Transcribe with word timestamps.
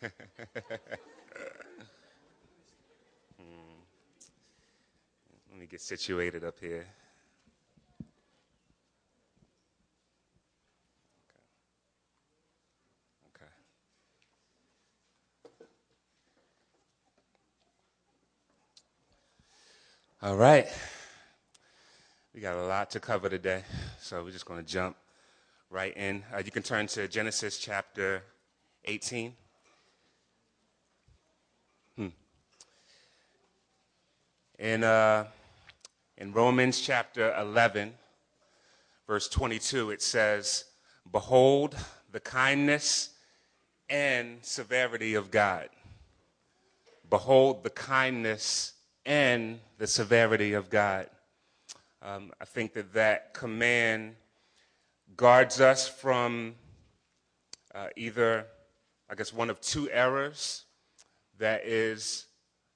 Hmm. 0.00 0.10
Let 5.50 5.58
me 5.58 5.66
get 5.66 5.80
situated 5.80 6.44
up 6.44 6.58
here. 6.60 6.86
All 20.20 20.34
right. 20.34 20.66
We 22.34 22.40
got 22.40 22.56
a 22.56 22.66
lot 22.66 22.90
to 22.90 22.98
cover 22.98 23.28
today, 23.28 23.62
so 24.00 24.24
we're 24.24 24.32
just 24.32 24.46
going 24.46 24.58
to 24.58 24.66
jump 24.66 24.96
right 25.70 25.96
in. 25.96 26.24
Uh, 26.34 26.42
you 26.44 26.50
can 26.50 26.64
turn 26.64 26.88
to 26.88 27.06
Genesis 27.06 27.56
chapter 27.56 28.24
18. 28.84 29.32
In, 34.58 34.82
uh, 34.82 35.26
in 36.16 36.32
Romans 36.32 36.80
chapter 36.80 37.32
11, 37.38 37.94
verse 39.06 39.28
22, 39.28 39.92
it 39.92 40.02
says, 40.02 40.64
Behold 41.12 41.76
the 42.10 42.18
kindness 42.18 43.10
and 43.88 44.38
severity 44.42 45.14
of 45.14 45.30
God. 45.30 45.68
Behold 47.08 47.62
the 47.62 47.70
kindness 47.70 48.72
and 49.06 49.60
the 49.78 49.86
severity 49.86 50.54
of 50.54 50.70
God. 50.70 51.08
Um, 52.02 52.32
I 52.40 52.44
think 52.44 52.72
that 52.72 52.92
that 52.94 53.34
command 53.34 54.16
guards 55.16 55.60
us 55.60 55.86
from 55.86 56.56
uh, 57.76 57.90
either, 57.96 58.46
I 59.08 59.14
guess, 59.14 59.32
one 59.32 59.50
of 59.50 59.60
two 59.60 59.88
errors 59.90 60.64
that 61.38 61.64
is 61.64 62.27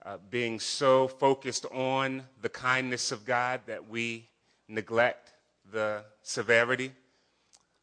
uh, 0.05 0.17
being 0.31 0.58
so 0.58 1.06
focused 1.06 1.67
on 1.67 2.25
the 2.41 2.48
kindness 2.48 3.12
of 3.12 3.25
God 3.25 3.61
that 3.67 3.89
we 3.89 4.28
neglect 4.69 5.33
the 5.70 6.05
severity, 6.22 6.92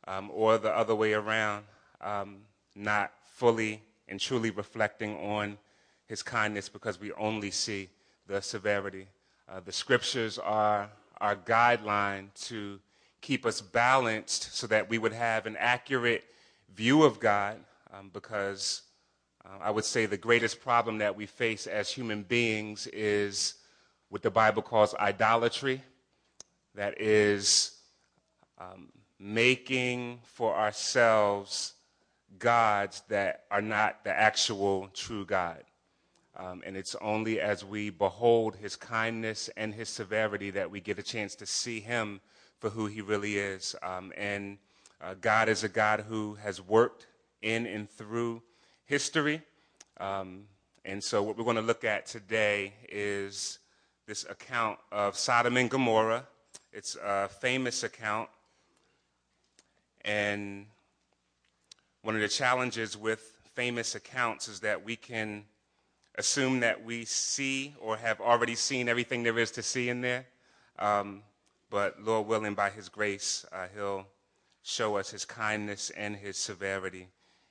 um, 0.08 0.30
or 0.34 0.58
the 0.58 0.76
other 0.76 0.96
way 0.96 1.14
around, 1.14 1.64
um, 2.02 2.38
not 2.76 3.12
fully 3.36 3.82
and 4.08 4.20
truly 4.20 4.50
reflecting 4.50 5.16
on 5.18 5.58
his 6.08 6.24
kindness 6.24 6.68
because 6.68 7.00
we 7.00 7.12
only 7.14 7.52
see 7.52 7.90
the 8.28 8.42
severity. 8.42 9.08
Uh, 9.48 9.60
the 9.60 9.72
scriptures 9.72 10.38
are 10.38 10.90
our 11.22 11.36
guideline 11.36 12.34
to 12.34 12.80
keep 13.22 13.46
us 13.46 13.62
balanced 13.62 14.56
so 14.56 14.68
that 14.68 14.90
we 14.90 14.98
would 14.98 15.14
have 15.14 15.46
an 15.46 15.56
accurate 15.58 16.24
view 16.74 17.04
of 17.04 17.20
God 17.20 17.60
um, 17.94 18.10
because 18.14 18.84
uh, 19.46 19.58
I 19.62 19.72
would 19.72 19.86
say 19.86 20.06
the 20.06 20.18
greatest 20.18 20.62
problem 20.62 20.98
that 21.00 21.16
we 21.16 21.26
face 21.26 21.68
as 21.68 21.92
human 21.92 22.24
beings 22.24 22.88
is 22.88 23.56
what 24.10 24.22
the 24.22 24.32
Bible 24.32 24.62
calls 24.62 24.94
idolatry. 24.96 25.84
That 26.76 27.00
is 27.02 27.78
um, 28.58 28.90
making 29.20 30.20
for 30.24 30.56
ourselves 30.56 31.74
gods 32.38 33.02
that 33.10 33.46
are 33.50 33.62
not 33.62 34.04
the 34.04 34.18
actual 34.18 34.90
true 34.94 35.26
God. 35.26 35.64
Um, 36.38 36.64
and 36.66 36.78
it's 36.78 36.96
only 37.02 37.42
as 37.42 37.66
we 37.66 37.90
behold 37.90 38.56
his 38.56 38.76
kindness 38.76 39.50
and 39.58 39.74
his 39.74 39.90
severity 39.90 40.52
that 40.52 40.72
we 40.72 40.80
get 40.80 41.00
a 41.00 41.04
chance 41.04 41.36
to 41.36 41.46
see 41.46 41.80
him 41.80 42.22
for 42.60 42.70
who 42.70 42.86
he 42.86 43.02
really 43.02 43.38
is. 43.38 43.76
Um, 43.84 44.14
and 44.16 44.58
uh, 45.02 45.16
God 45.20 45.50
is 45.50 45.64
a 45.64 45.70
God 45.70 46.06
who 46.08 46.36
has 46.36 46.62
worked 46.62 47.08
in 47.42 47.66
and 47.66 47.90
through 47.90 48.42
history. 48.90 49.40
Um, 50.00 50.46
and 50.84 51.02
so, 51.02 51.22
what 51.22 51.38
we're 51.38 51.44
going 51.44 51.56
to 51.58 51.62
look 51.62 51.84
at 51.84 52.08
today 52.08 52.74
is 52.90 53.60
this 54.08 54.26
account 54.28 54.80
of 54.92 55.16
Sodom 55.16 55.58
and 55.58 55.70
Gomorrah. 55.70 56.26
It's 56.74 56.96
a 56.96 57.30
famous 57.30 57.84
account. 57.84 58.30
And 60.04 60.66
one 62.02 62.16
of 62.16 62.22
the 62.22 62.28
challenges 62.28 62.98
with 62.98 63.38
famous 63.54 63.94
accounts 63.94 64.48
is 64.48 64.62
that 64.62 64.84
we 64.84 64.96
can 64.96 65.44
assume 66.16 66.62
that 66.62 66.84
we 66.84 67.06
see 67.06 67.76
or 67.80 67.96
have 67.96 68.20
already 68.20 68.56
seen 68.56 68.90
everything 68.90 69.22
there 69.22 69.38
is 69.38 69.52
to 69.52 69.62
see 69.62 69.90
in 69.90 70.02
there. 70.02 70.26
Um, 70.80 71.22
but 71.70 72.02
Lord 72.02 72.26
willing, 72.26 72.56
by 72.56 72.72
His 72.72 72.90
grace, 72.90 73.46
uh, 73.52 73.68
He'll 73.76 74.08
show 74.64 74.98
us 74.98 75.12
His 75.12 75.26
kindness 75.26 75.92
and 75.92 76.16
His 76.16 76.38
severity 76.38 77.10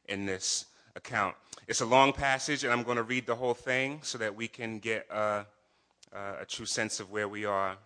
in 0.09 0.27
this 0.27 0.65
account. 0.97 1.35
It's 1.67 1.81
a 1.81 1.87
long 1.87 2.13
passage, 2.13 2.65
and 2.65 2.73
I'm 2.73 2.83
going 2.83 2.97
to 2.97 3.03
read 3.03 3.27
the 3.27 3.35
whole 3.35 3.55
thing 3.55 4.01
so 4.03 4.19
that 4.19 4.35
we 4.35 4.49
can 4.49 4.79
get 4.79 5.07
a, 5.11 5.45
a 6.13 6.45
true 6.47 6.67
sense 6.67 7.01
of 7.01 7.11
where 7.11 7.29
we 7.29 7.45
are. 7.45 7.77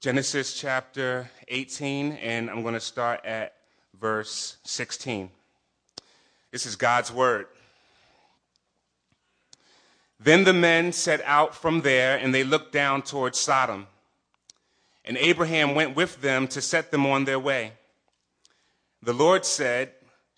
Genesis 0.00 0.54
chapter 0.54 1.30
18, 1.46 2.14
and 2.14 2.50
I'm 2.50 2.62
going 2.62 2.74
to 2.74 2.80
start 2.80 3.24
at 3.24 3.54
verse 4.00 4.56
16. 4.64 5.30
This 6.50 6.66
is 6.66 6.74
God's 6.74 7.12
word. 7.12 7.46
Then 10.18 10.44
the 10.44 10.52
men 10.52 10.92
set 10.92 11.22
out 11.24 11.54
from 11.54 11.82
there, 11.82 12.16
and 12.16 12.34
they 12.34 12.44
looked 12.44 12.72
down 12.72 13.02
towards 13.02 13.38
Sodom. 13.38 13.86
And 15.04 15.16
Abraham 15.16 15.74
went 15.74 15.96
with 15.96 16.20
them 16.20 16.46
to 16.48 16.60
set 16.60 16.90
them 16.90 17.06
on 17.06 17.24
their 17.24 17.38
way. 17.38 17.72
The 19.02 19.12
Lord 19.12 19.44
said, 19.44 19.92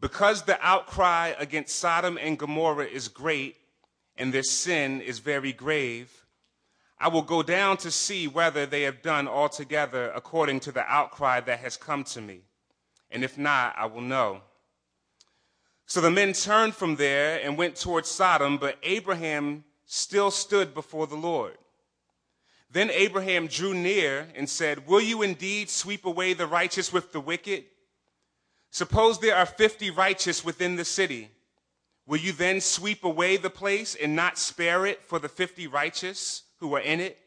Because 0.00 0.42
the 0.42 0.58
outcry 0.66 1.34
against 1.38 1.78
Sodom 1.78 2.18
and 2.20 2.38
Gomorrah 2.38 2.86
is 2.86 3.08
great, 3.08 3.56
and 4.16 4.32
their 4.32 4.42
sin 4.42 5.00
is 5.00 5.18
very 5.18 5.52
grave, 5.52 6.24
I 6.98 7.08
will 7.08 7.22
go 7.22 7.42
down 7.42 7.78
to 7.78 7.90
see 7.90 8.28
whether 8.28 8.66
they 8.66 8.82
have 8.82 9.00
done 9.02 9.26
altogether 9.26 10.10
according 10.14 10.60
to 10.60 10.72
the 10.72 10.84
outcry 10.86 11.40
that 11.40 11.60
has 11.60 11.76
come 11.76 12.04
to 12.04 12.20
me. 12.20 12.42
And 13.10 13.24
if 13.24 13.38
not, 13.38 13.74
I 13.76 13.86
will 13.86 14.02
know. 14.02 14.42
So 15.86 16.00
the 16.00 16.10
men 16.10 16.34
turned 16.34 16.74
from 16.74 16.96
there 16.96 17.40
and 17.42 17.56
went 17.56 17.76
towards 17.76 18.10
Sodom, 18.10 18.58
but 18.58 18.78
Abraham 18.82 19.64
still 19.86 20.30
stood 20.30 20.74
before 20.74 21.06
the 21.06 21.16
Lord. 21.16 21.56
Then 22.70 22.90
Abraham 22.90 23.48
drew 23.48 23.74
near 23.74 24.28
and 24.36 24.48
said, 24.48 24.86
Will 24.86 25.00
you 25.00 25.22
indeed 25.22 25.68
sweep 25.68 26.04
away 26.04 26.34
the 26.34 26.46
righteous 26.46 26.92
with 26.92 27.12
the 27.12 27.20
wicked? 27.20 27.64
Suppose 28.70 29.18
there 29.18 29.36
are 29.36 29.46
50 29.46 29.90
righteous 29.90 30.44
within 30.44 30.76
the 30.76 30.84
city. 30.84 31.30
Will 32.06 32.18
you 32.18 32.32
then 32.32 32.60
sweep 32.60 33.04
away 33.04 33.36
the 33.36 33.50
place 33.50 33.94
and 33.94 34.16
not 34.16 34.38
spare 34.38 34.86
it 34.86 35.02
for 35.02 35.18
the 35.18 35.28
50 35.28 35.66
righteous 35.66 36.42
who 36.58 36.74
are 36.74 36.80
in 36.80 37.00
it? 37.00 37.18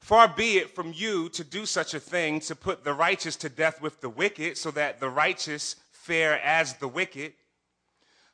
Far 0.00 0.28
be 0.28 0.56
it 0.56 0.74
from 0.74 0.92
you 0.94 1.28
to 1.30 1.44
do 1.44 1.66
such 1.66 1.92
a 1.94 2.00
thing 2.00 2.40
to 2.40 2.56
put 2.56 2.84
the 2.84 2.94
righteous 2.94 3.36
to 3.36 3.48
death 3.48 3.82
with 3.82 4.00
the 4.00 4.08
wicked, 4.08 4.56
so 4.56 4.70
that 4.70 4.98
the 4.98 5.10
righteous 5.10 5.76
fare 5.90 6.40
as 6.40 6.74
the 6.74 6.88
wicked. 6.88 7.34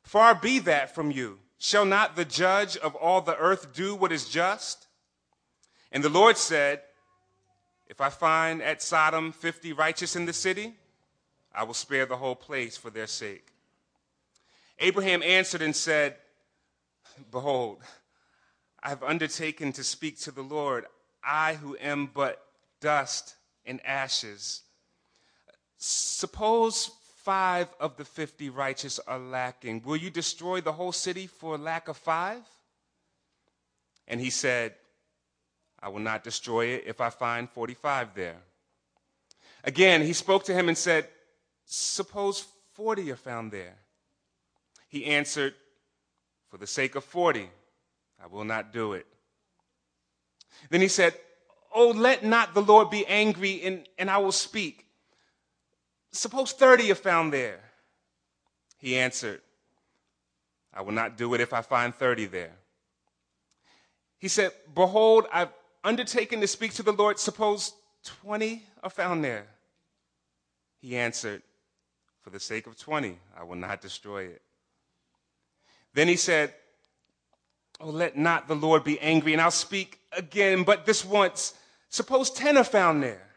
Far 0.01 0.33
be 0.33 0.59
that 0.59 0.95
from 0.95 1.11
you. 1.11 1.39
Shall 1.59 1.85
not 1.85 2.15
the 2.15 2.25
judge 2.25 2.77
of 2.77 2.95
all 2.95 3.21
the 3.21 3.35
earth 3.35 3.73
do 3.73 3.95
what 3.95 4.11
is 4.11 4.29
just? 4.29 4.87
And 5.91 6.03
the 6.03 6.09
Lord 6.09 6.37
said, 6.37 6.81
If 7.87 7.99
I 7.99 8.09
find 8.09 8.61
at 8.61 8.81
Sodom 8.81 9.31
50 9.31 9.73
righteous 9.73 10.15
in 10.15 10.25
the 10.25 10.33
city, 10.33 10.75
I 11.57 11.63
will 11.63 11.73
spare 11.73 12.05
the 12.05 12.17
whole 12.17 12.35
place 12.35 12.77
for 12.77 12.91
their 12.91 13.07
sake. 13.07 13.47
Abraham 14.77 15.23
answered 15.23 15.63
and 15.63 15.75
said, 15.75 16.15
Behold, 17.31 17.81
I 18.83 18.89
have 18.89 19.01
undertaken 19.01 19.73
to 19.73 19.83
speak 19.83 20.19
to 20.19 20.31
the 20.31 20.43
Lord, 20.43 20.85
I 21.23 21.55
who 21.55 21.75
am 21.81 22.11
but 22.13 22.45
dust 22.79 23.33
and 23.65 23.83
ashes. 23.83 24.61
Suppose 25.79 26.91
five 27.23 27.69
of 27.79 27.97
the 27.97 28.05
50 28.05 28.51
righteous 28.51 28.99
are 29.07 29.17
lacking. 29.17 29.81
Will 29.83 29.97
you 29.97 30.11
destroy 30.11 30.61
the 30.61 30.73
whole 30.73 30.91
city 30.91 31.25
for 31.25 31.57
lack 31.57 31.87
of 31.87 31.97
five? 31.97 32.43
And 34.07 34.21
he 34.21 34.29
said, 34.29 34.75
I 35.81 35.89
will 35.89 36.01
not 36.01 36.23
destroy 36.23 36.67
it 36.67 36.83
if 36.85 37.01
I 37.01 37.09
find 37.09 37.49
45 37.49 38.13
there. 38.13 38.37
Again, 39.63 40.03
he 40.03 40.13
spoke 40.13 40.43
to 40.45 40.53
him 40.53 40.67
and 40.69 40.77
said, 40.77 41.07
Suppose 41.67 42.45
40 42.73 43.11
are 43.11 43.17
found 43.17 43.51
there. 43.51 43.75
He 44.87 45.05
answered, 45.05 45.53
For 46.49 46.57
the 46.57 46.65
sake 46.65 46.95
of 46.95 47.03
40, 47.03 47.49
I 48.23 48.27
will 48.27 48.45
not 48.45 48.71
do 48.71 48.93
it. 48.93 49.05
Then 50.69 50.79
he 50.81 50.87
said, 50.87 51.13
Oh, 51.75 51.89
let 51.89 52.23
not 52.23 52.53
the 52.53 52.61
Lord 52.61 52.89
be 52.89 53.05
angry, 53.05 53.61
and, 53.63 53.85
and 53.97 54.09
I 54.09 54.17
will 54.17 54.31
speak. 54.31 54.85
Suppose 56.13 56.53
30 56.53 56.91
are 56.91 56.95
found 56.95 57.33
there. 57.33 57.59
He 58.77 58.97
answered, 58.97 59.41
I 60.73 60.81
will 60.81 60.93
not 60.93 61.17
do 61.17 61.33
it 61.33 61.41
if 61.41 61.51
I 61.51 61.61
find 61.61 61.93
30 61.93 62.27
there. 62.27 62.53
He 64.17 64.29
said, 64.29 64.51
Behold, 64.73 65.25
I've 65.33 65.51
undertaken 65.83 66.39
to 66.39 66.47
speak 66.47 66.73
to 66.75 66.83
the 66.83 66.93
Lord. 66.93 67.19
Suppose 67.19 67.73
20 68.03 68.63
are 68.83 68.89
found 68.89 69.23
there. 69.23 69.47
He 70.79 70.95
answered, 70.95 71.41
For 72.27 72.31
the 72.31 72.41
sake 72.41 72.67
of 72.67 72.77
20, 72.77 73.17
I 73.39 73.43
will 73.45 73.55
not 73.55 73.79
destroy 73.79 74.23
it. 74.23 74.41
Then 75.93 76.09
he 76.09 76.17
said, 76.17 76.53
Oh, 77.79 77.89
let 77.89 78.17
not 78.17 78.49
the 78.49 78.53
Lord 78.53 78.83
be 78.83 78.99
angry, 78.99 79.31
and 79.31 79.41
I'll 79.41 79.49
speak 79.49 80.01
again, 80.11 80.63
but 80.63 80.85
this 80.85 81.05
once. 81.05 81.53
Suppose 81.87 82.29
10 82.31 82.57
are 82.57 82.65
found 82.65 83.01
there. 83.01 83.29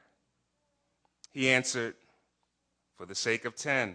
He 1.31 1.51
answered, 1.51 1.95
For 2.97 3.07
the 3.07 3.15
sake 3.15 3.45
of 3.45 3.55
10, 3.55 3.95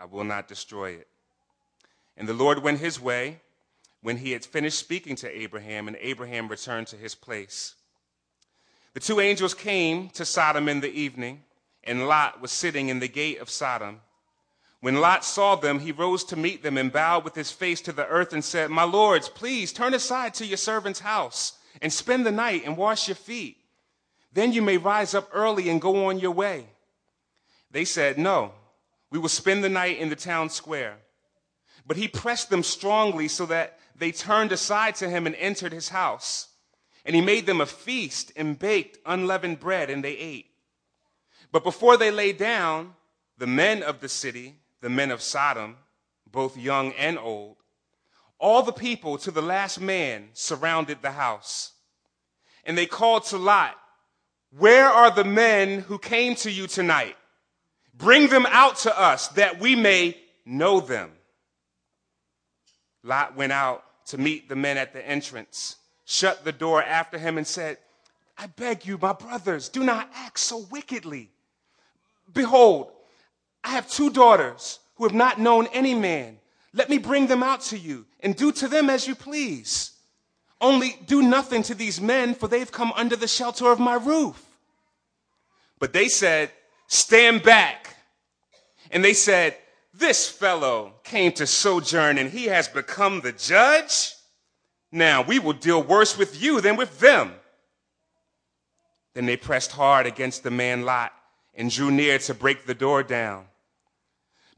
I 0.00 0.06
will 0.06 0.24
not 0.24 0.48
destroy 0.48 0.90
it. 0.94 1.06
And 2.16 2.28
the 2.28 2.34
Lord 2.34 2.64
went 2.64 2.80
his 2.80 3.00
way 3.00 3.42
when 4.02 4.16
he 4.16 4.32
had 4.32 4.44
finished 4.44 4.80
speaking 4.80 5.14
to 5.14 5.30
Abraham, 5.30 5.86
and 5.86 5.96
Abraham 6.00 6.48
returned 6.48 6.88
to 6.88 6.96
his 6.96 7.14
place. 7.14 7.76
The 8.94 8.98
two 8.98 9.20
angels 9.20 9.54
came 9.54 10.08
to 10.10 10.24
Sodom 10.24 10.68
in 10.68 10.80
the 10.80 10.90
evening, 10.90 11.44
and 11.84 12.08
Lot 12.08 12.40
was 12.40 12.50
sitting 12.50 12.88
in 12.88 12.98
the 12.98 13.06
gate 13.06 13.38
of 13.38 13.48
Sodom. 13.48 14.00
When 14.80 15.00
Lot 15.00 15.24
saw 15.24 15.56
them, 15.56 15.80
he 15.80 15.92
rose 15.92 16.22
to 16.24 16.36
meet 16.36 16.62
them 16.62 16.76
and 16.76 16.92
bowed 16.92 17.24
with 17.24 17.34
his 17.34 17.50
face 17.50 17.80
to 17.82 17.92
the 17.92 18.06
earth 18.06 18.32
and 18.32 18.44
said, 18.44 18.70
My 18.70 18.84
lords, 18.84 19.28
please 19.28 19.72
turn 19.72 19.94
aside 19.94 20.34
to 20.34 20.46
your 20.46 20.58
servant's 20.58 21.00
house 21.00 21.58
and 21.80 21.92
spend 21.92 22.26
the 22.26 22.32
night 22.32 22.62
and 22.64 22.76
wash 22.76 23.08
your 23.08 23.14
feet. 23.14 23.56
Then 24.32 24.52
you 24.52 24.62
may 24.62 24.76
rise 24.76 25.14
up 25.14 25.30
early 25.32 25.68
and 25.70 25.80
go 25.80 26.06
on 26.06 26.18
your 26.18 26.32
way. 26.32 26.66
They 27.70 27.84
said, 27.84 28.18
No, 28.18 28.52
we 29.10 29.18
will 29.18 29.28
spend 29.28 29.64
the 29.64 29.68
night 29.68 29.98
in 29.98 30.10
the 30.10 30.16
town 30.16 30.50
square. 30.50 30.96
But 31.86 31.96
he 31.96 32.08
pressed 32.08 32.50
them 32.50 32.62
strongly 32.62 33.28
so 33.28 33.46
that 33.46 33.78
they 33.98 34.12
turned 34.12 34.52
aside 34.52 34.94
to 34.96 35.08
him 35.08 35.26
and 35.26 35.34
entered 35.36 35.72
his 35.72 35.88
house. 35.88 36.48
And 37.04 37.14
he 37.14 37.22
made 37.22 37.46
them 37.46 37.60
a 37.60 37.66
feast 37.66 38.32
and 38.36 38.58
baked 38.58 38.98
unleavened 39.06 39.60
bread, 39.60 39.90
and 39.90 40.04
they 40.04 40.16
ate. 40.16 40.50
But 41.52 41.64
before 41.64 41.96
they 41.96 42.10
lay 42.10 42.32
down, 42.32 42.94
the 43.38 43.46
men 43.46 43.82
of 43.82 44.00
the 44.00 44.08
city, 44.08 44.56
the 44.86 44.90
men 44.90 45.10
of 45.10 45.20
Sodom, 45.20 45.74
both 46.30 46.56
young 46.56 46.92
and 46.92 47.18
old, 47.18 47.56
all 48.38 48.62
the 48.62 48.70
people 48.70 49.18
to 49.18 49.32
the 49.32 49.42
last 49.42 49.80
man 49.80 50.28
surrounded 50.32 51.02
the 51.02 51.10
house. 51.10 51.72
And 52.64 52.78
they 52.78 52.86
called 52.86 53.24
to 53.24 53.36
Lot, 53.36 53.74
Where 54.56 54.86
are 54.86 55.10
the 55.10 55.24
men 55.24 55.80
who 55.80 55.98
came 55.98 56.36
to 56.36 56.52
you 56.52 56.68
tonight? 56.68 57.16
Bring 57.98 58.28
them 58.28 58.46
out 58.48 58.76
to 58.76 58.96
us 58.96 59.26
that 59.30 59.58
we 59.58 59.74
may 59.74 60.16
know 60.44 60.78
them. 60.78 61.10
Lot 63.02 63.34
went 63.34 63.50
out 63.50 63.82
to 64.10 64.18
meet 64.18 64.48
the 64.48 64.54
men 64.54 64.76
at 64.76 64.92
the 64.92 65.04
entrance, 65.04 65.78
shut 66.04 66.44
the 66.44 66.52
door 66.52 66.80
after 66.80 67.18
him, 67.18 67.38
and 67.38 67.46
said, 67.46 67.78
I 68.38 68.46
beg 68.46 68.86
you, 68.86 68.98
my 69.02 69.14
brothers, 69.14 69.68
do 69.68 69.82
not 69.82 70.08
act 70.14 70.38
so 70.38 70.58
wickedly. 70.70 71.32
Behold, 72.32 72.92
I 73.66 73.70
have 73.70 73.90
two 73.90 74.10
daughters 74.10 74.78
who 74.94 75.04
have 75.04 75.12
not 75.12 75.40
known 75.40 75.66
any 75.72 75.92
man. 75.92 76.38
Let 76.72 76.88
me 76.88 76.98
bring 76.98 77.26
them 77.26 77.42
out 77.42 77.62
to 77.62 77.78
you 77.78 78.06
and 78.20 78.36
do 78.36 78.52
to 78.52 78.68
them 78.68 78.88
as 78.88 79.08
you 79.08 79.16
please. 79.16 79.90
Only 80.60 80.96
do 81.06 81.20
nothing 81.20 81.64
to 81.64 81.74
these 81.74 82.00
men, 82.00 82.36
for 82.36 82.46
they've 82.46 82.70
come 82.70 82.92
under 82.94 83.16
the 83.16 83.26
shelter 83.26 83.72
of 83.72 83.80
my 83.80 83.94
roof. 83.94 84.40
But 85.80 85.92
they 85.92 86.06
said, 86.06 86.52
Stand 86.86 87.42
back. 87.42 87.96
And 88.92 89.04
they 89.04 89.14
said, 89.14 89.56
This 89.92 90.28
fellow 90.28 90.94
came 91.02 91.32
to 91.32 91.46
sojourn 91.46 92.18
and 92.18 92.30
he 92.30 92.44
has 92.44 92.68
become 92.68 93.20
the 93.20 93.32
judge. 93.32 94.12
Now 94.92 95.22
we 95.22 95.40
will 95.40 95.54
deal 95.54 95.82
worse 95.82 96.16
with 96.16 96.40
you 96.40 96.60
than 96.60 96.76
with 96.76 97.00
them. 97.00 97.32
Then 99.14 99.26
they 99.26 99.36
pressed 99.36 99.72
hard 99.72 100.06
against 100.06 100.44
the 100.44 100.52
man 100.52 100.84
Lot 100.84 101.12
and 101.52 101.68
drew 101.68 101.90
near 101.90 102.18
to 102.20 102.32
break 102.32 102.64
the 102.64 102.74
door 102.74 103.02
down. 103.02 103.46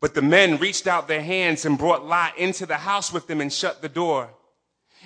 But 0.01 0.15
the 0.15 0.23
men 0.23 0.59
reached 0.59 0.87
out 0.87 1.09
their 1.09 1.23
hands 1.23 1.65
and 1.65 1.77
brought 1.77 2.07
Lot 2.07 2.39
into 2.39 2.67
the 2.67 2.77
house 2.77 3.13
with 3.13 3.27
them 3.27 3.41
and 3.41 3.53
shut 3.53 3.83
the 3.83 3.89
door. 3.89 4.31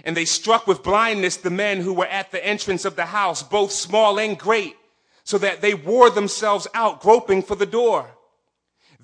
And 0.05 0.17
they 0.17 0.25
struck 0.25 0.67
with 0.67 0.83
blindness 0.83 1.37
the 1.37 1.51
men 1.51 1.81
who 1.81 1.93
were 1.93 2.07
at 2.07 2.31
the 2.31 2.45
entrance 2.45 2.85
of 2.85 2.97
the 2.97 3.07
house, 3.07 3.43
both 3.43 3.73
small 3.73 4.19
and 4.19 4.39
great, 4.39 4.77
so 5.25 5.39
that 5.39 5.61
they 5.61 5.75
wore 5.75 6.11
themselves 6.11 6.67
out, 6.75 7.01
groping 7.01 7.43
for 7.43 7.55
the 7.55 7.67
door. 7.67 8.11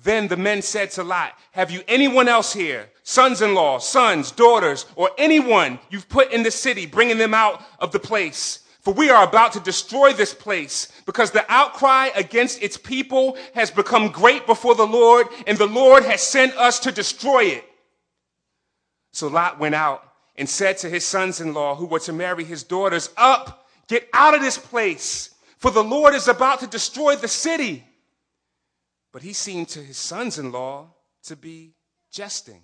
Then 0.01 0.27
the 0.27 0.37
men 0.37 0.61
said 0.61 0.91
to 0.91 1.03
Lot, 1.03 1.33
Have 1.51 1.71
you 1.71 1.81
anyone 1.87 2.27
else 2.27 2.53
here, 2.53 2.89
sons 3.03 3.41
in 3.41 3.53
law, 3.53 3.79
sons, 3.79 4.31
daughters, 4.31 4.85
or 4.95 5.11
anyone 5.17 5.79
you've 5.89 6.09
put 6.09 6.31
in 6.31 6.43
the 6.43 6.51
city, 6.51 6.85
bringing 6.85 7.17
them 7.17 7.33
out 7.33 7.61
of 7.79 7.91
the 7.91 7.99
place? 7.99 8.59
For 8.89 8.95
we 8.95 9.11
are 9.11 9.23
about 9.23 9.53
to 9.53 9.59
destroy 9.59 10.13
this 10.13 10.33
place 10.33 10.91
because 11.05 11.29
the 11.29 11.45
outcry 11.47 12.09
against 12.15 12.63
its 12.63 12.75
people 12.75 13.37
has 13.53 13.69
become 13.69 14.07
great 14.07 14.47
before 14.47 14.73
the 14.73 14.87
Lord, 14.87 15.27
and 15.45 15.59
the 15.59 15.67
Lord 15.67 16.03
has 16.05 16.23
sent 16.23 16.57
us 16.57 16.79
to 16.79 16.91
destroy 16.91 17.43
it. 17.43 17.65
So 19.13 19.27
Lot 19.27 19.59
went 19.59 19.75
out 19.75 20.03
and 20.37 20.49
said 20.49 20.79
to 20.79 20.89
his 20.89 21.05
sons 21.05 21.39
in 21.39 21.53
law 21.53 21.75
who 21.75 21.85
were 21.85 21.99
to 21.99 22.11
marry 22.11 22.43
his 22.43 22.63
daughters, 22.63 23.11
Up, 23.15 23.69
get 23.87 24.09
out 24.11 24.33
of 24.33 24.41
this 24.41 24.57
place, 24.57 25.35
for 25.59 25.69
the 25.69 25.83
Lord 25.83 26.15
is 26.15 26.27
about 26.27 26.61
to 26.61 26.65
destroy 26.67 27.15
the 27.15 27.27
city. 27.27 27.85
But 29.13 29.21
he 29.21 29.33
seemed 29.33 29.69
to 29.69 29.83
his 29.83 29.97
sons 29.97 30.39
in 30.39 30.51
law 30.51 30.95
to 31.25 31.35
be 31.35 31.75
jesting. 32.11 32.63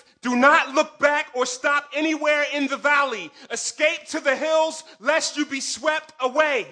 Do 0.21 0.35
not 0.35 0.75
look 0.75 0.99
back 0.99 1.31
or 1.33 1.45
stop 1.45 1.89
anywhere 1.95 2.45
in 2.53 2.67
the 2.67 2.77
valley. 2.77 3.31
Escape 3.49 4.05
to 4.09 4.19
the 4.19 4.35
hills, 4.35 4.83
lest 4.99 5.35
you 5.35 5.45
be 5.45 5.59
swept 5.59 6.13
away. 6.19 6.67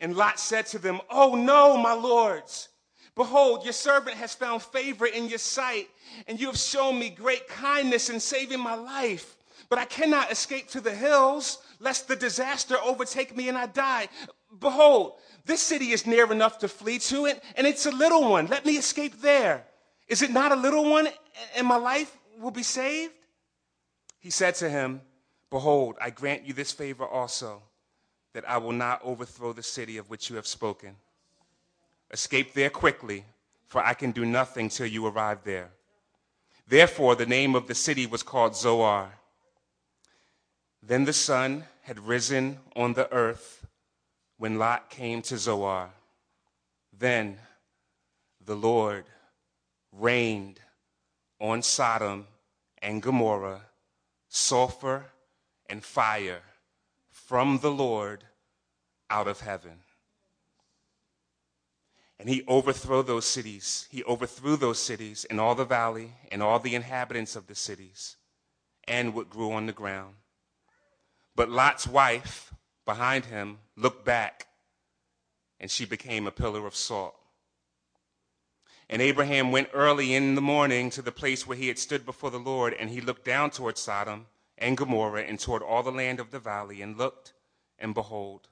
And 0.00 0.16
Lot 0.16 0.40
said 0.40 0.66
to 0.68 0.78
them, 0.78 1.00
Oh 1.08 1.36
no, 1.36 1.76
my 1.76 1.92
lords. 1.92 2.68
Behold, 3.14 3.64
your 3.64 3.72
servant 3.72 4.16
has 4.16 4.34
found 4.34 4.62
favor 4.62 5.06
in 5.06 5.28
your 5.28 5.38
sight, 5.38 5.88
and 6.26 6.40
you 6.40 6.46
have 6.46 6.56
shown 6.56 6.98
me 6.98 7.10
great 7.10 7.46
kindness 7.48 8.08
in 8.08 8.18
saving 8.18 8.60
my 8.60 8.74
life. 8.74 9.36
But 9.68 9.78
I 9.78 9.84
cannot 9.84 10.32
escape 10.32 10.68
to 10.70 10.80
the 10.80 10.94
hills, 10.94 11.58
lest 11.80 12.08
the 12.08 12.16
disaster 12.16 12.76
overtake 12.82 13.36
me 13.36 13.48
and 13.48 13.58
I 13.58 13.66
die. 13.66 14.08
Behold, 14.58 15.14
this 15.44 15.62
city 15.62 15.92
is 15.92 16.06
near 16.06 16.30
enough 16.32 16.58
to 16.58 16.68
flee 16.68 16.98
to 17.00 17.26
it, 17.26 17.42
and 17.56 17.66
it's 17.66 17.86
a 17.86 17.90
little 17.90 18.28
one. 18.30 18.46
Let 18.46 18.66
me 18.66 18.76
escape 18.76 19.20
there. 19.20 19.64
Is 20.08 20.22
it 20.22 20.32
not 20.32 20.50
a 20.50 20.56
little 20.56 20.90
one, 20.90 21.08
and 21.56 21.66
my 21.66 21.76
life 21.76 22.16
will 22.38 22.50
be 22.50 22.62
saved? 22.62 23.14
He 24.18 24.30
said 24.30 24.54
to 24.56 24.68
him, 24.68 25.00
Behold, 25.50 25.96
I 26.00 26.10
grant 26.10 26.46
you 26.46 26.52
this 26.52 26.72
favor 26.72 27.04
also, 27.04 27.62
that 28.32 28.48
I 28.48 28.58
will 28.58 28.72
not 28.72 29.00
overthrow 29.02 29.52
the 29.52 29.62
city 29.62 29.96
of 29.96 30.08
which 30.08 30.30
you 30.30 30.36
have 30.36 30.46
spoken. 30.46 30.96
Escape 32.10 32.54
there 32.54 32.70
quickly, 32.70 33.24
for 33.66 33.84
I 33.84 33.94
can 33.94 34.12
do 34.12 34.24
nothing 34.24 34.68
till 34.68 34.86
you 34.86 35.06
arrive 35.06 35.44
there. 35.44 35.70
Therefore, 36.68 37.16
the 37.16 37.26
name 37.26 37.54
of 37.54 37.66
the 37.66 37.74
city 37.74 38.06
was 38.06 38.22
called 38.22 38.54
Zoar. 38.54 39.12
Then 40.82 41.04
the 41.04 41.12
sun 41.12 41.64
had 41.82 41.98
risen 41.98 42.58
on 42.76 42.94
the 42.94 43.12
earth 43.12 43.66
when 44.38 44.58
Lot 44.58 44.88
came 44.88 45.22
to 45.22 45.36
Zoar. 45.36 45.90
Then 46.96 47.38
the 48.44 48.54
Lord 48.54 49.04
rained 49.92 50.60
on 51.40 51.62
Sodom 51.62 52.26
and 52.82 53.02
Gomorrah 53.02 53.62
sulfur 54.28 55.06
and 55.68 55.82
fire 55.82 56.42
from 57.10 57.58
the 57.58 57.70
Lord 57.70 58.24
out 59.08 59.26
of 59.26 59.40
heaven. 59.40 59.80
And 62.18 62.28
he 62.28 62.44
overthrew 62.46 63.02
those 63.02 63.24
cities. 63.24 63.88
He 63.90 64.04
overthrew 64.04 64.56
those 64.56 64.78
cities 64.78 65.24
and 65.30 65.40
all 65.40 65.54
the 65.54 65.64
valley 65.64 66.12
and 66.30 66.42
all 66.42 66.58
the 66.58 66.74
inhabitants 66.74 67.34
of 67.34 67.46
the 67.46 67.54
cities 67.54 68.16
and 68.86 69.14
what 69.14 69.30
grew 69.30 69.52
on 69.52 69.66
the 69.66 69.72
ground. 69.72 70.14
But 71.34 71.50
Lot's 71.50 71.86
wife 71.86 72.52
behind 72.84 73.26
him 73.26 73.58
looked 73.76 74.04
back, 74.04 74.48
and 75.58 75.70
she 75.70 75.84
became 75.86 76.26
a 76.26 76.32
pillar 76.32 76.66
of 76.66 76.74
salt. 76.74 77.14
And 78.90 79.00
Abraham 79.00 79.52
went 79.52 79.68
early 79.72 80.14
in 80.14 80.34
the 80.34 80.40
morning 80.40 80.90
to 80.90 81.00
the 81.00 81.12
place 81.12 81.46
where 81.46 81.56
he 81.56 81.68
had 81.68 81.78
stood 81.78 82.04
before 82.04 82.32
the 82.32 82.40
Lord, 82.40 82.74
and 82.74 82.90
he 82.90 83.00
looked 83.00 83.24
down 83.24 83.50
toward 83.50 83.78
Sodom 83.78 84.26
and 84.58 84.76
Gomorrah 84.76 85.22
and 85.22 85.38
toward 85.38 85.62
all 85.62 85.84
the 85.84 85.92
land 85.92 86.18
of 86.18 86.32
the 86.32 86.40
valley, 86.40 86.82
and 86.82 86.98
looked, 86.98 87.32
and 87.78 87.94
behold, 87.94 88.48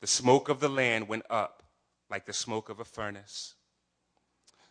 the 0.00 0.06
smoke 0.06 0.48
of 0.48 0.60
the 0.60 0.68
land 0.68 1.08
went 1.08 1.24
up 1.28 1.64
like 2.08 2.24
the 2.24 2.32
smoke 2.32 2.68
of 2.68 2.78
a 2.78 2.84
furnace. 2.84 3.54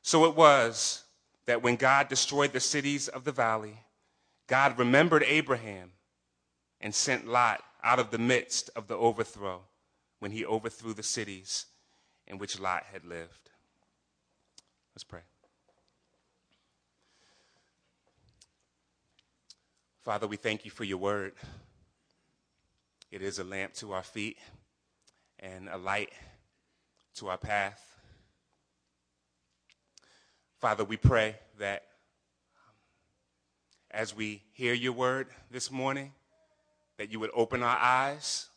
So 0.01 0.23
it 0.23 0.37
was 0.37 1.03
that 1.47 1.61
when 1.61 1.75
God 1.75 2.07
destroyed 2.07 2.53
the 2.53 2.61
cities 2.61 3.09
of 3.09 3.25
the 3.25 3.33
valley, 3.33 3.79
God 4.47 4.79
remembered 4.79 5.25
Abraham 5.27 5.91
and 6.79 6.95
sent 6.95 7.27
Lot 7.27 7.61
out 7.83 7.99
of 7.99 8.11
the 8.11 8.17
midst 8.17 8.69
of 8.73 8.87
the 8.87 8.95
overthrow 8.95 9.63
when 10.19 10.31
he 10.31 10.45
overthrew 10.45 10.93
the 10.93 11.03
cities 11.03 11.65
in 12.25 12.37
which 12.37 12.57
Lot 12.57 12.85
had 12.93 13.03
lived. 13.03 13.49
Let's 14.95 15.03
pray. 15.03 15.21
Father, 20.03 20.27
we 20.27 20.37
thank 20.37 20.65
you 20.65 20.71
for 20.71 20.83
your 20.83 20.97
word. 20.97 21.33
It 23.09 23.21
is 23.21 23.39
a 23.39 23.43
lamp 23.43 23.73
to 23.75 23.93
our 23.93 24.03
feet 24.03 24.37
and 25.39 25.69
a 25.69 25.77
light 25.77 26.11
to 27.15 27.29
our 27.29 27.37
path. 27.37 27.81
Father, 30.59 30.83
we 30.83 30.97
pray 30.97 31.35
that 31.57 31.83
as 33.89 34.15
we 34.15 34.41
hear 34.53 34.73
your 34.73 34.93
word 34.93 35.27
this 35.51 35.71
morning, 35.71 36.11
that 36.97 37.11
you 37.11 37.19
would 37.19 37.31
open 37.33 37.63
our 37.63 37.77
eyes 37.77 38.47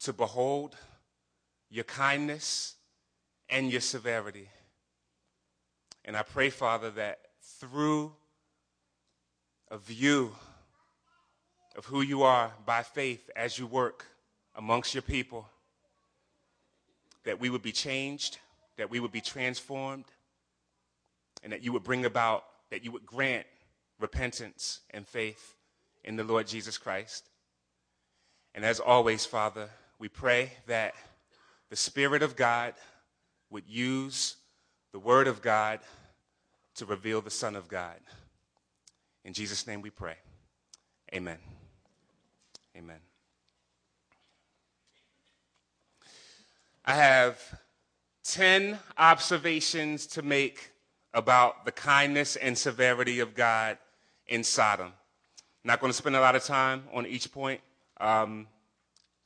to 0.00 0.12
behold 0.12 0.76
your 1.70 1.84
kindness 1.84 2.74
and 3.48 3.70
your 3.70 3.80
severity. 3.80 4.48
And 6.06 6.16
I 6.16 6.22
pray, 6.22 6.50
Father, 6.50 6.90
that 6.92 7.18
through 7.42 8.12
a 9.70 9.76
view 9.76 10.32
of 11.74 11.84
who 11.84 12.00
you 12.00 12.22
are 12.22 12.52
by 12.64 12.84
faith 12.84 13.28
as 13.34 13.58
you 13.58 13.66
work 13.66 14.06
amongst 14.54 14.94
your 14.94 15.02
people, 15.02 15.48
that 17.24 17.40
we 17.40 17.50
would 17.50 17.62
be 17.62 17.72
changed, 17.72 18.38
that 18.76 18.88
we 18.88 19.00
would 19.00 19.10
be 19.10 19.20
transformed, 19.20 20.04
and 21.42 21.52
that 21.52 21.64
you 21.64 21.72
would 21.72 21.82
bring 21.82 22.04
about, 22.04 22.44
that 22.70 22.84
you 22.84 22.92
would 22.92 23.04
grant 23.04 23.46
repentance 23.98 24.80
and 24.90 25.08
faith 25.08 25.56
in 26.04 26.14
the 26.14 26.24
Lord 26.24 26.46
Jesus 26.46 26.78
Christ. 26.78 27.28
And 28.54 28.64
as 28.64 28.78
always, 28.78 29.26
Father, 29.26 29.68
we 29.98 30.08
pray 30.08 30.52
that 30.68 30.94
the 31.68 31.76
Spirit 31.76 32.22
of 32.22 32.36
God 32.36 32.74
would 33.50 33.64
use 33.66 34.36
the 34.96 35.00
Word 35.00 35.28
of 35.28 35.42
God 35.42 35.80
to 36.74 36.86
reveal 36.86 37.20
the 37.20 37.28
Son 37.28 37.54
of 37.54 37.68
God. 37.68 37.96
In 39.26 39.34
Jesus' 39.34 39.66
name 39.66 39.82
we 39.82 39.90
pray. 39.90 40.14
Amen. 41.12 41.36
Amen. 42.74 42.96
I 46.82 46.94
have 46.94 47.38
10 48.24 48.78
observations 48.96 50.06
to 50.06 50.22
make 50.22 50.70
about 51.12 51.66
the 51.66 51.72
kindness 51.72 52.36
and 52.36 52.56
severity 52.56 53.20
of 53.20 53.34
God 53.34 53.76
in 54.26 54.42
Sodom. 54.42 54.94
Not 55.62 55.78
going 55.78 55.92
to 55.92 55.96
spend 55.98 56.16
a 56.16 56.20
lot 56.20 56.36
of 56.36 56.42
time 56.42 56.84
on 56.94 57.04
each 57.04 57.30
point 57.30 57.60
because 57.98 58.24
um, 58.24 58.46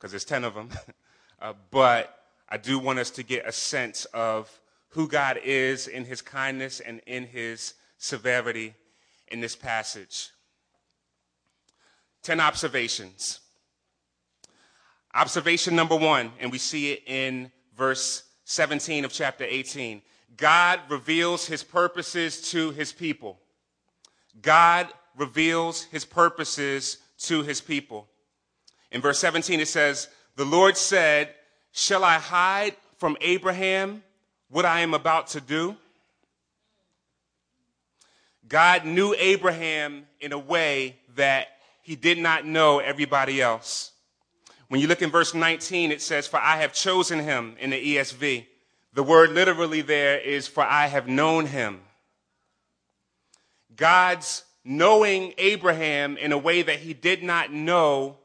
there's 0.01 0.25
10 0.25 0.43
of 0.43 0.53
them. 0.53 0.67
uh, 1.41 1.53
but 1.71 2.25
I 2.49 2.57
do 2.57 2.77
want 2.77 2.99
us 2.99 3.09
to 3.11 3.23
get 3.23 3.47
a 3.47 3.53
sense 3.53 4.03
of 4.13 4.60
who 4.91 5.07
God 5.07 5.39
is 5.43 5.87
in 5.87 6.05
his 6.05 6.21
kindness 6.21 6.79
and 6.79 7.01
in 7.07 7.25
his 7.25 7.73
severity 7.97 8.73
in 9.29 9.41
this 9.41 9.55
passage. 9.55 10.29
10 12.23 12.39
observations. 12.39 13.39
Observation 15.13 15.75
number 15.75 15.95
one, 15.95 16.31
and 16.39 16.51
we 16.51 16.57
see 16.57 16.91
it 16.91 17.03
in 17.05 17.51
verse 17.75 18.23
17 18.45 19.05
of 19.05 19.11
chapter 19.11 19.43
18. 19.43 20.01
God 20.37 20.79
reveals 20.89 21.45
his 21.45 21.63
purposes 21.63 22.49
to 22.51 22.71
his 22.71 22.93
people. 22.93 23.39
God 24.41 24.87
reveals 25.17 25.83
his 25.83 26.05
purposes 26.05 26.97
to 27.19 27.41
his 27.43 27.61
people. 27.61 28.07
In 28.91 29.01
verse 29.01 29.19
17, 29.19 29.59
it 29.59 29.67
says, 29.67 30.07
The 30.35 30.45
Lord 30.45 30.77
said, 30.77 31.33
Shall 31.71 32.03
I 32.03 32.17
hide 32.17 32.75
from 32.97 33.17
Abraham 33.21 34.03
what 34.51 34.65
I 34.65 34.81
am 34.81 34.93
about 34.93 35.27
to 35.27 35.41
do? 35.41 35.75
God 38.47 38.85
knew 38.85 39.15
Abraham 39.17 40.05
in 40.19 40.33
a 40.33 40.37
way 40.37 40.97
that 41.15 41.47
he 41.81 41.95
did 41.95 42.17
not 42.17 42.45
know 42.45 42.79
everybody 42.79 43.41
else. 43.41 43.91
When 44.67 44.81
you 44.81 44.87
look 44.87 45.01
in 45.01 45.09
verse 45.09 45.33
19, 45.33 45.91
it 45.91 46.01
says, 46.01 46.27
For 46.27 46.39
I 46.39 46.57
have 46.57 46.73
chosen 46.73 47.19
him 47.19 47.55
in 47.59 47.69
the 47.69 47.95
ESV. 47.95 48.45
The 48.93 49.03
word 49.03 49.31
literally 49.31 49.81
there 49.81 50.19
is, 50.19 50.47
For 50.47 50.63
I 50.63 50.87
have 50.87 51.07
known 51.07 51.45
him. 51.45 51.81
God's 53.75 54.43
knowing 54.65 55.33
Abraham 55.37 56.17
in 56.17 56.33
a 56.33 56.37
way 56.37 56.61
that 56.61 56.79
he 56.79 56.93
did 56.93 57.23
not 57.23 57.53
know 57.53 58.17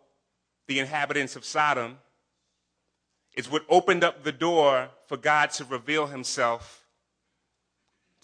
the 0.67 0.81
inhabitants 0.81 1.37
of 1.37 1.45
Sodom 1.45 1.99
is 3.37 3.51
what 3.51 3.65
opened 3.69 4.03
up 4.03 4.25
the 4.25 4.33
door 4.33 4.89
for 5.07 5.17
God 5.17 5.51
to 5.53 5.65
reveal 5.65 6.07
himself 6.07 6.85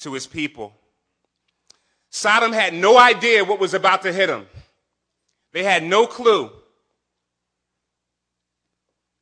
to 0.00 0.14
his 0.14 0.26
people. 0.26 0.74
Sodom 2.10 2.52
had 2.52 2.74
no 2.74 2.98
idea 2.98 3.44
what 3.44 3.60
was 3.60 3.74
about 3.74 4.02
to 4.02 4.12
hit 4.12 4.26
them. 4.26 4.46
They 5.52 5.62
had 5.62 5.82
no 5.82 6.06
clue. 6.06 6.50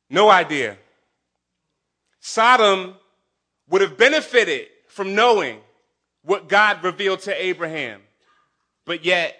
No 0.09 0.29
idea. 0.29 0.77
Sodom 2.19 2.95
would 3.69 3.81
have 3.81 3.97
benefited 3.97 4.67
from 4.87 5.15
knowing 5.15 5.59
what 6.23 6.47
God 6.49 6.83
revealed 6.83 7.21
to 7.21 7.43
Abraham, 7.43 8.01
but 8.85 9.03
yet 9.05 9.37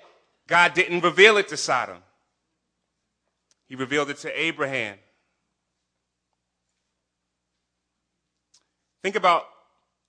God 0.47 0.73
didn't 0.73 1.01
reveal 1.01 1.37
it 1.37 1.49
to 1.49 1.57
Sodom. 1.57 1.97
He 3.67 3.75
revealed 3.75 4.09
it 4.09 4.17
to 4.19 4.39
Abraham. 4.39 4.97
Think 9.03 9.15
about 9.15 9.47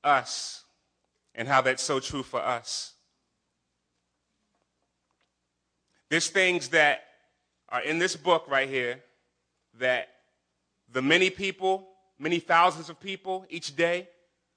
us 0.04 0.64
and 1.34 1.48
how 1.48 1.60
that's 1.60 1.82
so 1.82 2.00
true 2.00 2.22
for 2.22 2.40
us. 2.40 2.92
There's 6.08 6.28
things 6.28 6.68
that 6.68 7.04
are 7.70 7.80
in 7.80 7.98
this 7.98 8.16
book 8.16 8.44
right 8.48 8.68
here 8.68 9.00
that 9.78 10.08
the 10.92 11.00
many 11.00 11.30
people, 11.30 11.88
many 12.18 12.38
thousands 12.38 12.90
of 12.90 13.00
people 13.00 13.46
each 13.48 13.74
day 13.74 14.08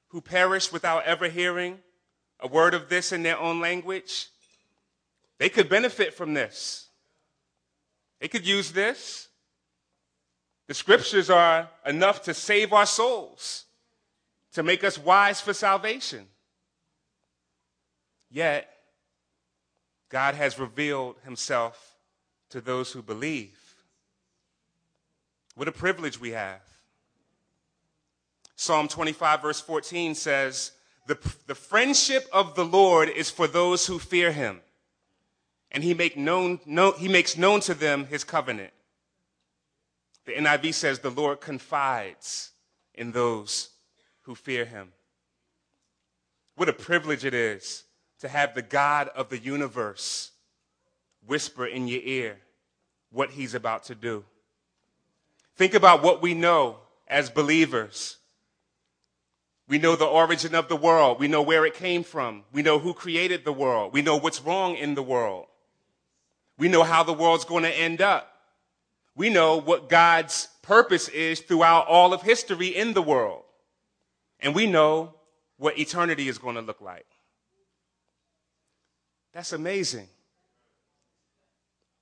who 0.10 0.20
perish 0.20 0.72
without 0.72 1.06
ever 1.06 1.30
hearing 1.30 1.80
a 2.42 2.48
word 2.48 2.74
of 2.74 2.90
this 2.90 3.14
in 3.14 3.24
their 3.24 3.40
own 3.40 3.62
language, 3.62 4.28
they 5.38 5.48
could 5.48 5.70
benefit 5.70 6.14
from 6.14 6.34
this. 6.34 6.90
They 8.20 8.28
could 8.28 8.46
use 8.46 8.72
this. 8.72 9.30
The 10.68 10.74
scriptures 10.74 11.30
are 11.30 11.70
enough 11.86 12.24
to 12.24 12.34
save 12.34 12.74
our 12.74 12.86
souls, 12.86 13.66
to 14.56 14.64
make 14.64 14.86
us 14.86 14.98
wise 14.98 15.42
for 15.42 15.54
salvation. 15.54 16.26
Yet, 18.32 18.70
God 20.08 20.34
has 20.36 20.58
revealed 20.58 21.18
himself 21.26 21.98
to 22.52 22.62
those 22.62 22.94
who 22.94 23.02
believe. 23.02 23.60
What 25.56 25.68
a 25.68 25.74
privilege 25.74 26.22
we 26.22 26.32
have. 26.32 26.62
Psalm 28.56 28.88
25, 28.88 29.42
verse 29.42 29.60
14 29.60 30.16
says, 30.16 30.72
the, 31.06 31.18
the 31.48 31.56
friendship 31.56 32.26
of 32.32 32.56
the 32.56 32.66
Lord 32.66 33.10
is 33.10 33.30
for 33.30 33.48
those 33.48 33.86
who 33.86 34.00
fear 34.00 34.32
him, 34.32 34.62
and 35.70 35.84
he, 35.84 35.94
make 35.94 36.16
known, 36.16 36.62
no, 36.66 36.94
he 36.94 37.10
makes 37.10 37.38
known 37.38 37.60
to 37.62 37.74
them 37.74 38.06
his 38.06 38.24
covenant. 38.24 38.72
The 40.26 40.32
NIV 40.32 40.74
says, 40.74 41.00
The 41.00 41.12
Lord 41.12 41.42
confides 41.42 42.52
in 42.94 43.12
those 43.12 43.70
who 44.26 44.36
fear 44.36 44.66
him. 44.66 44.92
What 46.56 46.70
a 46.70 46.74
privilege 46.74 47.26
it 47.26 47.34
is 47.34 47.84
to 48.20 48.28
have 48.28 48.56
the 48.56 48.62
God 48.62 49.10
of 49.10 49.30
the 49.30 49.38
universe 49.38 50.32
whisper 51.26 51.66
in 51.66 51.88
your 51.88 52.02
ear 52.04 52.38
what 53.12 53.32
he's 53.32 53.54
about 53.54 53.84
to 53.86 53.96
do. 53.96 54.24
Think 55.56 55.74
about 55.74 56.04
what 56.04 56.22
we 56.22 56.34
know 56.34 56.78
as 57.08 57.30
believers. 57.30 58.18
We 59.68 59.78
know 59.80 59.96
the 59.96 60.06
origin 60.06 60.54
of 60.54 60.68
the 60.68 60.76
world. 60.76 61.20
We 61.20 61.28
know 61.28 61.42
where 61.42 61.66
it 61.66 61.74
came 61.74 62.04
from. 62.04 62.44
We 62.52 62.62
know 62.62 62.80
who 62.80 62.94
created 62.94 63.46
the 63.46 63.54
world. 63.54 63.94
We 63.94 64.02
know 64.02 64.18
what's 64.18 64.42
wrong 64.42 64.76
in 64.76 64.96
the 64.96 65.04
world. 65.04 65.46
We 66.58 66.68
know 66.68 66.84
how 66.84 67.04
the 67.04 67.14
world's 67.14 67.46
going 67.46 67.64
to 67.64 67.70
end 67.70 68.02
up. 68.02 68.32
We 69.16 69.30
know 69.30 69.58
what 69.58 69.90
God's 69.90 70.50
purpose 70.62 71.10
is 71.10 71.40
throughout 71.40 71.88
all 71.88 72.14
of 72.14 72.22
history 72.22 72.68
in 72.68 72.94
the 72.94 73.02
world. 73.02 73.45
And 74.40 74.54
we 74.54 74.68
know 74.68 75.16
what 75.58 75.78
eternity 75.78 76.28
is 76.28 76.38
going 76.38 76.56
to 76.56 76.62
look 76.62 76.82
like. 76.82 77.06
That's 79.34 79.54
amazing. 79.54 80.08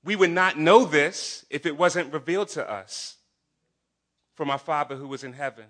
We 0.03 0.15
would 0.15 0.31
not 0.31 0.59
know 0.59 0.85
this 0.85 1.45
if 1.49 1.65
it 1.65 1.77
wasn't 1.77 2.13
revealed 2.13 2.49
to 2.49 2.69
us 2.69 3.15
from 4.35 4.49
our 4.49 4.57
Father 4.57 4.95
who 4.95 5.07
was 5.07 5.23
in 5.23 5.33
heaven. 5.33 5.65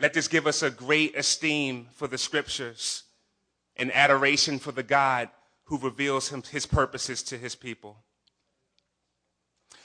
Let 0.00 0.14
this 0.14 0.28
give 0.28 0.46
us 0.46 0.62
a 0.62 0.70
great 0.70 1.16
esteem 1.16 1.88
for 1.92 2.06
the 2.06 2.18
scriptures 2.18 3.04
and 3.76 3.94
adoration 3.94 4.58
for 4.58 4.72
the 4.72 4.82
God 4.82 5.28
who 5.64 5.78
reveals 5.78 6.30
him, 6.30 6.42
his 6.42 6.66
purposes 6.66 7.22
to 7.24 7.36
his 7.36 7.54
people. 7.54 7.96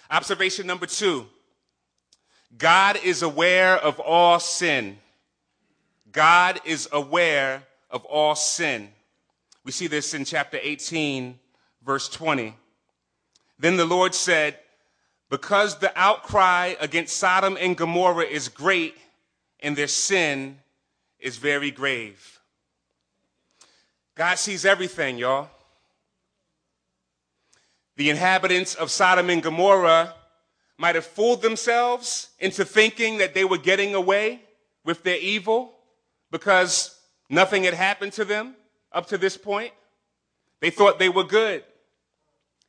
Observation 0.09 0.67
number 0.67 0.85
two 0.85 1.27
God 2.57 2.99
is 3.03 3.21
aware 3.21 3.75
of 3.75 3.99
all 3.99 4.39
sin. 4.39 4.97
God 6.13 6.61
is 6.63 6.87
aware 6.91 7.63
of 7.89 8.05
all 8.05 8.35
sin. 8.35 8.89
We 9.65 9.71
see 9.71 9.87
this 9.87 10.13
in 10.13 10.25
chapter 10.25 10.59
18, 10.61 11.39
verse 11.83 12.07
20. 12.07 12.55
Then 13.57 13.77
the 13.77 13.85
Lord 13.85 14.13
said, 14.13 14.59
Because 15.29 15.79
the 15.79 15.91
outcry 15.99 16.75
against 16.79 17.17
Sodom 17.17 17.57
and 17.59 17.75
Gomorrah 17.75 18.25
is 18.25 18.47
great, 18.47 18.95
and 19.59 19.75
their 19.75 19.87
sin 19.87 20.59
is 21.19 21.37
very 21.37 21.71
grave. 21.71 22.39
God 24.15 24.35
sees 24.37 24.65
everything, 24.65 25.17
y'all. 25.17 25.49
The 27.95 28.11
inhabitants 28.11 28.75
of 28.75 28.91
Sodom 28.91 29.31
and 29.31 29.41
Gomorrah 29.41 30.13
might 30.77 30.95
have 30.95 31.05
fooled 31.05 31.41
themselves 31.41 32.29
into 32.39 32.65
thinking 32.65 33.17
that 33.17 33.33
they 33.33 33.45
were 33.45 33.57
getting 33.57 33.95
away 33.95 34.41
with 34.83 35.03
their 35.03 35.17
evil 35.17 35.73
because 36.33 36.99
nothing 37.29 37.63
had 37.63 37.75
happened 37.75 38.11
to 38.11 38.25
them 38.25 38.55
up 38.91 39.05
to 39.05 39.19
this 39.19 39.37
point. 39.37 39.71
They 40.61 40.71
thought 40.71 40.97
they 40.97 41.07
were 41.07 41.23
good. 41.23 41.63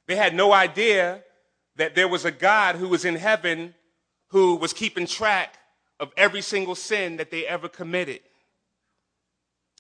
They 0.06 0.16
had 0.16 0.35
no 0.35 0.52
idea 0.52 1.25
that 1.76 1.94
there 1.94 2.06
was 2.06 2.26
a 2.26 2.30
God 2.30 2.76
who 2.76 2.88
was 2.88 3.06
in 3.06 3.16
heaven 3.16 3.75
who 4.28 4.56
was 4.56 4.75
keeping 4.75 5.06
track 5.06 5.54
of 5.99 6.12
every 6.14 6.42
single 6.42 6.75
sin 6.75 7.16
that 7.16 7.30
they 7.30 7.47
ever 7.47 7.66
committed. 7.66 8.21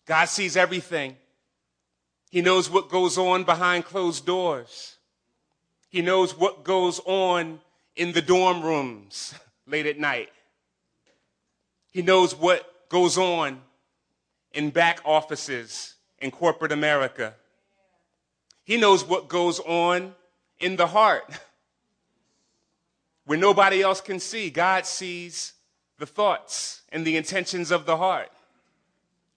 God 0.06 0.30
sees 0.30 0.56
everything. 0.56 1.16
He 2.30 2.40
knows 2.40 2.70
what 2.70 2.88
goes 2.88 3.18
on 3.18 3.44
behind 3.44 3.84
closed 3.84 4.24
doors. 4.24 4.96
He 5.90 6.00
knows 6.00 6.36
what 6.36 6.64
goes 6.64 7.00
on 7.04 7.60
in 7.96 8.12
the 8.12 8.22
dorm 8.22 8.62
rooms 8.62 9.34
late 9.66 9.84
at 9.84 9.98
night. 9.98 10.30
He 11.92 12.00
knows 12.00 12.34
what 12.34 12.88
goes 12.88 13.18
on 13.18 13.60
in 14.54 14.70
back 14.70 15.00
offices 15.04 15.94
in 16.18 16.30
corporate 16.30 16.72
America. 16.72 17.34
He 18.64 18.76
knows 18.76 19.04
what 19.04 19.28
goes 19.28 19.60
on 19.60 20.14
in 20.58 20.76
the 20.76 20.86
heart 20.86 21.24
where 23.26 23.38
nobody 23.38 23.82
else 23.82 24.00
can 24.00 24.18
see. 24.18 24.48
God 24.48 24.86
sees 24.86 25.52
the 25.98 26.06
thoughts 26.06 26.82
and 26.90 27.06
the 27.06 27.16
intentions 27.16 27.70
of 27.70 27.84
the 27.84 27.96
heart. 27.96 28.30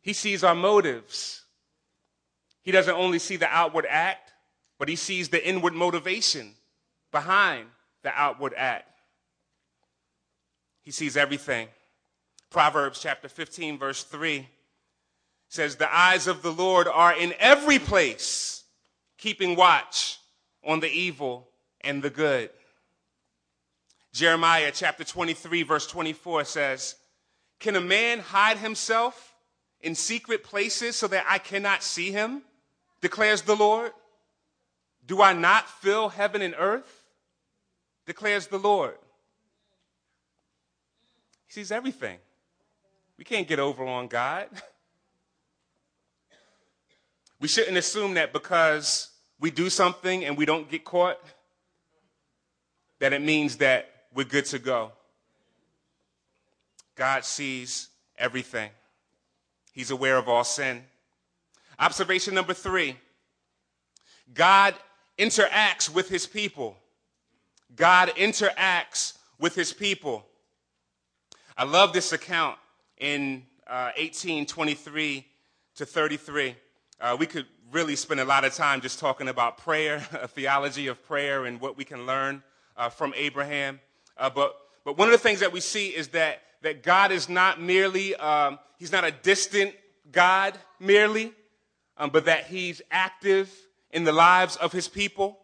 He 0.01 0.13
sees 0.13 0.43
our 0.43 0.55
motives. 0.55 1.43
He 2.61 2.71
doesn't 2.71 2.95
only 2.95 3.19
see 3.19 3.35
the 3.35 3.49
outward 3.49 3.85
act, 3.89 4.31
but 4.79 4.87
he 4.87 4.95
sees 4.95 5.29
the 5.29 5.45
inward 5.45 5.73
motivation 5.73 6.53
behind 7.11 7.67
the 8.03 8.11
outward 8.13 8.53
act. 8.55 8.89
He 10.83 10.91
sees 10.91 11.17
everything. 11.17 11.67
Proverbs 12.49 13.01
chapter 13.01 13.27
15, 13.27 13.77
verse 13.77 14.03
3 14.03 14.47
says, 15.49 15.75
The 15.75 15.93
eyes 15.93 16.27
of 16.27 16.41
the 16.41 16.51
Lord 16.51 16.87
are 16.87 17.17
in 17.17 17.33
every 17.39 17.79
place, 17.79 18.63
keeping 19.17 19.55
watch 19.55 20.19
on 20.65 20.79
the 20.79 20.89
evil 20.89 21.49
and 21.81 22.01
the 22.01 22.09
good. 22.09 22.49
Jeremiah 24.13 24.71
chapter 24.73 25.03
23, 25.03 25.63
verse 25.63 25.87
24 25.87 26.45
says, 26.45 26.95
Can 27.59 27.75
a 27.75 27.81
man 27.81 28.19
hide 28.19 28.57
himself 28.57 29.35
in 29.81 29.95
secret 29.95 30.43
places 30.43 30.95
so 30.95 31.07
that 31.07 31.25
I 31.27 31.37
cannot 31.37 31.83
see 31.83 32.11
him? 32.11 32.41
declares 33.01 33.43
the 33.43 33.55
Lord. 33.55 33.91
Do 35.05 35.21
I 35.21 35.33
not 35.33 35.69
fill 35.69 36.09
heaven 36.09 36.41
and 36.41 36.55
earth? 36.57 37.03
declares 38.05 38.47
the 38.47 38.57
Lord. 38.57 38.95
He 41.45 41.53
sees 41.53 41.71
everything. 41.71 42.19
We 43.17 43.23
can't 43.23 43.47
get 43.47 43.59
over 43.59 43.85
on 43.85 44.07
God. 44.07 44.47
We 47.39 47.47
shouldn't 47.47 47.77
assume 47.77 48.15
that 48.15 48.33
because 48.33 49.09
we 49.39 49.51
do 49.51 49.69
something 49.69 50.25
and 50.25 50.37
we 50.37 50.45
don't 50.45 50.69
get 50.69 50.83
caught, 50.83 51.19
that 52.99 53.13
it 53.13 53.21
means 53.21 53.57
that 53.57 53.89
we're 54.13 54.25
good 54.25 54.45
to 54.45 54.59
go. 54.59 54.91
God 56.95 57.23
sees 57.23 57.89
everything, 58.17 58.71
He's 59.71 59.91
aware 59.91 60.17
of 60.17 60.27
all 60.27 60.43
sin. 60.43 60.83
Observation 61.79 62.33
number 62.33 62.55
three 62.55 62.97
God 64.33 64.73
interacts 65.17 65.93
with 65.93 66.09
His 66.09 66.25
people. 66.25 66.75
God 67.75 68.09
interacts 68.17 69.13
with 69.39 69.53
His 69.53 69.73
people. 69.73 70.25
I 71.55 71.63
love 71.63 71.93
this 71.93 72.13
account 72.13 72.57
in 72.97 73.43
uh, 73.67 73.91
1823 73.97 75.25
to 75.75 75.85
33. 75.85 76.55
Uh, 76.99 77.15
we 77.19 77.27
could 77.27 77.45
really 77.71 77.95
spend 77.95 78.19
a 78.19 78.25
lot 78.25 78.43
of 78.43 78.55
time 78.55 78.81
just 78.81 78.97
talking 78.97 79.27
about 79.27 79.59
prayer, 79.59 80.03
a 80.13 80.27
theology 80.27 80.87
of 80.87 81.03
prayer, 81.03 81.45
and 81.45 81.61
what 81.61 81.77
we 81.77 81.83
can 81.83 82.07
learn 82.07 82.41
uh, 82.75 82.89
from 82.89 83.13
Abraham. 83.15 83.79
Uh, 84.17 84.29
but, 84.31 84.55
but 84.83 84.97
one 84.97 85.07
of 85.07 85.11
the 85.11 85.19
things 85.19 85.39
that 85.41 85.51
we 85.51 85.59
see 85.59 85.89
is 85.89 86.07
that, 86.09 86.41
that 86.63 86.81
God 86.81 87.11
is 87.11 87.29
not 87.29 87.61
merely, 87.61 88.15
um, 88.15 88.57
he's 88.77 88.91
not 88.91 89.03
a 89.03 89.11
distant 89.11 89.75
God 90.11 90.57
merely, 90.79 91.33
um, 91.97 92.09
but 92.09 92.25
that 92.25 92.47
he's 92.47 92.81
active 92.89 93.53
in 93.91 94.03
the 94.03 94.11
lives 94.11 94.55
of 94.55 94.71
his 94.71 94.87
people. 94.87 95.37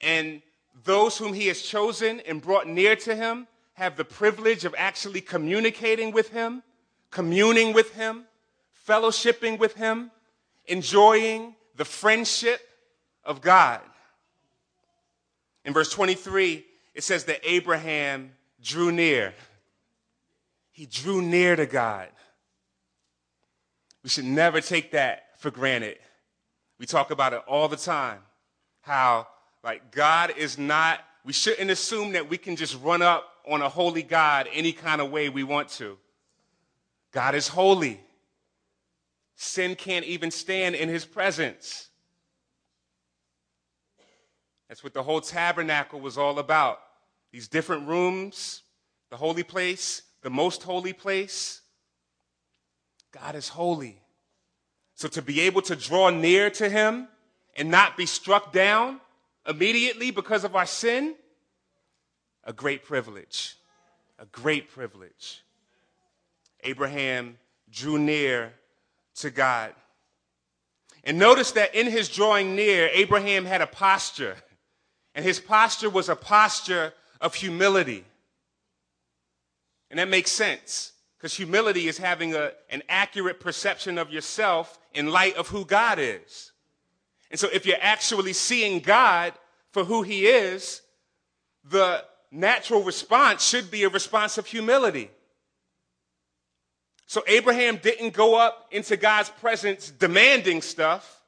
And 0.00 0.42
those 0.84 1.18
whom 1.18 1.32
he 1.32 1.48
has 1.48 1.60
chosen 1.62 2.20
and 2.20 2.40
brought 2.40 2.68
near 2.68 2.94
to 2.96 3.16
him 3.16 3.48
have 3.74 3.96
the 3.96 4.04
privilege 4.04 4.64
of 4.64 4.76
actually 4.78 5.22
communicating 5.22 6.12
with 6.12 6.28
him, 6.28 6.62
communing 7.10 7.72
with 7.72 7.94
him, 7.94 8.26
fellowshipping 8.86 9.58
with 9.58 9.74
him 9.74 10.12
enjoying 10.66 11.54
the 11.76 11.84
friendship 11.84 12.60
of 13.24 13.40
God. 13.40 13.80
In 15.64 15.72
verse 15.72 15.90
23, 15.90 16.64
it 16.94 17.04
says 17.04 17.24
that 17.24 17.40
Abraham 17.44 18.32
drew 18.60 18.92
near. 18.92 19.34
He 20.72 20.86
drew 20.86 21.22
near 21.22 21.56
to 21.56 21.66
God. 21.66 22.08
We 24.02 24.10
should 24.10 24.24
never 24.24 24.60
take 24.60 24.92
that 24.92 25.38
for 25.38 25.50
granted. 25.50 25.98
We 26.78 26.86
talk 26.86 27.10
about 27.10 27.32
it 27.32 27.42
all 27.46 27.68
the 27.68 27.76
time. 27.76 28.18
How, 28.80 29.28
like, 29.62 29.92
God 29.92 30.34
is 30.36 30.58
not, 30.58 31.00
we 31.24 31.32
shouldn't 31.32 31.70
assume 31.70 32.12
that 32.12 32.28
we 32.28 32.36
can 32.36 32.56
just 32.56 32.76
run 32.82 33.02
up 33.02 33.28
on 33.46 33.62
a 33.62 33.68
holy 33.68 34.02
God 34.02 34.48
any 34.52 34.72
kind 34.72 35.00
of 35.00 35.10
way 35.10 35.28
we 35.28 35.44
want 35.44 35.68
to. 35.70 35.96
God 37.12 37.34
is 37.34 37.46
holy. 37.46 38.00
Sin 39.42 39.74
can't 39.74 40.04
even 40.04 40.30
stand 40.30 40.76
in 40.76 40.88
his 40.88 41.04
presence. 41.04 41.88
That's 44.68 44.84
what 44.84 44.94
the 44.94 45.02
whole 45.02 45.20
tabernacle 45.20 45.98
was 45.98 46.16
all 46.16 46.38
about. 46.38 46.78
These 47.32 47.48
different 47.48 47.88
rooms, 47.88 48.62
the 49.10 49.16
holy 49.16 49.42
place, 49.42 50.02
the 50.22 50.30
most 50.30 50.62
holy 50.62 50.92
place. 50.92 51.60
God 53.10 53.34
is 53.34 53.48
holy. 53.48 54.00
So 54.94 55.08
to 55.08 55.20
be 55.20 55.40
able 55.40 55.62
to 55.62 55.74
draw 55.74 56.10
near 56.10 56.48
to 56.50 56.68
him 56.68 57.08
and 57.56 57.68
not 57.68 57.96
be 57.96 58.06
struck 58.06 58.52
down 58.52 59.00
immediately 59.44 60.12
because 60.12 60.44
of 60.44 60.54
our 60.54 60.66
sin, 60.66 61.16
a 62.44 62.52
great 62.52 62.84
privilege. 62.84 63.56
A 64.20 64.26
great 64.26 64.70
privilege. 64.70 65.42
Abraham 66.62 67.38
drew 67.72 67.98
near 67.98 68.52
to 69.16 69.30
God. 69.30 69.72
And 71.04 71.18
notice 71.18 71.52
that 71.52 71.74
in 71.74 71.86
his 71.86 72.08
drawing 72.08 72.54
near, 72.54 72.88
Abraham 72.92 73.44
had 73.44 73.60
a 73.60 73.66
posture, 73.66 74.36
and 75.14 75.24
his 75.24 75.40
posture 75.40 75.90
was 75.90 76.08
a 76.08 76.16
posture 76.16 76.92
of 77.20 77.34
humility. 77.34 78.04
And 79.90 79.98
that 79.98 80.08
makes 80.08 80.30
sense 80.30 80.92
because 81.18 81.34
humility 81.34 81.86
is 81.86 81.98
having 81.98 82.34
a, 82.34 82.52
an 82.70 82.82
accurate 82.88 83.40
perception 83.40 83.98
of 83.98 84.10
yourself 84.10 84.78
in 84.94 85.08
light 85.08 85.36
of 85.36 85.48
who 85.48 85.64
God 85.64 85.98
is. 85.98 86.52
And 87.30 87.38
so 87.38 87.48
if 87.52 87.66
you're 87.66 87.76
actually 87.80 88.32
seeing 88.32 88.80
God 88.80 89.34
for 89.70 89.84
who 89.84 90.02
he 90.02 90.26
is, 90.26 90.82
the, 91.64 92.04
natural 92.32 92.82
response 92.82 93.44
should 93.44 93.70
be 93.70 93.84
a 93.84 93.88
response 93.88 94.38
of 94.38 94.46
humility. 94.46 95.10
So 97.12 97.22
Abraham 97.26 97.76
didn't 97.76 98.14
go 98.14 98.36
up 98.36 98.68
into 98.70 98.96
God's 98.96 99.28
presence 99.28 99.90
demanding 99.90 100.62
stuff, 100.62 101.20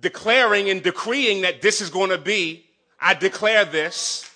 declaring 0.00 0.70
and 0.70 0.82
decreeing 0.82 1.42
that 1.42 1.60
this 1.60 1.82
is 1.82 1.90
going 1.90 2.08
to 2.08 2.16
be, 2.16 2.64
I 2.98 3.12
declare 3.12 3.66
this. 3.66 4.26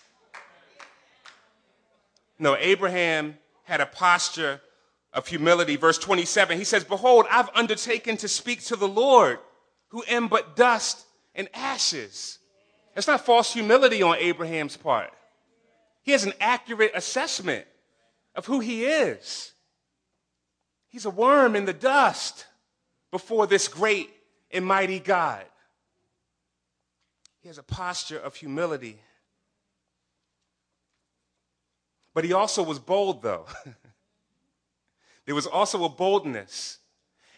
No, 2.39 2.59
Abraham 2.59 3.39
had 3.65 3.81
a 3.81 3.87
posture 3.87 4.61
of 5.15 5.27
humility. 5.27 5.77
Verse 5.77 5.97
27, 5.97 6.59
he 6.59 6.65
says, 6.65 6.85
Behold, 6.85 7.25
I've 7.31 7.49
undertaken 7.55 8.19
to 8.19 8.29
speak 8.29 8.63
to 8.65 8.77
the 8.77 8.87
Lord, 8.87 9.39
who 9.89 10.05
am 10.07 10.29
but 10.29 10.57
dust 10.57 11.07
and 11.35 11.49
ashes. 11.55 12.39
That's 12.95 13.07
not 13.07 13.25
false 13.25 13.51
humility 13.51 14.03
on 14.03 14.19
Abraham's 14.19 14.77
part. 14.77 15.11
He 16.03 16.13
has 16.13 16.25
an 16.25 16.35
accurate 16.39 16.93
assessment 16.95 17.65
of 18.35 18.45
who 18.45 18.61
he 18.61 18.85
is. 18.85 19.55
He's 20.97 21.05
a 21.05 21.11
worm 21.11 21.55
in 21.57 21.67
the 21.67 21.75
dust 21.75 22.47
before 23.11 23.47
this 23.47 23.69
great 23.69 24.09
and 24.51 24.65
mighty 24.65 24.99
God. 24.99 25.45
He 27.43 27.49
has 27.49 27.59
a 27.59 27.63
posture 27.63 28.19
of 28.19 28.35
humility. 28.35 28.99
But 32.15 32.25
he 32.25 32.33
also 32.33 32.63
was 32.63 32.79
bold, 32.79 33.21
though. 33.21 33.45
there 35.27 35.35
was 35.35 35.47
also 35.47 35.85
a 35.85 35.91
boldness. 35.91 36.79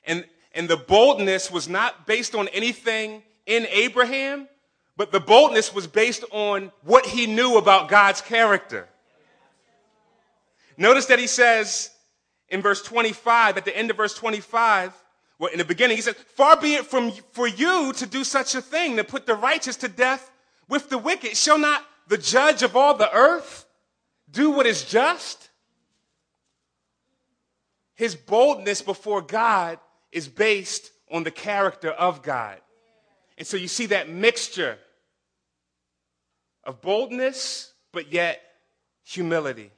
And, 0.07 0.25
and 0.55 0.68
the 0.68 0.77
boldness 0.77 1.51
was 1.51 1.68
not 1.68 2.07
based 2.07 2.37
on 2.37 2.47
anything 2.51 3.25
in 3.44 3.66
Abraham, 3.73 4.47
but 4.97 5.11
the 5.11 5.18
boldness 5.18 5.75
was 5.75 5.88
based 5.88 6.25
on 6.31 6.71
what 6.85 7.07
he 7.07 7.27
knew 7.27 7.59
about 7.59 7.88
God's 7.88 8.21
character. 8.21 8.88
Notice 10.77 11.07
that 11.07 11.18
he 11.18 11.27
says, 11.27 11.90
in 12.49 12.63
verse 12.63 12.83
25, 12.83 13.57
at 13.57 13.65
the 13.65 13.77
end 13.77 13.91
of 13.91 13.97
verse 13.97 14.15
25, 14.15 14.93
well, 15.39 15.53
in 15.53 15.59
the 15.59 15.65
beginning, 15.65 15.97
he 15.97 16.03
said, 16.03 16.17
Far 16.17 16.61
be 16.61 16.75
it 16.75 16.87
from 16.87 17.13
for 17.33 17.47
you 17.47 17.93
to 17.95 18.07
do 18.07 18.25
such 18.25 18.55
a 18.55 18.63
thing, 18.63 18.97
to 18.97 19.05
put 19.05 19.27
the 19.27 19.35
righteous 19.35 19.77
to 19.77 19.89
death 19.89 20.31
with 20.69 20.91
the 20.91 20.99
wicked. 20.99 21.37
Shall 21.37 21.59
not 21.59 21.85
the 22.09 22.19
judge 22.19 22.63
of 22.63 22.77
all 22.77 22.95
the 22.95 23.13
earth 23.15 23.67
do 24.31 24.51
what 24.51 24.67
is 24.67 24.85
just? 24.85 25.51
His 27.95 28.15
boldness 28.15 28.83
before 28.83 29.23
God 29.23 29.79
is 30.13 30.29
based 30.29 30.91
on 31.11 31.23
the 31.23 31.31
character 31.31 31.91
of 31.91 32.23
God. 32.23 32.61
And 33.37 33.47
so 33.47 33.57
you 33.57 33.69
see 33.69 33.87
that 33.87 34.09
mixture 34.09 34.79
of 36.65 36.81
boldness, 36.81 37.73
but 37.93 38.13
yet 38.13 38.41
humility. 39.05 39.71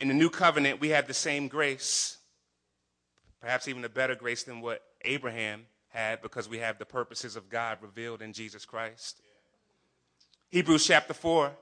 In 0.00 0.08
the 0.08 0.14
new 0.14 0.30
covenant, 0.30 0.80
we 0.80 0.88
have 0.90 1.06
the 1.06 1.14
same 1.14 1.46
grace, 1.46 2.16
perhaps 3.40 3.68
even 3.68 3.84
a 3.84 3.88
better 3.88 4.14
grace 4.14 4.42
than 4.42 4.62
what 4.62 4.82
Abraham 5.04 5.66
had 5.88 6.22
because 6.22 6.48
we 6.48 6.58
have 6.58 6.78
the 6.78 6.86
purposes 6.86 7.36
of 7.36 7.50
God 7.50 7.78
revealed 7.82 8.22
in 8.22 8.32
Jesus 8.32 8.64
Christ. 8.64 9.20
Hebrews 10.48 10.86
chapter 10.86 11.12
4, 11.12 11.52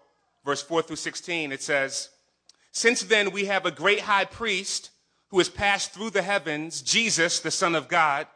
verse 0.44 0.62
4 0.62 0.82
through 0.82 0.96
16, 0.96 1.50
it 1.50 1.62
says, 1.62 2.10
Since 2.70 3.02
then 3.02 3.32
we 3.32 3.46
have 3.46 3.66
a 3.66 3.72
great 3.72 4.00
high 4.00 4.24
priest 4.24 4.90
who 5.30 5.38
has 5.38 5.48
passed 5.48 5.92
through 5.92 6.10
the 6.10 6.22
heavens, 6.22 6.80
Jesus, 6.80 7.40
the 7.40 7.50
Son 7.50 7.74
of 7.74 7.88
God. 7.88 8.28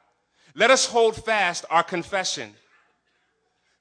Let 0.55 0.71
us 0.71 0.87
hold 0.87 1.17
fast 1.17 1.65
our 1.71 1.83
confession. 1.83 2.55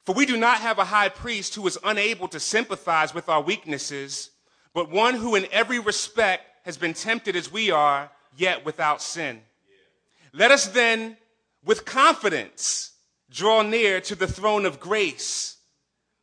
For 0.06 0.14
we 0.14 0.26
do 0.26 0.38
not 0.38 0.60
have 0.60 0.78
a 0.78 0.86
high 0.86 1.10
priest 1.10 1.56
who 1.56 1.66
is 1.68 1.80
unable 1.84 2.28
to 2.30 2.40
sympathize 2.40 3.14
with 3.14 3.28
our 3.28 3.42
weaknesses 3.42 4.30
but 4.74 4.90
one 4.90 5.16
who 5.16 5.36
in 5.36 5.48
every 5.52 5.80
respect 5.80 6.44
has 6.64 6.78
been 6.78 6.94
tempted 6.94 7.36
as 7.36 7.52
we 7.52 7.72
are, 7.72 8.10
yet 8.38 8.66
without 8.66 9.02
sin. 9.02 9.42
Let 10.34 10.52
us 10.52 10.68
then, 10.68 11.18
with 11.66 11.86
confidence, 11.86 12.94
draw 13.30 13.62
near 13.62 14.00
to 14.02 14.16
the 14.16 14.28
throne 14.28 14.66
of 14.66 14.80
grace, 14.80 15.58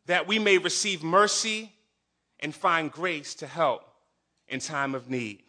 that 0.07 0.27
we 0.27 0.39
may 0.39 0.59
receive 0.59 1.03
mercy 1.03 1.73
and 2.41 2.55
find 2.55 2.91
grace 2.91 3.35
to 3.37 3.47
help 3.47 3.83
in 4.47 4.61
time 4.61 4.95
of 4.95 5.11
need. 5.11 5.43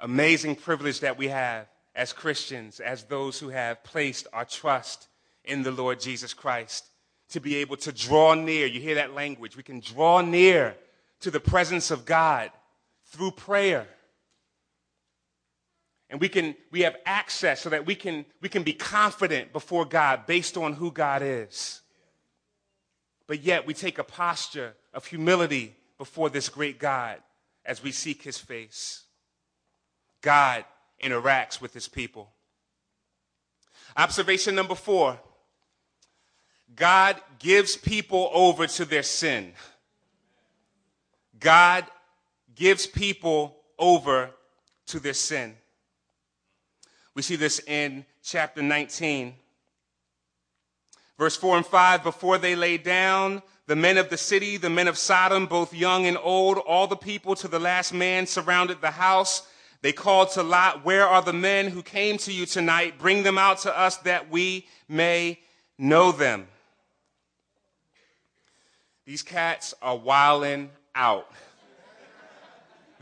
Amazing 0.00 0.56
privilege 0.56 1.00
that 1.00 1.16
we 1.16 1.28
have 1.28 1.66
as 1.94 2.12
Christians, 2.12 2.78
as 2.78 3.04
those 3.04 3.40
who 3.40 3.48
have 3.48 3.82
placed 3.82 4.26
our 4.32 4.44
trust 4.44 5.08
in 5.44 5.62
the 5.62 5.72
Lord 5.72 5.98
Jesus 5.98 6.34
Christ, 6.34 6.84
to 7.30 7.40
be 7.40 7.56
able 7.56 7.76
to 7.78 7.92
draw 7.92 8.34
near. 8.34 8.66
You 8.66 8.80
hear 8.80 8.96
that 8.96 9.14
language. 9.14 9.56
We 9.56 9.62
can 9.62 9.80
draw 9.80 10.20
near 10.20 10.76
to 11.20 11.30
the 11.30 11.40
presence 11.40 11.90
of 11.90 12.04
God 12.04 12.50
through 13.06 13.32
prayer. 13.32 13.86
And 16.10 16.20
we 16.20 16.28
can 16.28 16.54
we 16.70 16.80
have 16.82 16.96
access 17.04 17.60
so 17.60 17.70
that 17.70 17.86
we 17.86 17.94
can 17.94 18.24
we 18.40 18.48
can 18.48 18.62
be 18.62 18.72
confident 18.72 19.52
before 19.52 19.84
God 19.84 20.26
based 20.26 20.56
on 20.56 20.74
who 20.74 20.90
God 20.90 21.22
is. 21.22 21.82
But 23.26 23.42
yet 23.42 23.66
we 23.66 23.74
take 23.74 23.98
a 23.98 24.04
posture 24.04 24.74
of 24.94 25.04
humility 25.04 25.76
before 25.98 26.30
this 26.30 26.48
great 26.48 26.78
God 26.78 27.18
as 27.64 27.82
we 27.82 27.92
seek 27.92 28.22
his 28.22 28.38
face. 28.38 29.04
God 30.22 30.64
interacts 31.02 31.60
with 31.60 31.74
his 31.74 31.88
people. 31.88 32.30
Observation 33.96 34.54
number 34.54 34.74
4. 34.74 35.18
God 36.74 37.20
gives 37.38 37.76
people 37.76 38.30
over 38.32 38.66
to 38.66 38.84
their 38.84 39.02
sin. 39.02 39.52
God 41.40 41.86
gives 42.54 42.86
people 42.86 43.56
over 43.78 44.30
to 44.86 45.00
their 45.00 45.14
sin. 45.14 45.54
We 47.14 47.22
see 47.22 47.36
this 47.36 47.60
in 47.66 48.04
chapter 48.22 48.62
19. 48.62 49.34
Verse 51.18 51.36
4 51.36 51.58
and 51.58 51.66
5 51.66 52.02
Before 52.02 52.38
they 52.38 52.54
lay 52.54 52.78
down, 52.78 53.42
the 53.66 53.76
men 53.76 53.98
of 53.98 54.08
the 54.08 54.16
city, 54.16 54.56
the 54.56 54.70
men 54.70 54.88
of 54.88 54.96
Sodom, 54.96 55.46
both 55.46 55.74
young 55.74 56.06
and 56.06 56.16
old, 56.16 56.58
all 56.58 56.86
the 56.86 56.96
people 56.96 57.34
to 57.36 57.48
the 57.48 57.58
last 57.58 57.92
man 57.92 58.26
surrounded 58.26 58.80
the 58.80 58.92
house. 58.92 59.46
They 59.82 59.92
called 59.92 60.30
to 60.32 60.42
Lot, 60.42 60.84
Where 60.84 61.06
are 61.06 61.22
the 61.22 61.32
men 61.32 61.68
who 61.68 61.82
came 61.82 62.18
to 62.18 62.32
you 62.32 62.46
tonight? 62.46 62.98
Bring 62.98 63.22
them 63.22 63.38
out 63.38 63.58
to 63.58 63.78
us 63.78 63.96
that 63.98 64.30
we 64.30 64.66
may 64.88 65.38
know 65.76 66.12
them. 66.12 66.48
These 69.04 69.22
cats 69.22 69.74
are 69.80 69.96
wilding 69.96 70.70
out. 70.98 71.30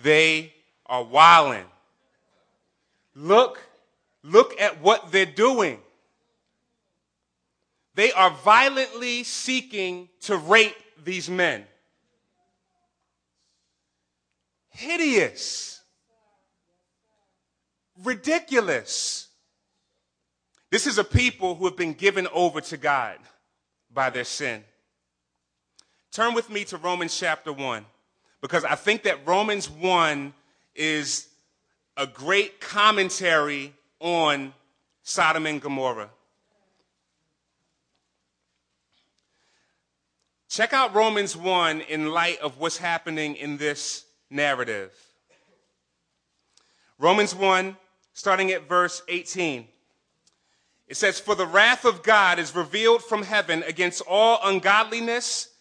They 0.03 0.53
are 0.85 1.03
wilding. 1.03 1.65
Look, 3.15 3.59
look 4.23 4.61
at 4.61 4.81
what 4.83 5.11
they're 5.11 5.25
doing. 5.27 5.81
They 7.95 8.13
are 8.13 8.31
violently 8.31 9.25
seeking 9.25 10.11
to 10.21 10.37
rape 10.37 10.77
these 11.03 11.31
men. 11.31 11.65
Hideous. 14.69 15.81
Ridiculous. 18.05 19.29
This 20.71 20.87
is 20.87 20.99
a 20.99 21.05
people 21.05 21.55
who 21.55 21.65
have 21.65 21.77
been 21.77 21.95
given 21.95 22.29
over 22.35 22.61
to 22.61 22.77
God 22.77 23.17
by 23.91 24.11
their 24.11 24.25
sin. 24.25 24.63
Turn 26.13 26.35
with 26.35 26.51
me 26.51 26.65
to 26.67 26.77
Romans 26.77 27.19
chapter 27.19 27.53
1, 27.53 27.85
because 28.41 28.65
I 28.65 28.75
think 28.75 29.03
that 29.03 29.27
Romans 29.27 29.69
1 29.69 30.33
is 30.75 31.29
a 31.97 32.07
great 32.07 32.61
commentary 32.61 33.73
on 34.01 34.53
Sodom 35.03 35.47
and 35.47 35.61
Gomorrah. 35.61 36.11
Check 40.49 40.73
out 40.73 40.95
Romans 40.95 41.37
1 41.37 41.83
in 41.83 42.11
light 42.11 42.41
of 42.41 42.59
what's 42.59 42.79
happening 42.79 43.37
in 43.37 43.57
this 43.57 44.05
narrative. 44.31 44.93
Romans 46.99 47.35
1, 47.35 47.77
starting 48.15 48.51
at 48.53 48.69
verse 48.69 49.03
18. 49.09 49.69
It 50.89 50.97
says, 50.97 51.21
For 51.21 51.35
the 51.35 51.47
wrath 51.47 51.85
of 51.85 52.03
God 52.03 52.39
is 52.39 52.55
revealed 52.55 53.05
from 53.05 53.23
heaven 53.23 53.65
against 53.65 54.03
all 54.09 54.39
ungodliness 54.43 55.49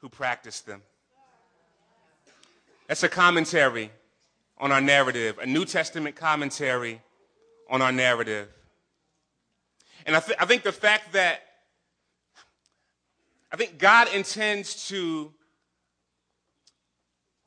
who 0.00 0.08
practice 0.08 0.60
them. 0.60 0.82
That's 2.86 3.02
a 3.02 3.08
commentary 3.08 3.90
on 4.58 4.72
our 4.72 4.80
narrative, 4.80 5.38
a 5.38 5.46
New 5.46 5.64
Testament 5.64 6.16
commentary 6.16 7.00
on 7.68 7.82
our 7.82 7.92
narrative. 7.92 8.48
And 10.06 10.16
I, 10.16 10.20
th- 10.20 10.38
I 10.40 10.46
think 10.46 10.62
the 10.62 10.72
fact 10.72 11.12
that 11.12 11.42
I 13.52 13.56
think 13.56 13.78
God 13.78 14.08
intends 14.14 14.88
to 14.88 15.32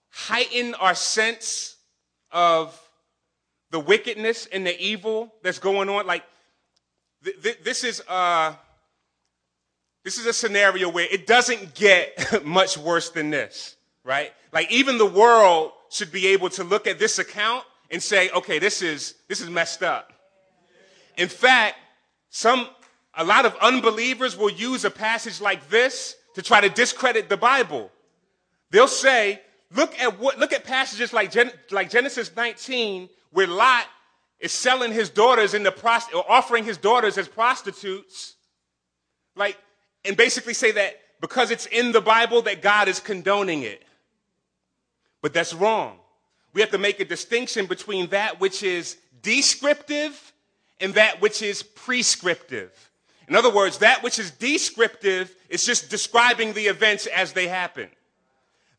heighten 0.10 0.74
our 0.76 0.96
sense 0.96 1.76
of 2.32 2.80
the 3.72 3.80
wickedness 3.80 4.48
and 4.52 4.66
the 4.66 4.80
evil 4.80 5.34
that's 5.44 5.60
going 5.60 5.90
on. 5.90 6.06
Like, 6.06 6.24
th- 7.24 7.42
th- 7.42 7.60
this 7.64 7.84
is 7.84 8.02
uh, 8.08 8.54
this 10.04 10.18
is 10.18 10.26
a 10.26 10.34
scenario 10.34 10.90
where 10.90 11.08
it 11.12 11.28
doesn't 11.28 11.76
get 11.76 12.44
much 12.46 12.78
worse 12.78 13.10
than 13.10 13.30
this, 13.30 13.76
right? 14.04 14.32
Like, 14.52 14.72
even 14.72 14.98
the 14.98 15.06
world 15.06 15.72
should 15.90 16.12
be 16.12 16.28
able 16.28 16.50
to 16.52 16.64
look 16.64 16.88
at 16.88 17.00
this 17.00 17.20
account 17.20 17.66
and 17.90 18.02
say, 18.02 18.30
okay, 18.32 18.60
this 18.60 18.82
is 18.82 19.16
this 19.28 19.42
is 19.42 19.50
messed 19.50 19.84
up. 19.84 20.14
In 21.18 21.28
fact, 21.28 21.76
some 22.30 22.68
a 23.14 23.24
lot 23.24 23.46
of 23.46 23.56
unbelievers 23.62 24.38
will 24.38 24.50
use 24.50 24.86
a 24.86 24.90
passage 24.90 25.42
like 25.42 25.70
this 25.70 26.16
to 26.36 26.42
try 26.42 26.62
to 26.62 26.70
discredit 26.70 27.30
the 27.30 27.38
Bible. 27.38 27.92
They'll 28.72 28.88
say, 28.88 29.42
look 29.76 29.98
at 30.00 30.18
what, 30.18 30.40
look 30.40 30.54
at 30.54 30.64
passages 30.64 31.12
like, 31.12 31.32
Gen, 31.32 31.52
like 31.72 31.90
Genesis 31.90 32.34
19, 32.36 33.10
where 33.32 33.48
Lot 33.48 33.86
is 34.40 34.52
selling 34.54 34.94
his 34.94 35.10
daughters 35.10 35.54
in 35.54 35.64
the 35.64 35.72
prost, 35.72 36.14
or 36.16 36.30
offering 36.30 36.64
his 36.64 36.78
daughters 36.78 37.18
as 37.18 37.28
prostitutes. 37.28 38.36
Like, 39.36 39.58
and 40.06 40.18
basically 40.18 40.54
say 40.54 40.72
that 40.72 41.00
because 41.20 41.52
it's 41.52 41.68
in 41.68 41.92
the 41.92 42.02
Bible 42.02 42.42
that 42.44 42.62
God 42.62 42.88
is 42.88 43.00
condoning 43.00 43.64
it. 43.64 43.84
But 45.22 45.34
that's 45.34 45.54
wrong. 45.54 45.98
We 46.54 46.62
have 46.62 46.72
to 46.72 46.78
make 46.78 47.00
a 47.00 47.06
distinction 47.06 47.68
between 47.68 48.10
that 48.10 48.40
which 48.40 48.64
is 48.64 48.98
descriptive 49.22 50.34
and 50.80 50.96
that 50.96 51.22
which 51.22 51.42
is 51.42 51.64
prescriptive. 51.64 52.72
In 53.28 53.36
other 53.36 53.54
words, 53.54 53.78
that 53.78 54.04
which 54.04 54.20
is 54.20 54.32
descriptive 54.32 55.34
is 55.48 55.66
just 55.66 55.90
describing 55.90 56.54
the 56.54 56.66
events 56.66 57.06
as 57.08 57.34
they 57.34 57.48
happen. 57.48 57.88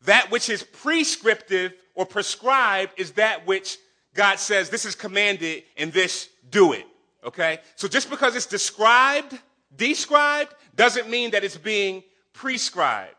That 0.05 0.29
which 0.29 0.49
is 0.49 0.63
prescriptive 0.63 1.73
or 1.95 2.05
prescribed 2.05 2.93
is 2.97 3.11
that 3.11 3.47
which 3.47 3.77
God 4.13 4.37
says, 4.37 4.69
this 4.69 4.85
is 4.85 4.95
commanded 4.95 5.63
and 5.77 5.91
this 5.91 6.29
do 6.51 6.73
it. 6.73 6.85
Okay? 7.23 7.59
So 7.75 7.87
just 7.87 8.09
because 8.09 8.35
it's 8.35 8.45
described, 8.45 9.39
described, 9.75 10.53
doesn't 10.75 11.09
mean 11.09 11.31
that 11.31 11.43
it's 11.43 11.57
being 11.57 12.03
prescribed. 12.33 13.15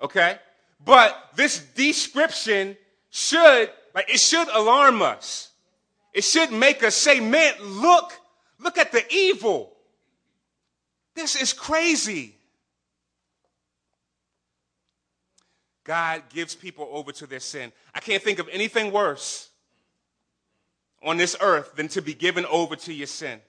Okay? 0.00 0.38
But 0.84 1.16
this 1.36 1.60
description 1.74 2.76
should, 3.10 3.70
like, 3.94 4.10
it 4.10 4.18
should 4.18 4.48
alarm 4.48 5.02
us. 5.02 5.50
It 6.12 6.24
should 6.24 6.52
make 6.52 6.82
us 6.82 6.94
say, 6.94 7.20
man, 7.20 7.54
look, 7.60 8.12
look 8.58 8.78
at 8.78 8.92
the 8.92 9.02
evil. 9.12 9.72
This 11.14 11.36
is 11.36 11.52
crazy. 11.52 12.34
God 15.84 16.22
gives 16.28 16.54
people 16.54 16.88
over 16.92 17.12
to 17.12 17.26
their 17.26 17.40
sin. 17.40 17.72
I 17.94 18.00
can't 18.00 18.22
think 18.22 18.38
of 18.38 18.48
anything 18.50 18.92
worse 18.92 19.50
on 21.02 21.16
this 21.16 21.36
earth 21.40 21.74
than 21.74 21.88
to 21.88 22.02
be 22.02 22.14
given 22.14 22.46
over 22.46 22.76
to 22.76 22.92
your 22.92 23.08
sin. 23.08 23.40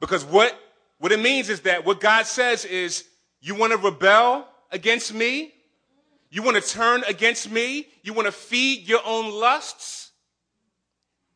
Because 0.00 0.24
what, 0.24 0.54
what 0.98 1.12
it 1.12 1.20
means 1.20 1.48
is 1.50 1.60
that 1.62 1.84
what 1.84 2.00
God 2.00 2.26
says 2.26 2.64
is, 2.64 3.04
you 3.40 3.54
want 3.54 3.72
to 3.72 3.78
rebel 3.78 4.48
against 4.70 5.12
me? 5.12 5.52
You 6.30 6.42
want 6.42 6.56
to 6.56 6.62
turn 6.62 7.04
against 7.04 7.50
me? 7.50 7.86
You 8.02 8.12
want 8.12 8.26
to 8.26 8.32
feed 8.32 8.88
your 8.88 9.00
own 9.04 9.30
lusts? 9.32 10.12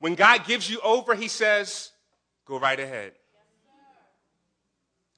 When 0.00 0.14
God 0.14 0.44
gives 0.46 0.70
you 0.70 0.80
over, 0.80 1.14
he 1.14 1.28
says, 1.28 1.90
go 2.46 2.58
right 2.58 2.78
ahead. 2.78 3.12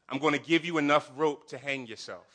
I'm 0.09 0.18
going 0.18 0.35
to 0.35 0.40
give 0.40 0.64
you 0.64 0.79
enough 0.79 1.11
rope 1.16 1.48
to 1.48 1.59
hang 1.59 1.87
yourself. 1.87 2.26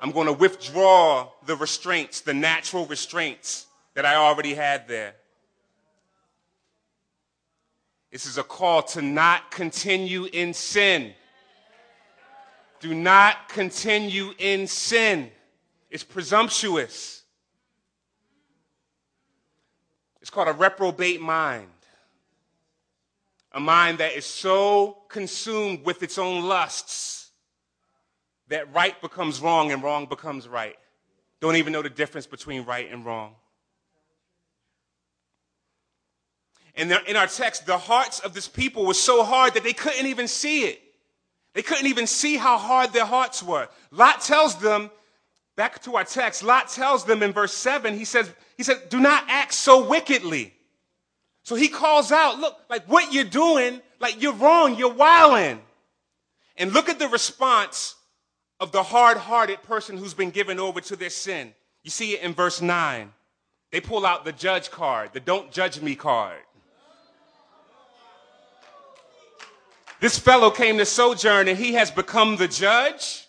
I'm 0.00 0.12
going 0.12 0.26
to 0.26 0.32
withdraw 0.32 1.30
the 1.46 1.56
restraints, 1.56 2.20
the 2.20 2.34
natural 2.34 2.86
restraints 2.86 3.66
that 3.94 4.04
I 4.04 4.14
already 4.14 4.54
had 4.54 4.86
there. 4.86 5.14
This 8.16 8.24
is 8.24 8.38
a 8.38 8.42
call 8.42 8.82
to 8.82 9.02
not 9.02 9.50
continue 9.50 10.24
in 10.24 10.54
sin. 10.54 11.12
Do 12.80 12.94
not 12.94 13.50
continue 13.50 14.32
in 14.38 14.66
sin. 14.68 15.30
It's 15.90 16.02
presumptuous. 16.02 17.24
It's 20.22 20.30
called 20.30 20.48
a 20.48 20.54
reprobate 20.54 21.20
mind 21.20 21.68
a 23.52 23.60
mind 23.60 23.98
that 23.98 24.14
is 24.14 24.24
so 24.24 24.96
consumed 25.10 25.84
with 25.84 26.02
its 26.02 26.16
own 26.16 26.44
lusts 26.44 27.32
that 28.48 28.72
right 28.72 28.98
becomes 29.02 29.40
wrong 29.40 29.72
and 29.72 29.82
wrong 29.82 30.06
becomes 30.06 30.48
right. 30.48 30.76
Don't 31.42 31.56
even 31.56 31.70
know 31.70 31.82
the 31.82 31.90
difference 31.90 32.26
between 32.26 32.64
right 32.64 32.90
and 32.90 33.04
wrong. 33.04 33.34
And 36.76 36.92
in 37.06 37.16
our 37.16 37.26
text, 37.26 37.66
the 37.66 37.78
hearts 37.78 38.20
of 38.20 38.34
this 38.34 38.48
people 38.48 38.84
were 38.84 38.94
so 38.94 39.24
hard 39.24 39.54
that 39.54 39.64
they 39.64 39.72
couldn't 39.72 40.06
even 40.06 40.28
see 40.28 40.64
it. 40.64 40.80
They 41.54 41.62
couldn't 41.62 41.86
even 41.86 42.06
see 42.06 42.36
how 42.36 42.58
hard 42.58 42.92
their 42.92 43.06
hearts 43.06 43.42
were. 43.42 43.68
Lot 43.90 44.20
tells 44.20 44.56
them, 44.56 44.90
back 45.56 45.82
to 45.84 45.96
our 45.96 46.04
text, 46.04 46.42
Lot 46.42 46.68
tells 46.68 47.04
them 47.04 47.22
in 47.22 47.32
verse 47.32 47.54
7, 47.54 47.96
he 47.96 48.04
says, 48.04 48.30
he 48.58 48.62
said, 48.62 48.90
do 48.90 49.00
not 49.00 49.24
act 49.28 49.54
so 49.54 49.88
wickedly. 49.88 50.52
So 51.44 51.54
he 51.54 51.68
calls 51.68 52.12
out, 52.12 52.38
look, 52.38 52.58
like 52.68 52.84
what 52.86 53.14
you're 53.14 53.24
doing, 53.24 53.80
like 54.00 54.20
you're 54.20 54.34
wrong, 54.34 54.76
you're 54.76 54.92
wilding. 54.92 55.60
And 56.58 56.72
look 56.72 56.90
at 56.90 56.98
the 56.98 57.08
response 57.08 57.94
of 58.60 58.72
the 58.72 58.82
hard 58.82 59.16
hearted 59.16 59.62
person 59.62 59.96
who's 59.96 60.14
been 60.14 60.30
given 60.30 60.58
over 60.58 60.80
to 60.82 60.96
their 60.96 61.10
sin. 61.10 61.54
You 61.84 61.90
see 61.90 62.12
it 62.12 62.22
in 62.22 62.34
verse 62.34 62.60
9. 62.60 63.12
They 63.72 63.80
pull 63.80 64.04
out 64.04 64.24
the 64.24 64.32
judge 64.32 64.70
card, 64.70 65.12
the 65.12 65.20
don't 65.20 65.50
judge 65.50 65.80
me 65.80 65.94
card. 65.94 66.40
This 70.00 70.18
fellow 70.18 70.50
came 70.50 70.78
to 70.78 70.86
sojourn 70.86 71.48
and 71.48 71.58
he 71.58 71.74
has 71.74 71.90
become 71.90 72.36
the 72.36 72.48
judge. 72.48 73.26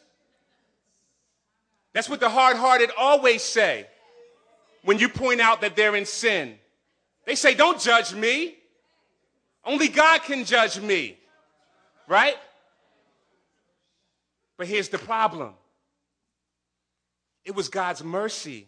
That's 1.94 2.10
what 2.10 2.20
the 2.20 2.30
hard 2.30 2.58
hearted 2.58 2.92
always 2.98 3.42
say 3.42 3.88
when 4.84 5.00
you 5.00 5.10
point 5.10 5.42
out 5.42 5.62
that 5.62 5.76
they're 5.76 5.96
in 5.96 6.06
sin. 6.06 6.58
They 7.26 7.36
say, 7.36 7.54
Don't 7.54 7.80
judge 7.80 8.14
me. 8.14 8.56
Only 9.66 9.88
God 9.88 10.24
can 10.24 10.46
judge 10.46 10.80
me. 10.80 11.18
Right? 12.08 12.36
But 14.58 14.68
here's 14.68 14.90
the 14.90 14.98
problem 14.98 15.54
it 17.46 17.56
was 17.56 17.70
God's 17.70 18.04
mercy 18.04 18.68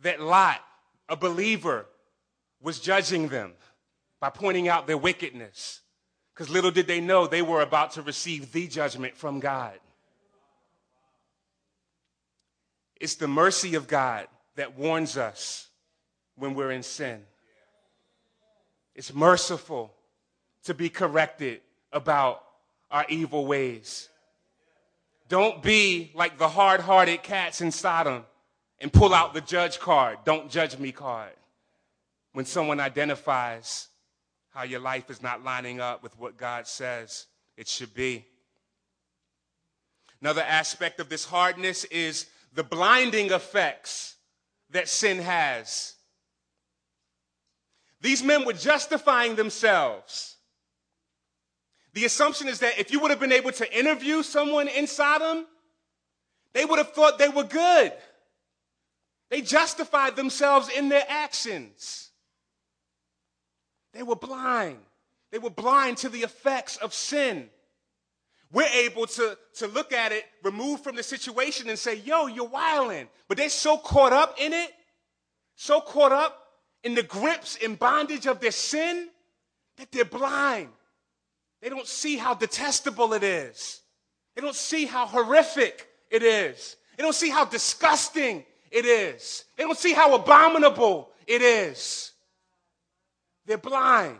that 0.00 0.20
Lot, 0.20 0.60
a 1.08 1.16
believer, 1.16 1.86
was 2.60 2.80
judging 2.80 3.28
them 3.28 3.52
by 4.20 4.30
pointing 4.30 4.68
out 4.68 4.86
their 4.86 4.98
wickedness. 4.98 5.80
Because 6.36 6.50
little 6.50 6.70
did 6.70 6.86
they 6.86 7.00
know 7.00 7.26
they 7.26 7.40
were 7.40 7.62
about 7.62 7.92
to 7.92 8.02
receive 8.02 8.52
the 8.52 8.68
judgment 8.68 9.16
from 9.16 9.40
God. 9.40 9.72
It's 13.00 13.14
the 13.14 13.26
mercy 13.26 13.74
of 13.74 13.88
God 13.88 14.26
that 14.56 14.76
warns 14.76 15.16
us 15.16 15.68
when 16.36 16.52
we're 16.52 16.72
in 16.72 16.82
sin. 16.82 17.22
It's 18.94 19.14
merciful 19.14 19.94
to 20.64 20.74
be 20.74 20.90
corrected 20.90 21.62
about 21.90 22.44
our 22.90 23.06
evil 23.08 23.46
ways. 23.46 24.10
Don't 25.30 25.62
be 25.62 26.10
like 26.14 26.36
the 26.36 26.48
hard 26.48 26.80
hearted 26.80 27.22
cats 27.22 27.62
in 27.62 27.70
Sodom 27.70 28.24
and 28.78 28.92
pull 28.92 29.14
out 29.14 29.32
the 29.32 29.40
judge 29.40 29.78
card, 29.78 30.18
don't 30.26 30.50
judge 30.50 30.78
me 30.78 30.92
card, 30.92 31.32
when 32.32 32.44
someone 32.44 32.78
identifies 32.78 33.88
how 34.56 34.62
your 34.62 34.80
life 34.80 35.10
is 35.10 35.22
not 35.22 35.44
lining 35.44 35.82
up 35.82 36.02
with 36.02 36.18
what 36.18 36.38
God 36.38 36.66
says 36.66 37.26
it 37.58 37.68
should 37.68 37.92
be. 37.92 38.24
Another 40.22 40.40
aspect 40.40 40.98
of 40.98 41.10
this 41.10 41.26
hardness 41.26 41.84
is 41.84 42.24
the 42.54 42.64
blinding 42.64 43.30
effects 43.32 44.16
that 44.70 44.88
sin 44.88 45.18
has. 45.18 45.96
These 48.00 48.22
men 48.22 48.46
were 48.46 48.54
justifying 48.54 49.36
themselves. 49.36 50.36
The 51.92 52.06
assumption 52.06 52.48
is 52.48 52.60
that 52.60 52.78
if 52.78 52.90
you 52.90 52.98
would 53.00 53.10
have 53.10 53.20
been 53.20 53.32
able 53.32 53.52
to 53.52 53.78
interview 53.78 54.22
someone 54.22 54.68
in 54.68 54.86
Sodom, 54.86 55.44
they 56.54 56.64
would 56.64 56.78
have 56.78 56.92
thought 56.92 57.18
they 57.18 57.28
were 57.28 57.44
good. 57.44 57.92
They 59.28 59.42
justified 59.42 60.16
themselves 60.16 60.70
in 60.70 60.88
their 60.88 61.04
actions. 61.06 62.05
They 63.96 64.02
were 64.02 64.16
blind. 64.16 64.78
They 65.32 65.38
were 65.38 65.50
blind 65.50 65.96
to 65.98 66.10
the 66.10 66.20
effects 66.20 66.76
of 66.76 66.92
sin. 66.92 67.48
We're 68.52 68.64
able 68.64 69.06
to, 69.06 69.38
to 69.54 69.66
look 69.66 69.92
at 69.92 70.12
it, 70.12 70.24
remove 70.44 70.82
from 70.82 70.96
the 70.96 71.02
situation, 71.02 71.70
and 71.70 71.78
say, 71.78 71.96
yo, 71.96 72.26
you're 72.26 72.46
wilding. 72.46 73.08
But 73.26 73.38
they're 73.38 73.48
so 73.48 73.78
caught 73.78 74.12
up 74.12 74.36
in 74.38 74.52
it, 74.52 74.70
so 75.56 75.80
caught 75.80 76.12
up 76.12 76.42
in 76.84 76.94
the 76.94 77.02
grips 77.02 77.58
and 77.64 77.78
bondage 77.78 78.26
of 78.26 78.38
their 78.38 78.52
sin, 78.52 79.08
that 79.78 79.90
they're 79.90 80.04
blind. 80.04 80.68
They 81.62 81.70
don't 81.70 81.86
see 81.86 82.16
how 82.16 82.34
detestable 82.34 83.14
it 83.14 83.22
is. 83.22 83.80
They 84.34 84.42
don't 84.42 84.54
see 84.54 84.84
how 84.84 85.06
horrific 85.06 85.88
it 86.10 86.22
is. 86.22 86.76
They 86.96 87.02
don't 87.02 87.14
see 87.14 87.30
how 87.30 87.46
disgusting 87.46 88.44
it 88.70 88.84
is. 88.84 89.44
They 89.56 89.64
don't 89.64 89.78
see 89.78 89.94
how 89.94 90.14
abominable 90.14 91.10
it 91.26 91.40
is. 91.40 92.12
They're 93.46 93.58
blind. 93.58 94.18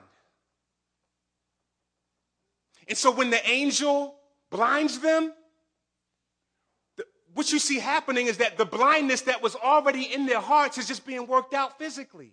And 2.89 2.97
so 2.97 3.11
when 3.11 3.31
the 3.31 3.49
angel 3.49 4.15
blinds 4.49 5.01
them, 5.01 5.33
the, 6.97 7.05
what 7.35 7.53
you 7.53 7.59
see 7.59 7.81
happening 7.81 8.29
is 8.29 8.39
that 8.39 8.57
the 8.57 8.65
blindness 8.65 9.23
that 9.23 9.43
was 9.43 9.57
already 9.57 10.15
in 10.15 10.27
their 10.27 10.41
hearts 10.41 10.79
is 10.79 10.87
just 10.87 11.05
being 11.05 11.27
worked 11.27 11.53
out 11.53 11.79
physically. 11.79 12.33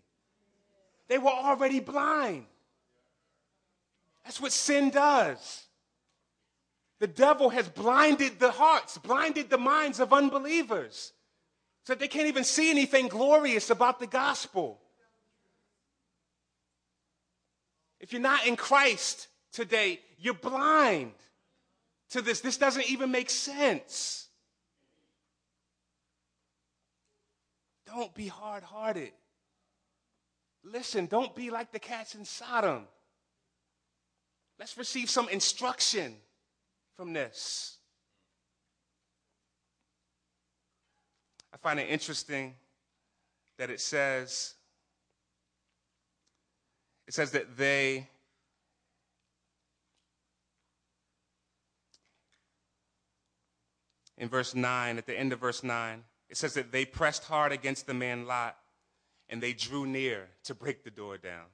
They 1.08 1.18
were 1.18 1.32
already 1.32 1.80
blind. 1.80 2.46
That's 4.24 4.40
what 4.40 4.52
sin 4.52 4.92
does. 4.92 5.66
The 7.00 7.08
devil 7.08 7.50
has 7.50 7.68
blinded 7.68 8.40
the 8.40 8.52
hearts, 8.52 8.98
blinded 8.98 9.50
the 9.50 9.58
minds 9.58 10.00
of 10.00 10.14
unbelievers 10.14 11.12
so 11.84 11.94
that 11.94 12.00
they 12.00 12.08
can't 12.08 12.28
even 12.28 12.46
see 12.46 12.70
anything 12.70 13.10
glorious 13.10 13.70
about 13.70 14.00
the 14.00 14.08
gospel. 14.08 14.80
If 18.04 18.12
you're 18.12 18.22
not 18.22 18.46
in 18.46 18.58
Christ 18.58 19.30
today, 19.54 20.02
you're 20.20 20.34
blind 20.34 21.14
to 22.10 22.22
this. 22.22 22.42
This 22.42 22.58
doesn't 22.58 22.92
even 22.92 23.12
make 23.12 23.30
sense. 23.30 24.28
Don't 27.88 28.14
be 28.14 28.28
hard 28.28 28.62
hearted. 28.62 29.14
Listen, 30.66 31.06
don't 31.06 31.34
be 31.34 31.50
like 31.50 31.72
the 31.72 31.80
cats 31.80 32.14
in 32.14 32.26
Sodom. 32.26 32.88
Let's 34.60 34.78
receive 34.78 35.10
some 35.10 35.30
instruction 35.30 36.18
from 36.98 37.14
this. 37.14 37.78
I 41.54 41.58
find 41.58 41.80
it 41.80 41.88
interesting 41.90 42.56
that 43.58 43.70
it 43.70 43.80
says 43.80 44.56
it 47.08 47.14
says 47.14 47.32
that 47.32 47.58
they 47.58 48.08
in 54.18 54.30
verse 54.30 54.56
9 54.56 54.98
at 54.98 55.06
the 55.06 55.18
end 55.18 55.34
of 55.34 55.40
verse 55.40 55.64
9 55.64 56.04
it 56.30 56.38
says 56.38 56.54
that 56.56 56.72
they 56.72 56.86
pressed 56.86 57.26
hard 57.26 57.52
against 57.52 57.86
the 57.86 57.94
man 57.94 58.26
Lot 58.26 58.58
and 59.30 59.42
they 59.42 59.54
drew 59.54 59.86
near 59.86 60.28
to 60.44 60.56
break 60.56 60.84
the 60.84 60.92
door 60.92 61.18
down. 61.18 61.46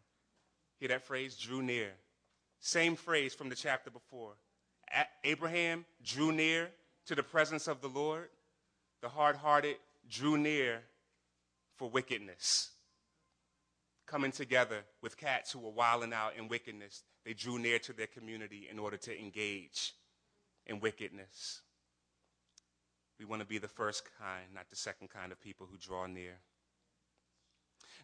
Hear 0.80 0.90
that 0.90 1.06
phrase 1.06 1.38
drew 1.38 1.62
near. 1.62 1.92
Same 2.60 2.96
phrase 2.96 3.34
from 3.34 3.50
the 3.50 3.56
chapter 3.56 3.90
before. 3.90 4.34
Abraham 5.24 5.86
drew 6.04 6.32
near 6.32 6.72
to 7.06 7.16
the 7.16 7.24
presence 7.24 7.68
of 7.68 7.82
the 7.82 7.88
Lord. 7.88 8.30
The 9.02 9.10
hard 9.10 9.36
hearted 9.38 9.78
drew 10.10 10.38
near 10.38 10.82
for 11.78 11.90
wickedness. 11.90 12.72
Coming 14.10 14.32
together 14.32 14.78
with 15.04 15.18
cats 15.18 15.52
who 15.52 15.60
were 15.60 15.70
wilding 15.70 16.14
out 16.14 16.34
in 16.36 16.48
wickedness, 16.48 17.04
they 17.24 17.34
drew 17.34 17.60
near 17.60 17.78
to 17.78 17.94
their 17.94 18.08
community 18.08 18.68
in 18.72 18.80
order 18.80 18.98
to 18.98 19.16
engage 19.16 19.94
in 20.66 20.80
wickedness. 20.80 21.62
We 23.20 23.26
want 23.26 23.44
to 23.44 23.48
be 23.48 23.60
the 23.60 23.68
first 23.68 24.02
kind, 24.20 24.46
not 24.56 24.68
the 24.72 24.76
second 24.76 25.12
kind 25.12 25.32
of 25.32 25.40
people 25.40 25.68
who 25.70 25.78
draw 25.78 26.08
near. 26.08 26.40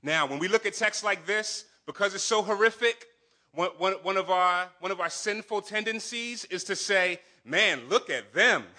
Now, 0.04 0.28
when 0.28 0.38
we 0.38 0.48
look 0.48 0.68
at 0.68 0.76
texts 0.76 1.04
like 1.04 1.26
this, 1.26 1.66
because 1.88 2.14
it's 2.14 2.24
so 2.24 2.44
horrific, 2.44 3.08
one, 3.56 3.72
one, 3.80 3.94
one, 4.04 4.18
of 4.18 4.30
our, 4.30 4.68
one 4.82 4.92
of 4.92 5.00
our 5.00 5.10
sinful 5.10 5.62
tendencies 5.62 6.46
is 6.46 6.64
to 6.66 6.76
say, 6.76 7.20
man, 7.44 7.82
look 7.90 8.10
at 8.12 8.32
them. 8.32 8.64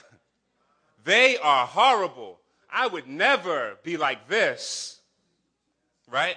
They 1.04 1.38
are 1.38 1.68
horrible. 1.68 2.40
I 2.68 2.88
would 2.88 3.06
never 3.06 3.78
be 3.84 3.96
like 3.96 4.26
this. 4.28 4.98
Right? 6.10 6.36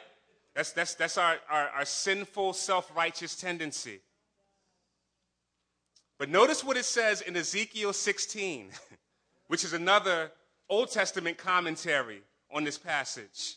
That's, 0.59 0.73
that's, 0.73 0.93
that's 0.95 1.17
our, 1.17 1.37
our, 1.49 1.69
our 1.69 1.85
sinful, 1.85 2.51
self 2.51 2.91
righteous 2.93 3.33
tendency. 3.33 4.01
But 6.17 6.27
notice 6.27 6.65
what 6.65 6.75
it 6.75 6.83
says 6.83 7.21
in 7.21 7.37
Ezekiel 7.37 7.93
16, 7.93 8.71
which 9.47 9.63
is 9.63 9.71
another 9.71 10.33
Old 10.67 10.91
Testament 10.91 11.37
commentary 11.37 12.23
on 12.53 12.65
this 12.65 12.77
passage. 12.77 13.55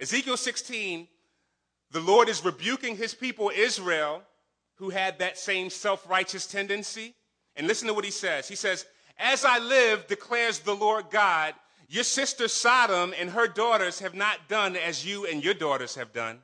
Ezekiel 0.00 0.36
16, 0.36 1.06
the 1.92 2.00
Lord 2.00 2.28
is 2.28 2.44
rebuking 2.44 2.96
his 2.96 3.14
people 3.14 3.52
Israel 3.54 4.24
who 4.78 4.90
had 4.90 5.20
that 5.20 5.38
same 5.38 5.70
self 5.70 6.10
righteous 6.10 6.44
tendency. 6.44 7.14
And 7.54 7.68
listen 7.68 7.86
to 7.86 7.94
what 7.94 8.04
he 8.04 8.10
says. 8.10 8.48
He 8.48 8.56
says, 8.56 8.84
As 9.16 9.44
I 9.44 9.60
live, 9.60 10.08
declares 10.08 10.58
the 10.58 10.74
Lord 10.74 11.04
God, 11.08 11.54
your 11.90 12.04
sister 12.04 12.46
Sodom 12.46 13.12
and 13.18 13.30
her 13.30 13.48
daughters 13.48 13.98
have 13.98 14.14
not 14.14 14.48
done 14.48 14.76
as 14.76 15.04
you 15.04 15.26
and 15.26 15.42
your 15.42 15.54
daughters 15.54 15.96
have 15.96 16.12
done. 16.12 16.38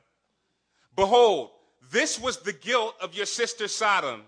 Behold, 0.93 1.51
this 1.89 2.19
was 2.19 2.39
the 2.39 2.51
guilt 2.51 2.95
of 2.99 3.15
your 3.15 3.25
sister 3.25 3.69
Sodom. 3.69 4.23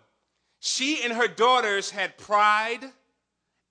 She 0.61 1.03
and 1.03 1.11
her 1.11 1.27
daughters 1.27 1.89
had 1.89 2.17
pride, 2.17 2.85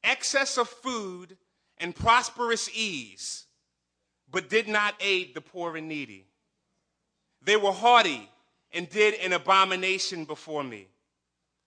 excess 0.05 0.59
of 0.59 0.69
food, 0.69 1.39
and 1.79 1.97
prosperous 1.97 2.69
ease, 2.75 3.47
but 4.31 4.51
did 4.51 4.69
not 4.69 4.95
aid 5.01 5.35
the 5.35 5.41
poor 5.41 5.75
and 5.75 5.89
needy. 5.89 6.27
They 7.41 7.57
were 7.57 7.73
haughty 7.73 8.29
and 8.73 8.91
did 8.91 9.15
an 9.15 9.33
abomination 9.33 10.27
before 10.27 10.65
me. 10.65 10.89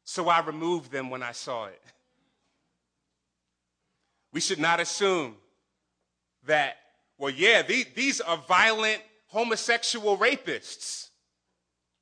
So 0.04 0.30
I 0.30 0.42
removed 0.42 0.92
them 0.92 1.10
when 1.10 1.24
I 1.24 1.32
saw 1.32 1.66
it. 1.66 1.82
We 4.32 4.42
should 4.42 4.60
not 4.60 4.80
assume 4.80 5.38
that, 6.46 6.78
well, 7.18 7.32
yeah, 7.32 7.62
these, 7.62 7.86
these 7.96 8.22
are 8.22 8.38
violent 8.48 9.02
homosexual 9.28 10.18
rapists. 10.18 11.10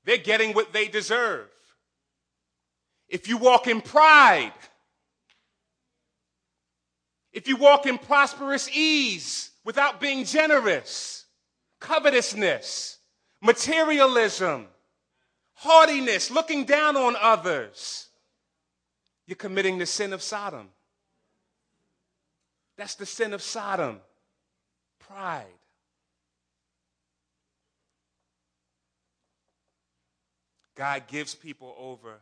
They're 0.05 0.17
getting 0.17 0.53
what 0.53 0.73
they 0.73 0.87
deserve. 0.87 1.47
If 3.07 3.27
you 3.27 3.37
walk 3.37 3.67
in 3.67 3.81
pride, 3.81 4.53
if 7.31 7.47
you 7.47 7.55
walk 7.57 7.85
in 7.85 7.97
prosperous 7.97 8.69
ease 8.69 9.51
without 9.63 9.99
being 9.99 10.25
generous, 10.25 11.25
covetousness, 11.79 12.97
materialism, 13.41 14.67
haughtiness, 15.53 16.31
looking 16.31 16.65
down 16.65 16.95
on 16.97 17.15
others, 17.19 18.07
you're 19.27 19.35
committing 19.35 19.77
the 19.77 19.85
sin 19.85 20.13
of 20.13 20.21
Sodom. 20.21 20.69
That's 22.77 22.95
the 22.95 23.05
sin 23.05 23.33
of 23.33 23.41
Sodom 23.41 23.99
pride. 25.09 25.45
God 30.75 31.07
gives 31.07 31.35
people 31.35 31.75
over 31.77 32.19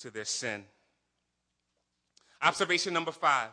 to 0.00 0.10
their 0.10 0.26
sin. 0.26 0.64
Observation 2.42 2.92
number 2.92 3.12
five 3.12 3.50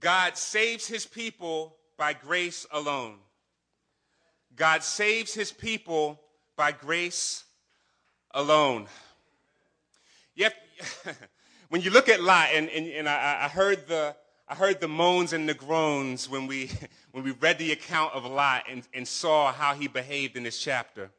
God 0.00 0.36
saves 0.36 0.86
his 0.86 1.06
people 1.06 1.76
by 1.96 2.12
grace 2.12 2.66
alone. 2.72 3.16
God 4.56 4.82
saves 4.82 5.34
his 5.34 5.52
people 5.52 6.20
by 6.56 6.72
grace 6.72 7.44
alone. 8.32 8.86
Yet, 10.34 10.54
when 11.68 11.82
you 11.82 11.90
look 11.90 12.08
at 12.08 12.20
Lot, 12.20 12.48
and, 12.52 12.68
and, 12.70 12.86
and 12.86 13.08
I, 13.08 13.44
I, 13.44 13.48
heard 13.48 13.86
the, 13.88 14.14
I 14.50 14.54
heard 14.54 14.80
the 14.80 14.88
moans 14.88 15.34
and 15.34 15.46
the 15.46 15.52
groans 15.52 16.28
when 16.28 16.46
we, 16.46 16.70
when 17.12 17.22
we 17.22 17.32
read 17.32 17.58
the 17.58 17.72
account 17.72 18.14
of 18.14 18.24
Lot 18.24 18.64
and, 18.68 18.82
and 18.94 19.06
saw 19.06 19.52
how 19.52 19.74
he 19.74 19.88
behaved 19.88 20.36
in 20.36 20.42
this 20.42 20.58
chapter. 20.58 21.10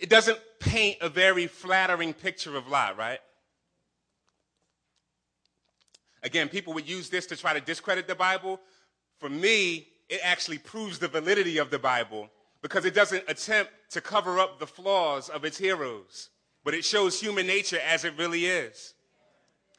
It 0.00 0.08
doesn't 0.08 0.38
paint 0.60 0.98
a 1.00 1.08
very 1.08 1.46
flattering 1.46 2.14
picture 2.14 2.56
of 2.56 2.68
Lot, 2.68 2.96
right? 2.96 3.18
Again, 6.22 6.48
people 6.48 6.72
would 6.74 6.88
use 6.88 7.08
this 7.08 7.26
to 7.26 7.36
try 7.36 7.52
to 7.52 7.60
discredit 7.60 8.08
the 8.08 8.14
Bible. 8.14 8.60
For 9.18 9.28
me, 9.28 9.88
it 10.08 10.20
actually 10.22 10.58
proves 10.58 10.98
the 10.98 11.08
validity 11.08 11.58
of 11.58 11.70
the 11.70 11.78
Bible 11.78 12.30
because 12.62 12.84
it 12.84 12.94
doesn't 12.94 13.24
attempt 13.28 13.70
to 13.90 14.00
cover 14.00 14.38
up 14.38 14.58
the 14.58 14.66
flaws 14.66 15.28
of 15.28 15.44
its 15.44 15.58
heroes, 15.58 16.30
but 16.64 16.74
it 16.74 16.84
shows 16.84 17.20
human 17.20 17.46
nature 17.46 17.78
as 17.86 18.04
it 18.04 18.14
really 18.18 18.46
is. 18.46 18.94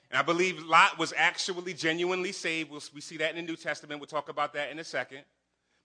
And 0.09 0.19
I 0.19 0.21
believe 0.21 0.63
Lot 0.63 0.97
was 0.97 1.13
actually 1.15 1.73
genuinely 1.73 2.31
saved. 2.31 2.71
We'll, 2.71 2.83
we 2.93 3.01
see 3.01 3.17
that 3.17 3.31
in 3.31 3.35
the 3.35 3.41
New 3.51 3.57
Testament. 3.57 3.99
We'll 3.99 4.07
talk 4.07 4.29
about 4.29 4.53
that 4.53 4.71
in 4.71 4.79
a 4.79 4.83
second. 4.83 5.23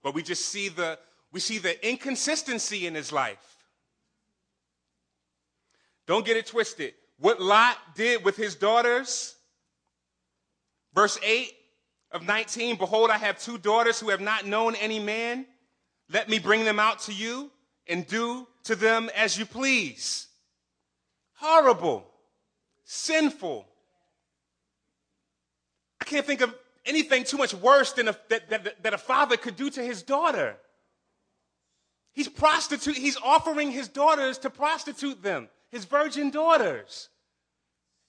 But 0.01 0.13
we 0.13 0.23
just 0.23 0.45
see 0.47 0.69
the, 0.69 0.97
we 1.31 1.39
see 1.39 1.57
the 1.57 1.85
inconsistency 1.87 2.87
in 2.87 2.95
his 2.95 3.11
life. 3.11 3.57
Don't 6.05 6.25
get 6.25 6.37
it 6.37 6.45
twisted. 6.45 6.93
What 7.17 7.41
Lot 7.41 7.77
did 7.95 8.23
with 8.25 8.35
his 8.35 8.55
daughters, 8.55 9.35
verse 10.93 11.17
8 11.23 11.51
of 12.11 12.25
19 12.25 12.77
Behold, 12.77 13.09
I 13.09 13.17
have 13.17 13.39
two 13.39 13.57
daughters 13.57 13.99
who 13.99 14.09
have 14.09 14.21
not 14.21 14.45
known 14.45 14.75
any 14.75 14.99
man. 14.99 15.45
Let 16.11 16.29
me 16.29 16.39
bring 16.39 16.65
them 16.65 16.79
out 16.79 16.99
to 17.01 17.13
you 17.13 17.49
and 17.87 18.05
do 18.05 18.47
to 18.65 18.75
them 18.75 19.09
as 19.15 19.37
you 19.37 19.45
please. 19.45 20.27
Horrible, 21.35 22.05
sinful. 22.83 23.67
Can't 26.13 26.27
think 26.27 26.41
of 26.41 26.53
anything 26.85 27.23
too 27.23 27.37
much 27.37 27.55
worse 27.55 27.91
than 27.93 28.07
a, 28.07 28.15
that, 28.29 28.47
that, 28.51 28.83
that 28.83 28.93
a 28.93 28.99
father 28.99 29.35
could 29.35 29.55
do 29.55 29.71
to 29.71 29.81
his 29.81 30.03
daughter. 30.03 30.57
He's 32.11 32.27
prostitute. 32.27 32.95
He's 32.95 33.17
offering 33.17 33.71
his 33.71 33.87
daughters 33.87 34.37
to 34.39 34.51
prostitute 34.51 35.23
them, 35.23 35.49
his 35.71 35.85
virgin 35.85 36.29
daughters. 36.29 37.09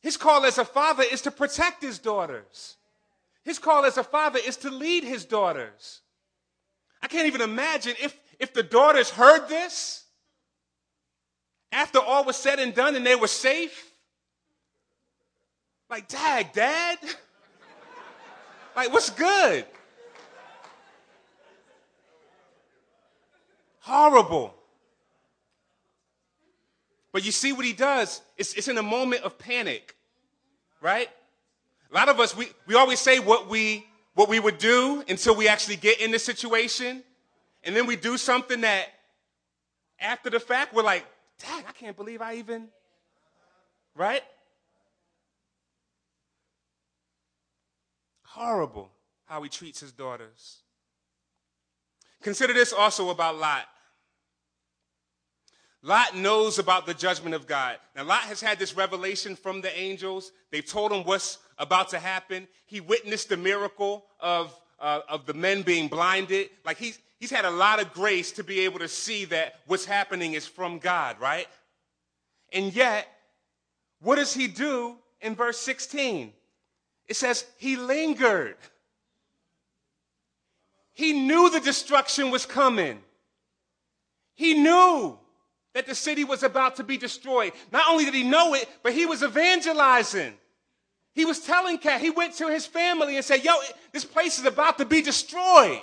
His 0.03 0.19
call 0.19 0.45
as 0.45 0.59
a 0.59 0.67
father 0.67 1.03
is 1.11 1.23
to 1.23 1.31
protect 1.31 1.83
his 1.83 1.99
daughters. 1.99 2.77
His 3.43 3.59
call 3.59 3.87
as 3.87 3.97
a 3.97 4.05
father 4.05 4.39
is 4.39 4.59
to 4.59 4.71
lead 4.71 5.03
his 5.03 5.25
daughters. 5.25 6.03
I 7.03 7.07
can't 7.07 7.27
even 7.27 7.41
imagine 7.41 7.95
if, 8.03 8.21
if 8.39 8.53
the 8.53 8.63
daughters 8.63 9.09
heard 9.09 9.49
this 9.49 10.05
after 11.73 12.01
all 12.01 12.25
was 12.25 12.37
said 12.37 12.59
and 12.59 12.75
done 12.75 12.97
and 12.97 13.07
they 13.07 13.17
were 13.17 13.29
safe. 13.29 13.93
Like, 15.89 16.07
Dad, 16.07 16.51
Dad? 16.53 16.99
like, 18.77 18.93
what's 18.93 19.11
good? 19.11 19.65
Horrible. 23.81 24.55
But 27.13 27.25
you 27.25 27.33
see 27.33 27.53
what 27.53 27.65
he 27.65 27.73
does? 27.73 28.23
It's, 28.37 28.55
it's 28.55 28.67
in 28.67 28.79
a 28.79 28.83
moment 28.83 29.23
of 29.23 29.39
panic, 29.39 29.95
right? 30.81 31.09
A 31.91 31.95
lot 31.95 32.09
of 32.09 32.19
us, 32.19 32.37
we, 32.37 32.49
we 32.67 32.75
always 32.75 32.99
say 32.99 33.21
what 33.21 33.49
we, 33.49 33.87
what 34.15 34.29
we 34.29 34.41
would 34.41 34.59
do 34.59 35.05
until 35.09 35.37
we 35.37 35.47
actually 35.47 35.77
get 35.77 36.01
in 36.01 36.11
the 36.11 36.19
situation. 36.19 37.05
And 37.63 37.77
then 37.77 37.87
we 37.87 37.95
do 37.95 38.17
something 38.17 38.63
that 38.63 38.87
after 40.01 40.29
the 40.29 40.41
fact, 40.41 40.75
we're 40.75 40.83
like, 40.83 41.05
dang, 41.39 41.63
I 41.69 41.73
can't 41.73 41.97
believe 41.97 42.21
I 42.21 42.35
even, 42.37 42.69
right? 43.95 44.23
Horrible 48.35 48.91
how 49.27 49.45
he 49.45 49.49
treats 49.49 49.79
his 49.79 49.93
daughters. 49.93 50.59
Consider 52.21 52.53
this 52.53 52.73
also 52.73 53.11
about 53.11 53.39
Lot. 53.39 53.67
Lot 55.83 56.17
knows 56.17 56.59
about 56.59 56.85
the 56.85 56.95
judgment 56.95 57.37
of 57.37 57.47
God. 57.47 57.77
Now, 57.95 58.03
Lot 58.03 58.23
has 58.23 58.41
had 58.41 58.59
this 58.59 58.77
revelation 58.77 59.37
from 59.37 59.61
the 59.61 59.73
angels. 59.79 60.33
They've 60.51 60.67
told 60.67 60.91
him 60.91 61.05
what's 61.05 61.39
about 61.59 61.91
to 61.91 62.01
happen. 62.01 62.49
He 62.67 62.81
witnessed 62.81 63.29
the 63.29 63.37
miracle 63.37 64.05
of, 64.19 64.61
uh, 64.81 65.03
of 65.09 65.27
the 65.27 65.35
men 65.35 65.63
being 65.63 65.87
blinded. 65.87 66.51
Like, 66.65 66.79
he's, 66.79 66.99
he's 67.21 67.31
had 67.31 67.45
a 67.45 67.51
lot 67.53 67.81
of 67.81 67.93
grace 67.93 68.33
to 68.33 68.43
be 68.43 68.61
able 68.61 68.81
to 68.81 68.89
see 68.89 69.27
that 69.27 69.61
what's 69.69 69.85
happening 69.85 70.33
is 70.33 70.45
from 70.45 70.81
God, 70.81 71.21
right? 71.21 71.47
And 72.53 72.75
yet, 72.75 73.07
what 74.01 74.17
does 74.17 74.35
he 74.35 74.49
do 74.49 74.97
in 75.21 75.37
verse 75.37 75.61
16? 75.61 76.33
It 77.07 77.17
says, 77.17 77.45
he 77.59 77.77
lingered. 77.77 78.57
He 80.93 81.13
knew 81.13 81.51
the 81.51 81.61
destruction 81.61 82.31
was 82.31 82.47
coming. 82.47 83.01
He 84.35 84.55
knew 84.55 85.19
that 85.75 85.87
the 85.87 85.95
city 85.95 86.25
was 86.25 86.43
about 86.43 86.77
to 86.77 86.85
be 86.85 86.97
destroyed. 86.97 87.53
Not 87.73 87.89
only 87.89 88.05
did 88.05 88.15
he 88.15 88.23
know 88.23 88.55
it, 88.55 88.69
but 88.83 88.95
he 88.95 89.07
was 89.07 89.23
evangelizing. 89.23 90.35
He 91.15 91.25
was 91.25 91.41
telling 91.41 91.79
Cat, 91.79 92.01
he 92.01 92.11
went 92.11 92.35
to 92.35 92.49
his 92.49 92.67
family 92.67 93.17
and 93.17 93.25
said, 93.25 93.45
Yo, 93.45 93.53
this 93.93 94.05
place 94.05 94.39
is 94.39 94.47
about 94.47 94.79
to 94.79 94.85
be 94.85 95.03
destroyed. 95.03 95.81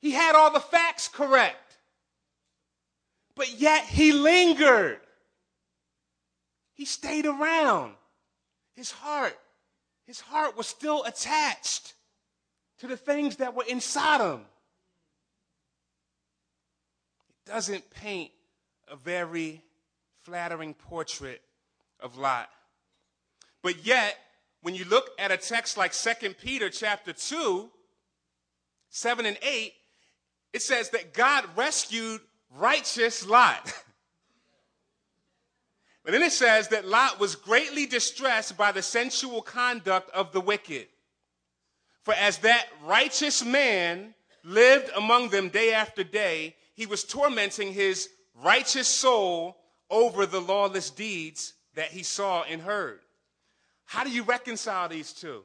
He 0.00 0.10
had 0.10 0.34
all 0.34 0.52
the 0.52 0.60
facts 0.60 1.08
correct. 1.08 1.56
But 3.34 3.60
yet 3.60 3.84
he 3.84 4.12
lingered. 4.12 5.00
He 6.74 6.84
stayed 6.84 7.26
around. 7.26 7.94
His 8.74 8.90
heart, 8.90 9.38
his 10.06 10.20
heart 10.20 10.56
was 10.56 10.66
still 10.66 11.04
attached 11.04 11.94
to 12.78 12.86
the 12.86 12.96
things 12.96 13.36
that 13.36 13.54
were 13.54 13.64
in 13.68 13.80
Sodom 13.80 14.44
It 17.46 17.50
doesn't 17.50 17.90
paint 17.90 18.30
a 18.88 18.96
very 18.96 19.62
flattering 20.22 20.74
portrait 20.74 21.42
of 22.00 22.16
Lot. 22.16 22.48
But 23.62 23.84
yet, 23.84 24.16
when 24.60 24.74
you 24.74 24.84
look 24.84 25.10
at 25.18 25.32
a 25.32 25.36
text 25.36 25.76
like 25.76 25.92
2 25.92 26.34
Peter 26.34 26.70
chapter 26.70 27.12
2, 27.12 27.70
7 28.90 29.26
and 29.26 29.38
8, 29.42 29.72
it 30.52 30.62
says 30.62 30.90
that 30.90 31.14
God 31.14 31.44
rescued 31.56 32.20
righteous 32.50 33.26
Lot. 33.26 33.72
but 36.04 36.12
then 36.12 36.22
it 36.22 36.32
says 36.32 36.68
that 36.68 36.86
Lot 36.86 37.20
was 37.20 37.36
greatly 37.36 37.86
distressed 37.86 38.56
by 38.56 38.72
the 38.72 38.82
sensual 38.82 39.40
conduct 39.40 40.10
of 40.10 40.32
the 40.32 40.40
wicked. 40.40 40.88
For 42.02 42.14
as 42.14 42.38
that 42.38 42.66
righteous 42.84 43.44
man 43.44 44.14
lived 44.42 44.90
among 44.96 45.28
them 45.28 45.48
day 45.48 45.72
after 45.72 46.02
day, 46.02 46.56
he 46.74 46.86
was 46.86 47.04
tormenting 47.04 47.72
his 47.72 48.08
righteous 48.34 48.88
soul 48.88 49.56
over 49.90 50.26
the 50.26 50.40
lawless 50.40 50.90
deeds 50.90 51.54
that 51.74 51.92
he 51.92 52.02
saw 52.02 52.42
and 52.42 52.60
heard. 52.60 53.00
How 53.84 54.02
do 54.02 54.10
you 54.10 54.24
reconcile 54.24 54.88
these 54.88 55.12
two? 55.12 55.42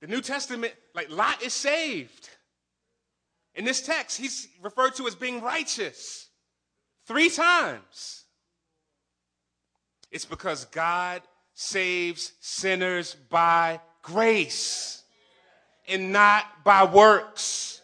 The 0.00 0.08
New 0.08 0.20
Testament, 0.20 0.74
like 0.94 1.10
Lot 1.10 1.42
is 1.42 1.52
saved. 1.52 2.28
In 3.54 3.64
this 3.64 3.82
text, 3.82 4.18
he's 4.18 4.48
referred 4.62 4.94
to 4.96 5.06
as 5.06 5.14
being 5.14 5.40
righteous 5.40 6.28
three 7.06 7.30
times. 7.30 8.24
It's 10.10 10.24
because 10.24 10.66
God 10.66 11.22
saves 11.54 12.32
sinners 12.40 13.16
by 13.30 13.80
grace 14.02 15.02
and 15.88 16.12
not 16.12 16.44
by 16.64 16.84
works. 16.84 17.80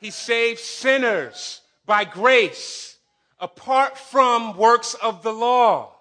He 0.00 0.10
saves 0.10 0.62
sinners 0.62 1.60
by 1.86 2.04
grace 2.04 2.96
apart 3.38 3.96
from 3.96 4.56
works 4.56 4.94
of 4.94 5.22
the 5.22 5.32
law. 5.32 5.92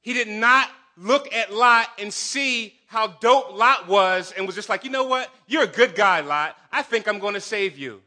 He 0.00 0.12
did 0.12 0.28
not 0.28 0.70
look 0.96 1.32
at 1.32 1.52
Lot 1.52 1.88
and 1.98 2.12
see 2.12 2.74
how 2.86 3.08
dope 3.08 3.54
Lot 3.54 3.86
was 3.88 4.32
and 4.32 4.46
was 4.46 4.54
just 4.54 4.68
like, 4.68 4.84
you 4.84 4.90
know 4.90 5.04
what? 5.04 5.30
You're 5.46 5.64
a 5.64 5.68
good 5.68 5.94
guy, 5.94 6.20
Lot. 6.20 6.56
I 6.72 6.82
think 6.82 7.06
I'm 7.06 7.18
going 7.18 7.34
to 7.34 7.40
save 7.40 7.76
you. 7.76 8.00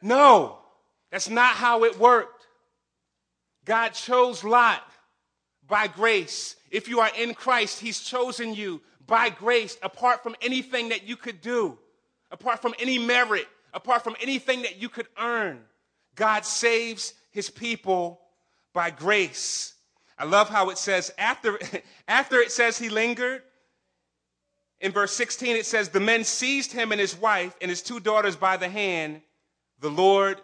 No, 0.00 0.58
that's 1.12 1.28
not 1.28 1.54
how 1.54 1.84
it 1.84 1.98
worked. 1.98 2.46
God 3.64 3.90
chose 3.90 4.42
Lot 4.42 4.82
by 5.68 5.86
grace. 5.86 6.56
If 6.70 6.88
you 6.88 7.00
are 7.00 7.10
in 7.16 7.34
Christ, 7.34 7.78
He's 7.78 8.00
chosen 8.00 8.54
you 8.54 8.80
by 9.06 9.28
grace, 9.28 9.76
apart 9.82 10.22
from 10.22 10.34
anything 10.40 10.88
that 10.88 11.06
you 11.06 11.16
could 11.16 11.40
do, 11.40 11.78
apart 12.30 12.62
from 12.62 12.74
any 12.80 12.98
merit, 12.98 13.46
apart 13.74 14.02
from 14.02 14.16
anything 14.20 14.62
that 14.62 14.80
you 14.80 14.88
could 14.88 15.06
earn. 15.20 15.60
God 16.16 16.46
saves 16.46 17.12
His 17.30 17.50
people 17.50 18.20
by 18.72 18.90
grace. 18.90 19.74
I 20.18 20.24
love 20.24 20.48
how 20.48 20.70
it 20.70 20.78
says 20.78 21.12
after, 21.18 21.58
after 22.08 22.38
it 22.38 22.52
says 22.52 22.78
he 22.78 22.88
lingered, 22.88 23.42
in 24.80 24.92
verse 24.92 25.12
16 25.12 25.56
it 25.56 25.66
says, 25.66 25.88
The 25.88 26.00
men 26.00 26.24
seized 26.24 26.72
him 26.72 26.92
and 26.92 27.00
his 27.00 27.16
wife 27.16 27.54
and 27.60 27.68
his 27.68 27.82
two 27.82 28.00
daughters 28.00 28.36
by 28.36 28.56
the 28.56 28.68
hand, 28.68 29.20
the 29.80 29.90
Lord 29.90 30.40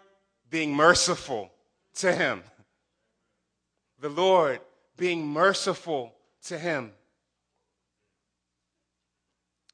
being 0.49 0.73
merciful 0.73 1.51
to 1.95 2.13
him. 2.13 2.43
The 4.01 4.09
Lord 4.09 4.59
being 4.97 5.27
merciful 5.27 6.13
to 6.45 6.57
him. 6.57 6.91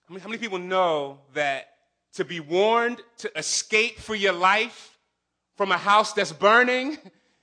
How 0.08 0.14
many, 0.14 0.22
how 0.22 0.30
many 0.30 0.40
people 0.40 0.60
know 0.60 1.20
that 1.34 1.68
to 2.14 2.26
be 2.26 2.40
warned 2.40 3.02
to 3.18 3.38
escape 3.38 4.00
for 4.00 4.16
your 4.16 4.34
life 4.34 4.98
from 5.56 5.72
a 5.72 5.78
house 5.78 6.14
that's 6.14 6.32
burning 6.32 6.98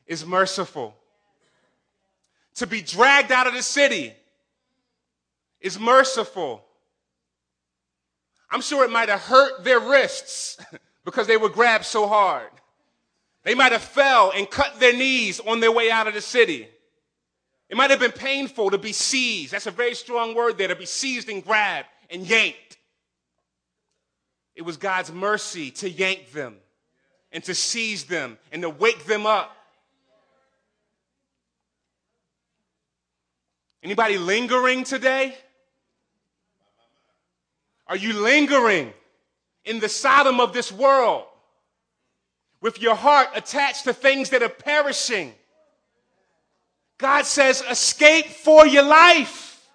is 0.07 0.25
merciful? 0.25 0.95
To 2.57 2.67
be 2.67 2.83
dragged 2.83 3.33
out 3.33 3.47
of 3.47 3.55
the 3.55 3.63
city 3.63 4.13
is 5.61 5.79
merciful. 5.79 6.65
I'm 8.51 8.61
sure 8.61 8.85
it 8.85 8.91
might 8.91 9.09
have 9.09 9.21
hurt 9.21 9.65
their 9.65 9.81
wrists 9.81 10.59
because 11.05 11.27
they 11.27 11.37
were 11.37 11.49
grabbed 11.49 11.85
so 11.85 12.07
hard. 12.07 12.51
They 13.45 13.55
might 13.55 13.73
have 13.73 13.83
fell 13.83 14.33
and 14.35 14.49
cut 14.49 14.79
their 14.79 14.93
knees 14.93 15.41
on 15.41 15.61
their 15.61 15.73
way 15.73 15.91
out 15.91 16.07
of 16.07 16.15
the 16.15 16.21
city. 16.21 16.69
It 17.69 17.77
might 17.77 17.91
have 17.91 18.01
been 18.01 18.13
painful 18.13 18.71
to 18.71 18.79
be 18.79 18.93
seized. 18.93 19.53
That's 19.53 19.67
a 19.67 19.71
very 19.71 19.95
strong 19.95 20.35
word 20.35 20.59
there, 20.59 20.69
to 20.69 20.77
be 20.77 20.87
seized 20.87 21.29
and 21.29 21.43
grabbed 21.45 21.89
and 22.11 22.27
yanked. 22.27 22.77
It 24.55 24.63
was 24.63 24.77
God's 24.77 25.11
mercy 25.11 25.71
to 25.73 25.91
yank 25.91 26.33
them 26.33 26.57
and 27.33 27.43
to 27.45 27.55
seize 27.55 28.05
them 28.05 28.39
and 28.53 28.63
to 28.63 28.71
wake 28.71 29.07
them 29.07 29.27
up. 29.27 29.57
Anybody 33.83 34.19
lingering 34.19 34.85
today? 34.85 35.35
Are 37.89 37.97
you 37.97 38.13
lingering 38.13 38.93
in 39.65 39.81
the 39.81 39.89
Sodom 39.89 40.39
of 40.41 40.53
this 40.53 40.71
world 40.71 41.25
with 42.63 42.81
your 42.81 42.95
heart 42.95 43.29
attached 43.35 43.85
to 43.85 43.93
things 43.93 44.31
that 44.31 44.43
are 44.43 44.49
perishing? 44.49 45.35
God 46.97 47.27
says, 47.27 47.63
escape 47.69 48.27
for 48.27 48.67
your 48.67 48.85
life. 48.85 49.69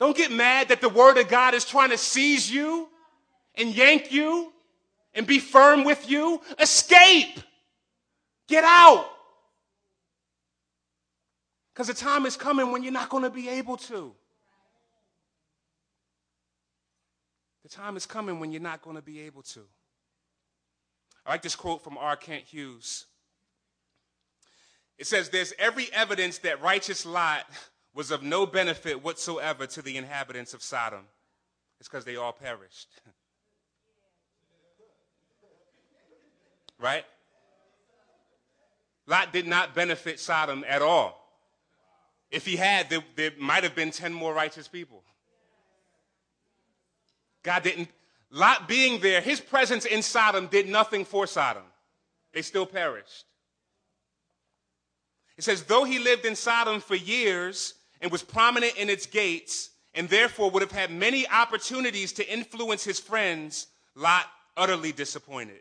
Don't 0.00 0.16
get 0.16 0.32
mad 0.32 0.68
that 0.68 0.80
the 0.80 0.88
word 0.88 1.16
of 1.16 1.28
God 1.28 1.54
is 1.54 1.64
trying 1.64 1.90
to 1.90 1.96
seize 1.96 2.50
you 2.50 2.88
and 3.54 3.72
yank 3.72 4.10
you 4.10 4.52
and 5.14 5.24
be 5.24 5.38
firm 5.38 5.84
with 5.84 6.10
you. 6.10 6.40
Escape. 6.58 7.38
Get 8.48 8.64
out. 8.64 9.08
Because 11.72 11.86
the 11.86 11.94
time 11.94 12.26
is 12.26 12.36
coming 12.36 12.72
when 12.72 12.82
you're 12.82 12.92
not 12.92 13.10
going 13.10 13.22
to 13.22 13.30
be 13.30 13.48
able 13.48 13.76
to. 13.76 14.12
Time 17.72 17.96
is 17.96 18.06
coming 18.06 18.38
when 18.38 18.52
you're 18.52 18.60
not 18.60 18.82
going 18.82 18.96
to 18.96 19.02
be 19.02 19.20
able 19.20 19.42
to. 19.42 19.60
I 21.24 21.32
like 21.32 21.42
this 21.42 21.56
quote 21.56 21.82
from 21.82 21.96
R. 21.98 22.16
Kent 22.16 22.44
Hughes. 22.44 23.06
It 24.98 25.06
says, 25.06 25.28
There's 25.28 25.52
every 25.58 25.88
evidence 25.92 26.38
that 26.38 26.62
righteous 26.62 27.06
Lot 27.06 27.46
was 27.94 28.10
of 28.10 28.22
no 28.22 28.46
benefit 28.46 29.02
whatsoever 29.02 29.66
to 29.66 29.82
the 29.82 29.96
inhabitants 29.96 30.54
of 30.54 30.62
Sodom. 30.62 31.04
It's 31.78 31.88
because 31.88 32.04
they 32.04 32.16
all 32.16 32.32
perished. 32.32 32.88
right? 36.80 37.04
Lot 39.06 39.32
did 39.32 39.46
not 39.46 39.74
benefit 39.74 40.20
Sodom 40.20 40.64
at 40.68 40.82
all. 40.82 41.18
If 42.30 42.46
he 42.46 42.56
had, 42.56 42.88
there, 42.88 43.04
there 43.16 43.32
might 43.38 43.62
have 43.62 43.74
been 43.74 43.90
10 43.90 44.12
more 44.12 44.32
righteous 44.32 44.68
people. 44.68 45.02
God 47.42 47.62
didn't, 47.62 47.88
Lot 48.30 48.66
being 48.66 49.00
there, 49.00 49.20
his 49.20 49.40
presence 49.40 49.84
in 49.84 50.02
Sodom 50.02 50.46
did 50.46 50.68
nothing 50.68 51.04
for 51.04 51.26
Sodom. 51.26 51.64
They 52.32 52.42
still 52.42 52.66
perished. 52.66 53.26
It 55.36 55.44
says, 55.44 55.64
though 55.64 55.84
he 55.84 55.98
lived 55.98 56.24
in 56.24 56.36
Sodom 56.36 56.80
for 56.80 56.94
years 56.94 57.74
and 58.00 58.10
was 58.10 58.22
prominent 58.22 58.76
in 58.76 58.88
its 58.88 59.06
gates, 59.06 59.70
and 59.94 60.08
therefore 60.08 60.50
would 60.50 60.62
have 60.62 60.72
had 60.72 60.90
many 60.90 61.28
opportunities 61.28 62.12
to 62.12 62.32
influence 62.32 62.84
his 62.84 62.98
friends, 62.98 63.66
Lot 63.94 64.26
utterly 64.56 64.92
disappointed. 64.92 65.60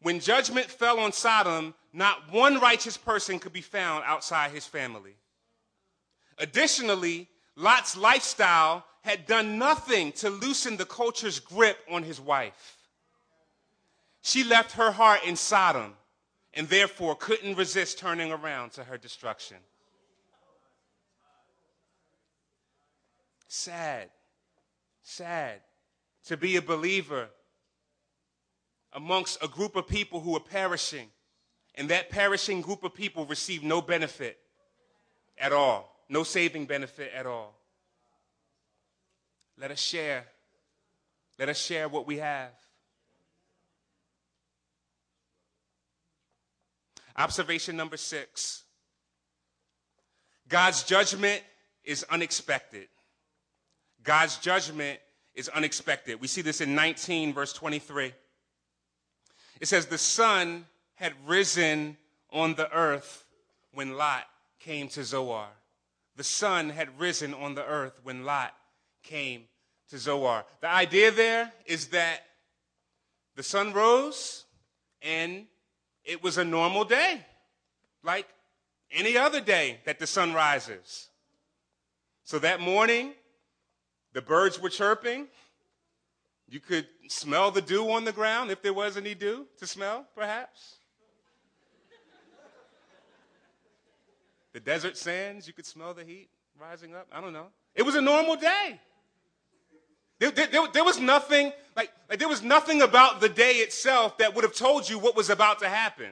When 0.00 0.20
judgment 0.20 0.66
fell 0.66 1.00
on 1.00 1.12
Sodom, 1.12 1.74
not 1.92 2.30
one 2.30 2.60
righteous 2.60 2.96
person 2.96 3.38
could 3.38 3.52
be 3.52 3.62
found 3.62 4.04
outside 4.06 4.50
his 4.50 4.66
family. 4.66 5.14
Additionally, 6.38 7.28
Lot's 7.56 7.96
lifestyle 7.96 8.84
had 9.02 9.26
done 9.26 9.58
nothing 9.58 10.12
to 10.12 10.30
loosen 10.30 10.76
the 10.76 10.84
culture's 10.84 11.40
grip 11.40 11.78
on 11.90 12.02
his 12.02 12.20
wife. 12.20 12.76
She 14.22 14.44
left 14.44 14.72
her 14.72 14.90
heart 14.90 15.20
in 15.24 15.36
Sodom 15.36 15.94
and 16.54 16.68
therefore 16.68 17.14
couldn't 17.14 17.56
resist 17.56 17.98
turning 17.98 18.32
around 18.32 18.72
to 18.72 18.84
her 18.84 18.98
destruction. 18.98 19.58
Sad, 23.46 24.10
sad 25.02 25.60
to 26.26 26.36
be 26.36 26.56
a 26.56 26.62
believer 26.62 27.28
amongst 28.92 29.42
a 29.42 29.48
group 29.48 29.76
of 29.76 29.86
people 29.86 30.20
who 30.20 30.36
are 30.36 30.40
perishing, 30.40 31.08
and 31.74 31.88
that 31.88 32.10
perishing 32.10 32.60
group 32.60 32.84
of 32.84 32.94
people 32.94 33.24
receive 33.26 33.62
no 33.62 33.80
benefit 33.80 34.38
at 35.38 35.52
all 35.52 35.98
no 36.08 36.22
saving 36.22 36.66
benefit 36.66 37.12
at 37.14 37.26
all. 37.26 37.57
Let 39.60 39.70
us 39.70 39.80
share. 39.80 40.24
Let 41.38 41.48
us 41.48 41.58
share 41.58 41.88
what 41.88 42.06
we 42.06 42.18
have. 42.18 42.50
Observation 47.16 47.76
number 47.76 47.96
six 47.96 48.62
God's 50.48 50.82
judgment 50.84 51.42
is 51.84 52.04
unexpected. 52.10 52.88
God's 54.02 54.38
judgment 54.38 55.00
is 55.34 55.48
unexpected. 55.48 56.20
We 56.20 56.28
see 56.28 56.42
this 56.42 56.60
in 56.60 56.74
19, 56.74 57.34
verse 57.34 57.52
23. 57.52 58.12
It 59.60 59.68
says, 59.68 59.86
The 59.86 59.98
sun 59.98 60.66
had 60.94 61.12
risen 61.26 61.96
on 62.30 62.54
the 62.54 62.72
earth 62.72 63.24
when 63.72 63.96
Lot 63.96 64.24
came 64.60 64.88
to 64.88 65.04
Zoar 65.04 65.48
the 66.18 66.24
sun 66.24 66.70
had 66.70 66.98
risen 66.98 67.32
on 67.32 67.54
the 67.54 67.64
earth 67.64 68.00
when 68.02 68.24
Lot 68.24 68.52
came 69.02 69.44
to 69.90 69.98
Zoar. 69.98 70.44
The 70.60 70.68
idea 70.68 71.10
there 71.10 71.52
is 71.66 71.88
that 71.88 72.20
the 73.36 73.42
sun 73.42 73.72
rose 73.72 74.44
and 75.02 75.46
it 76.04 76.22
was 76.22 76.38
a 76.38 76.44
normal 76.44 76.84
day, 76.84 77.24
like 78.02 78.26
any 78.90 79.16
other 79.16 79.40
day 79.40 79.80
that 79.84 79.98
the 79.98 80.06
sun 80.06 80.32
rises. 80.32 81.08
So 82.24 82.38
that 82.40 82.60
morning, 82.60 83.12
the 84.12 84.22
birds 84.22 84.60
were 84.60 84.70
chirping. 84.70 85.28
You 86.48 86.60
could 86.60 86.86
smell 87.08 87.50
the 87.50 87.60
dew 87.60 87.90
on 87.90 88.04
the 88.04 88.12
ground, 88.12 88.50
if 88.50 88.62
there 88.62 88.72
was 88.72 88.96
any 88.96 89.14
dew 89.14 89.46
to 89.58 89.66
smell, 89.66 90.06
perhaps. 90.14 90.76
the 94.52 94.60
desert 94.60 94.96
sands, 94.96 95.46
you 95.46 95.52
could 95.52 95.66
smell 95.66 95.94
the 95.94 96.04
heat 96.04 96.28
rising 96.58 96.94
up. 96.94 97.06
I 97.12 97.20
don't 97.20 97.32
know. 97.32 97.48
It 97.74 97.82
was 97.82 97.94
a 97.94 98.00
normal 98.00 98.36
day. 98.36 98.80
There, 100.18 100.30
there, 100.30 100.48
there, 100.72 100.84
was 100.84 100.98
nothing 100.98 101.52
like, 101.76 101.92
like 102.10 102.18
there 102.18 102.28
was 102.28 102.42
nothing 102.42 102.82
about 102.82 103.20
the 103.20 103.28
day 103.28 103.54
itself 103.56 104.18
that 104.18 104.34
would 104.34 104.42
have 104.42 104.54
told 104.54 104.88
you 104.88 104.98
what 104.98 105.14
was 105.16 105.30
about 105.30 105.60
to 105.60 105.68
happen. 105.68 106.10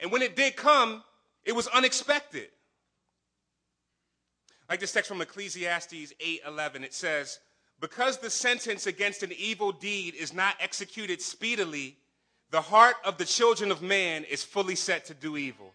And 0.00 0.10
when 0.10 0.22
it 0.22 0.36
did 0.36 0.56
come, 0.56 1.04
it 1.44 1.52
was 1.52 1.66
unexpected. 1.68 2.48
Like 4.70 4.80
this 4.80 4.92
text 4.92 5.08
from 5.08 5.20
Ecclesiastes 5.20 6.14
8:11, 6.18 6.82
it 6.82 6.94
says, 6.94 7.40
"Because 7.78 8.18
the 8.18 8.30
sentence 8.30 8.86
against 8.86 9.22
an 9.22 9.32
evil 9.32 9.70
deed 9.70 10.14
is 10.14 10.32
not 10.32 10.56
executed 10.58 11.20
speedily, 11.20 11.98
the 12.50 12.62
heart 12.62 12.96
of 13.04 13.18
the 13.18 13.26
children 13.26 13.70
of 13.70 13.82
man 13.82 14.24
is 14.24 14.42
fully 14.42 14.76
set 14.76 15.04
to 15.06 15.14
do 15.14 15.36
evil." 15.36 15.74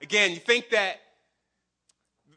Again, 0.00 0.30
you 0.30 0.40
think 0.40 0.70
that 0.70 1.00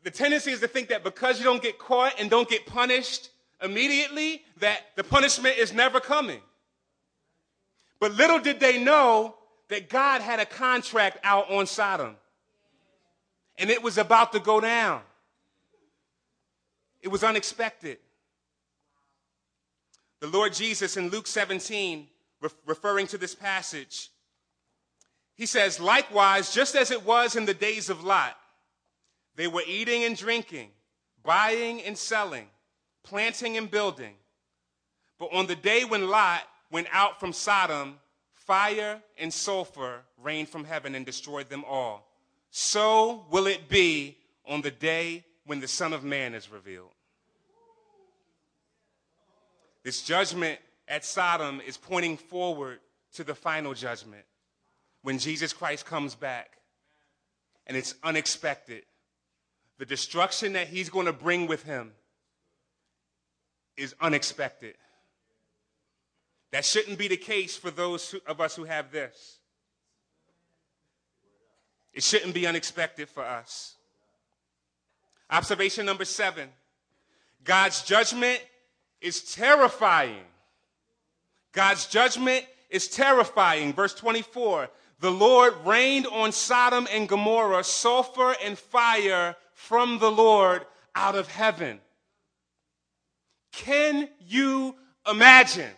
the 0.04 0.12
tendency 0.12 0.51
is 0.51 0.60
to 0.60 0.68
think 0.68 0.89
that 0.89 1.04
because 1.04 1.39
you 1.39 1.45
don't 1.45 1.62
get 1.62 1.80
caught 1.80 2.14
and 2.20 2.30
don't 2.30 2.49
get 2.49 2.66
punished 2.66 3.30
immediately, 3.62 4.43
that 4.60 4.82
the 4.95 5.04
punishment 5.04 5.58
is 5.58 5.74
never 5.74 5.99
coming. 5.99 6.41
But 7.99 8.14
little 8.14 8.39
did 8.39 8.60
they 8.60 8.84
know 8.84 9.36
that 9.70 9.89
God 9.89 10.22
had 10.22 10.39
a 10.39 10.45
contract 10.45 11.18
out 11.24 11.49
on 11.49 11.66
Sodom. 11.66 12.16
And 13.58 13.70
it 13.70 13.82
was 13.82 13.97
about 13.97 14.32
to 14.34 14.39
go 14.39 14.60
down. 14.60 15.01
It 17.01 17.08
was 17.08 17.24
unexpected. 17.24 17.97
The 20.20 20.28
Lord 20.28 20.54
Jesus 20.54 20.95
in 20.95 21.10
Luke 21.10 21.28
17, 21.28 22.08
re- 22.41 22.49
referring 22.66 23.08
to 23.08 23.18
this 23.18 23.36
passage, 23.36 24.10
he 25.36 25.45
says, 25.45 25.80
Likewise, 25.80 26.54
just 26.54 26.76
as 26.76 26.91
it 26.91 27.06
was 27.06 27.36
in 27.36 27.45
the 27.45 27.54
days 27.54 27.89
of 27.89 28.04
Lot, 28.04 28.38
they 29.36 29.48
were 29.48 29.64
eating 29.68 30.04
and 30.04 30.16
drinking, 30.16 30.70
buying 31.24 31.82
and 31.82 31.98
selling, 31.98 32.48
planting 33.04 33.58
and 33.58 33.70
building. 33.70 34.14
But 35.20 35.34
on 35.34 35.48
the 35.48 35.56
day 35.56 35.86
when 35.86 36.10
Lot 36.10 36.42
went 36.72 36.88
out 36.92 37.20
from 37.20 37.34
Sodom, 37.34 38.00
fire 38.32 39.02
and 39.18 39.34
sulfur 39.34 40.02
rained 40.22 40.50
from 40.50 40.66
heaven 40.66 40.96
and 40.96 41.06
destroyed 41.06 41.50
them 41.50 41.64
all. 41.66 42.08
So 42.52 43.26
will 43.32 43.48
it 43.48 43.70
be 43.70 44.18
on 44.46 44.62
the 44.62 44.72
day 44.72 45.24
when 45.46 45.60
the 45.60 45.68
Son 45.68 45.94
of 45.94 46.04
Man 46.04 46.34
is 46.34 46.52
revealed. 46.52 46.92
This 49.84 50.02
judgment 50.02 50.60
at 50.88 51.04
Sodom 51.04 51.62
is 51.66 51.78
pointing 51.78 52.18
forward 52.18 52.80
to 53.16 53.24
the 53.24 53.36
final 53.36 53.74
judgment 53.74 54.24
when 55.02 55.20
Jesus 55.20 55.52
Christ 55.52 55.86
comes 55.86 56.16
back. 56.16 56.58
And 57.68 57.78
it's 57.78 57.96
unexpected 58.04 58.84
the 59.84 59.88
destruction 59.88 60.54
that 60.54 60.70
he's 60.70 60.90
going 60.90 61.08
to 61.08 61.12
bring 61.12 61.46
with 61.46 61.64
him 61.64 61.92
is 63.76 63.94
unexpected. 64.00 64.76
That 66.54 66.64
shouldn't 66.64 66.98
be 66.98 67.10
the 67.10 67.18
case 67.18 67.58
for 67.58 67.70
those 67.70 68.10
who, 68.10 68.22
of 68.26 68.40
us 68.40 68.56
who 68.56 68.64
have 68.64 68.94
this. 68.94 69.40
It 71.92 72.02
shouldn't 72.02 72.34
be 72.34 72.48
unexpected 72.48 73.10
for 73.10 73.26
us. 73.26 73.76
Observation 75.30 75.86
number 75.86 76.06
seven 76.06 76.48
God's 77.44 77.82
judgment 77.82 78.42
is 79.02 79.34
terrifying. 79.34 80.24
God's 81.52 81.88
judgment 81.88 82.46
is 82.70 82.88
terrifying. 82.88 83.74
Verse 83.74 83.94
24 83.94 84.70
The 85.02 85.12
Lord 85.12 85.54
rained 85.66 86.08
on 86.08 86.32
Sodom 86.32 86.88
and 86.90 87.10
Gomorrah 87.10 87.66
sulfur 87.66 88.34
and 88.42 88.58
fire 88.58 89.36
from 89.68 89.97
the 89.97 90.11
Lord 90.11 90.66
out 90.93 91.16
of 91.16 91.30
heaven. 91.30 91.80
Can 93.53 94.09
you 94.20 94.76
imagine? 95.09 95.72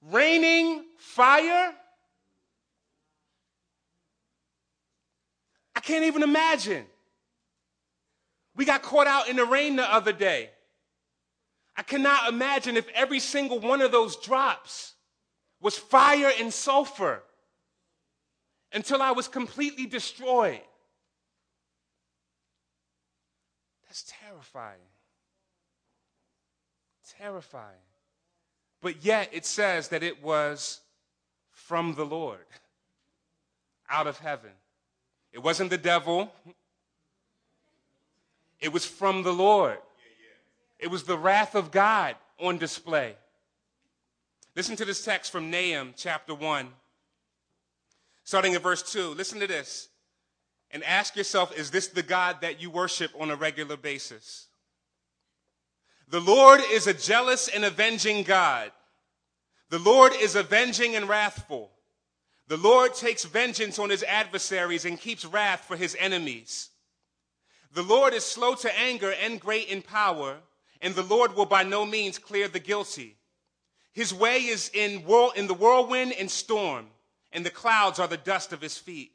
Raining 0.00 0.84
fire? 0.98 1.74
I 5.74 5.80
can't 5.80 6.04
even 6.04 6.22
imagine. 6.22 6.86
We 8.54 8.64
got 8.64 8.82
caught 8.82 9.08
out 9.08 9.28
in 9.28 9.34
the 9.34 9.44
rain 9.44 9.74
the 9.74 9.92
other 9.92 10.12
day. 10.12 10.50
I 11.76 11.82
cannot 11.82 12.28
imagine 12.28 12.76
if 12.76 12.86
every 12.94 13.18
single 13.18 13.58
one 13.58 13.80
of 13.80 13.90
those 13.90 14.14
drops 14.16 14.94
was 15.60 15.76
fire 15.76 16.30
and 16.38 16.52
sulfur 16.52 17.24
until 18.72 19.02
I 19.02 19.10
was 19.10 19.26
completely 19.26 19.86
destroyed. 19.86 20.60
That's 23.92 24.10
terrifying. 24.26 24.80
Terrifying. 27.18 27.84
But 28.80 29.04
yet 29.04 29.28
it 29.32 29.44
says 29.44 29.88
that 29.88 30.02
it 30.02 30.22
was 30.22 30.80
from 31.50 31.94
the 31.94 32.06
Lord, 32.06 32.46
out 33.90 34.06
of 34.06 34.16
heaven. 34.18 34.52
It 35.30 35.40
wasn't 35.40 35.68
the 35.68 35.76
devil, 35.76 36.32
it 38.60 38.72
was 38.72 38.86
from 38.86 39.24
the 39.24 39.32
Lord. 39.34 39.76
It 40.78 40.90
was 40.90 41.02
the 41.02 41.18
wrath 41.18 41.54
of 41.54 41.70
God 41.70 42.16
on 42.40 42.56
display. 42.56 43.14
Listen 44.56 44.74
to 44.76 44.86
this 44.86 45.04
text 45.04 45.30
from 45.30 45.50
Nahum 45.50 45.92
chapter 45.98 46.34
1, 46.34 46.66
starting 48.24 48.54
at 48.54 48.62
verse 48.62 48.90
2. 48.90 49.08
Listen 49.10 49.38
to 49.40 49.46
this 49.46 49.90
and 50.72 50.82
ask 50.84 51.16
yourself 51.16 51.56
is 51.56 51.70
this 51.70 51.88
the 51.88 52.02
God 52.02 52.40
that 52.40 52.60
you 52.60 52.70
worship 52.70 53.10
on 53.18 53.30
a 53.30 53.36
regular 53.36 53.76
basis? 53.76 54.48
The 56.08 56.20
Lord 56.20 56.60
is 56.70 56.86
a 56.86 56.94
jealous 56.94 57.48
and 57.48 57.64
avenging 57.64 58.22
God. 58.22 58.70
The 59.70 59.78
Lord 59.78 60.12
is 60.14 60.36
avenging 60.36 60.94
and 60.94 61.08
wrathful. 61.08 61.70
The 62.48 62.58
Lord 62.58 62.94
takes 62.94 63.24
vengeance 63.24 63.78
on 63.78 63.88
his 63.88 64.02
adversaries 64.02 64.84
and 64.84 65.00
keeps 65.00 65.24
wrath 65.24 65.64
for 65.66 65.76
his 65.76 65.96
enemies. 65.98 66.68
The 67.72 67.82
Lord 67.82 68.12
is 68.12 68.24
slow 68.24 68.54
to 68.56 68.78
anger 68.78 69.14
and 69.22 69.40
great 69.40 69.68
in 69.68 69.80
power, 69.80 70.36
and 70.82 70.94
the 70.94 71.02
Lord 71.02 71.34
will 71.34 71.46
by 71.46 71.62
no 71.62 71.86
means 71.86 72.18
clear 72.18 72.48
the 72.48 72.58
guilty. 72.58 73.16
His 73.94 74.12
way 74.12 74.44
is 74.44 74.70
in, 74.74 75.04
whirl, 75.04 75.30
in 75.30 75.46
the 75.46 75.54
whirlwind 75.54 76.12
and 76.18 76.30
storm, 76.30 76.88
and 77.32 77.46
the 77.46 77.50
clouds 77.50 77.98
are 77.98 78.08
the 78.08 78.18
dust 78.18 78.52
of 78.52 78.60
his 78.60 78.76
feet. 78.76 79.12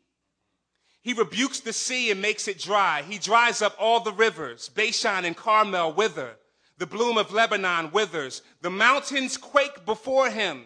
He 1.07 1.13
rebukes 1.13 1.61
the 1.61 1.71
sea 1.71 2.11
and 2.11 2.21
makes 2.21 2.49
it 2.49 2.59
dry. 2.59 3.01
He 3.01 3.17
dries 3.17 3.61
up 3.61 3.77
all 3.79 4.01
the 4.01 4.11
rivers. 4.11 4.67
Bashan 4.67 5.23
and 5.23 5.37
Carmel 5.37 5.93
wither. 5.93 6.35
The 6.79 6.85
bloom 6.85 7.17
of 7.17 7.31
Lebanon 7.31 7.91
withers. 7.93 8.41
The 8.59 8.69
mountains 8.69 9.37
quake 9.37 9.85
before 9.85 10.29
him. 10.29 10.65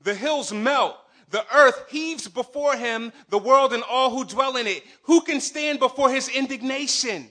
The 0.00 0.14
hills 0.14 0.52
melt. 0.52 0.96
The 1.30 1.44
earth 1.52 1.86
heaves 1.88 2.28
before 2.28 2.76
him, 2.76 3.12
the 3.30 3.38
world 3.38 3.72
and 3.72 3.82
all 3.82 4.10
who 4.10 4.24
dwell 4.24 4.56
in 4.56 4.68
it. 4.68 4.84
Who 5.02 5.22
can 5.22 5.40
stand 5.40 5.80
before 5.80 6.08
his 6.08 6.28
indignation? 6.28 7.28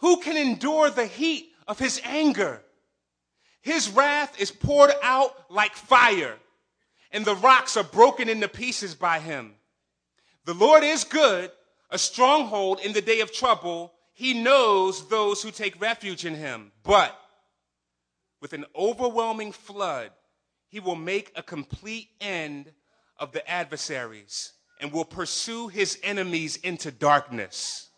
Who 0.00 0.20
can 0.20 0.36
endure 0.36 0.90
the 0.90 1.06
heat 1.06 1.54
of 1.66 1.78
his 1.78 2.02
anger? 2.04 2.60
His 3.62 3.88
wrath 3.88 4.38
is 4.38 4.50
poured 4.50 4.92
out 5.02 5.50
like 5.50 5.74
fire, 5.74 6.36
and 7.10 7.24
the 7.24 7.36
rocks 7.36 7.74
are 7.78 7.84
broken 7.84 8.28
into 8.28 8.48
pieces 8.48 8.94
by 8.94 9.18
him. 9.18 9.54
The 10.44 10.52
Lord 10.52 10.84
is 10.84 11.02
good 11.02 11.50
a 11.90 11.98
stronghold 11.98 12.80
in 12.80 12.92
the 12.92 13.00
day 13.00 13.20
of 13.20 13.32
trouble. 13.32 13.92
He 14.12 14.34
knows 14.34 15.08
those 15.08 15.42
who 15.42 15.50
take 15.50 15.80
refuge 15.80 16.24
in 16.24 16.34
him. 16.34 16.72
But 16.82 17.18
with 18.40 18.52
an 18.52 18.64
overwhelming 18.74 19.52
flood, 19.52 20.10
he 20.68 20.80
will 20.80 20.96
make 20.96 21.32
a 21.36 21.42
complete 21.42 22.08
end 22.20 22.72
of 23.18 23.32
the 23.32 23.48
adversaries 23.48 24.52
and 24.80 24.92
will 24.92 25.04
pursue 25.04 25.68
his 25.68 25.98
enemies 26.02 26.56
into 26.56 26.90
darkness. 26.90 27.88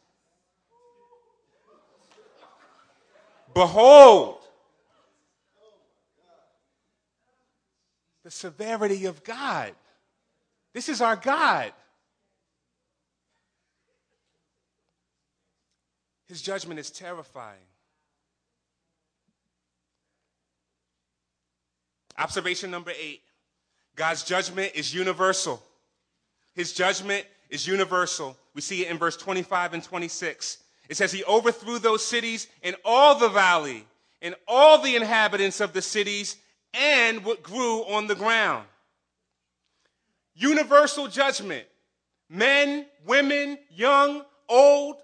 Behold, 3.54 4.38
the 8.22 8.30
severity 8.30 9.06
of 9.06 9.24
God. 9.24 9.72
This 10.74 10.88
is 10.88 11.00
our 11.00 11.16
God. 11.16 11.72
His 16.28 16.42
judgment 16.42 16.78
is 16.78 16.90
terrifying. 16.90 17.56
Observation 22.18 22.70
number 22.70 22.92
eight 23.00 23.22
God's 23.96 24.22
judgment 24.22 24.72
is 24.74 24.94
universal. 24.94 25.62
His 26.54 26.72
judgment 26.72 27.24
is 27.50 27.66
universal. 27.66 28.36
We 28.54 28.60
see 28.60 28.84
it 28.84 28.90
in 28.90 28.98
verse 28.98 29.16
25 29.16 29.74
and 29.74 29.82
26. 29.82 30.58
It 30.88 30.96
says, 30.96 31.12
He 31.12 31.24
overthrew 31.24 31.78
those 31.78 32.04
cities 32.04 32.46
and 32.62 32.76
all 32.84 33.18
the 33.18 33.28
valley 33.28 33.86
and 34.20 34.34
all 34.46 34.82
the 34.82 34.96
inhabitants 34.96 35.60
of 35.60 35.72
the 35.72 35.82
cities 35.82 36.36
and 36.74 37.24
what 37.24 37.42
grew 37.42 37.80
on 37.84 38.06
the 38.06 38.14
ground. 38.14 38.66
Universal 40.34 41.08
judgment. 41.08 41.66
men, 42.28 42.86
women, 43.06 43.58
young, 43.70 44.22
old, 44.48 44.96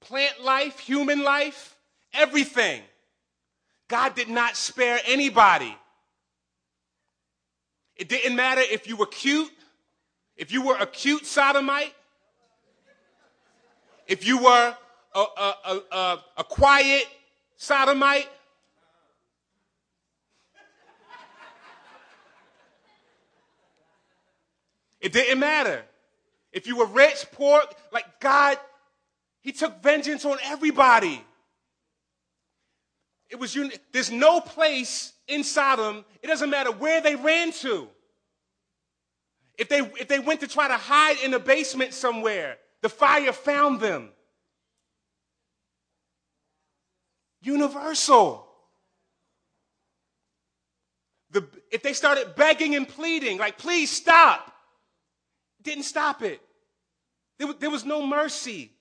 plant 0.00 0.42
life, 0.42 0.78
human 0.78 1.22
life, 1.22 1.76
everything. 2.12 2.82
God 3.88 4.14
did 4.14 4.28
not 4.28 4.56
spare 4.56 5.00
anybody. 5.06 5.76
It 7.96 8.08
didn't 8.08 8.36
matter 8.36 8.62
if 8.62 8.86
you 8.86 8.96
were 8.96 9.06
cute, 9.06 9.50
if 10.36 10.52
you 10.52 10.62
were 10.62 10.76
a 10.76 10.86
cute 10.86 11.26
sodomite, 11.26 11.94
if 14.06 14.26
you 14.26 14.38
were 14.42 14.76
a, 15.14 15.18
a, 15.18 15.80
a, 15.92 16.18
a 16.38 16.44
quiet 16.44 17.06
sodomite, 17.56 18.28
It 25.00 25.12
didn't 25.12 25.38
matter. 25.38 25.82
If 26.52 26.66
you 26.66 26.76
were 26.76 26.86
rich, 26.86 27.24
poor, 27.32 27.62
like 27.92 28.20
God, 28.20 28.58
He 29.42 29.52
took 29.52 29.82
vengeance 29.82 30.24
on 30.24 30.38
everybody. 30.44 31.24
It 33.30 33.38
was 33.38 33.56
there's 33.92 34.10
no 34.10 34.40
place 34.40 35.12
in 35.28 35.44
Sodom, 35.44 36.04
it 36.22 36.26
doesn't 36.26 36.50
matter 36.50 36.72
where 36.72 37.00
they 37.00 37.14
ran 37.14 37.52
to. 37.52 37.88
If 39.56 39.68
they 39.68 39.78
if 39.78 40.08
they 40.08 40.18
went 40.18 40.40
to 40.40 40.48
try 40.48 40.68
to 40.68 40.76
hide 40.76 41.18
in 41.22 41.32
a 41.34 41.38
basement 41.38 41.94
somewhere, 41.94 42.58
the 42.82 42.88
fire 42.88 43.32
found 43.32 43.80
them. 43.80 44.10
Universal. 47.42 48.46
The, 51.30 51.46
if 51.70 51.82
they 51.82 51.92
started 51.92 52.34
begging 52.34 52.74
and 52.74 52.88
pleading, 52.88 53.38
like, 53.38 53.56
please 53.56 53.88
stop, 53.88 54.52
didn't 55.62 55.84
stop 55.84 56.22
it. 56.22 56.40
There 57.38 57.52
there 57.52 57.70
was 57.70 57.84
no 57.84 58.04
mercy. 58.04 58.72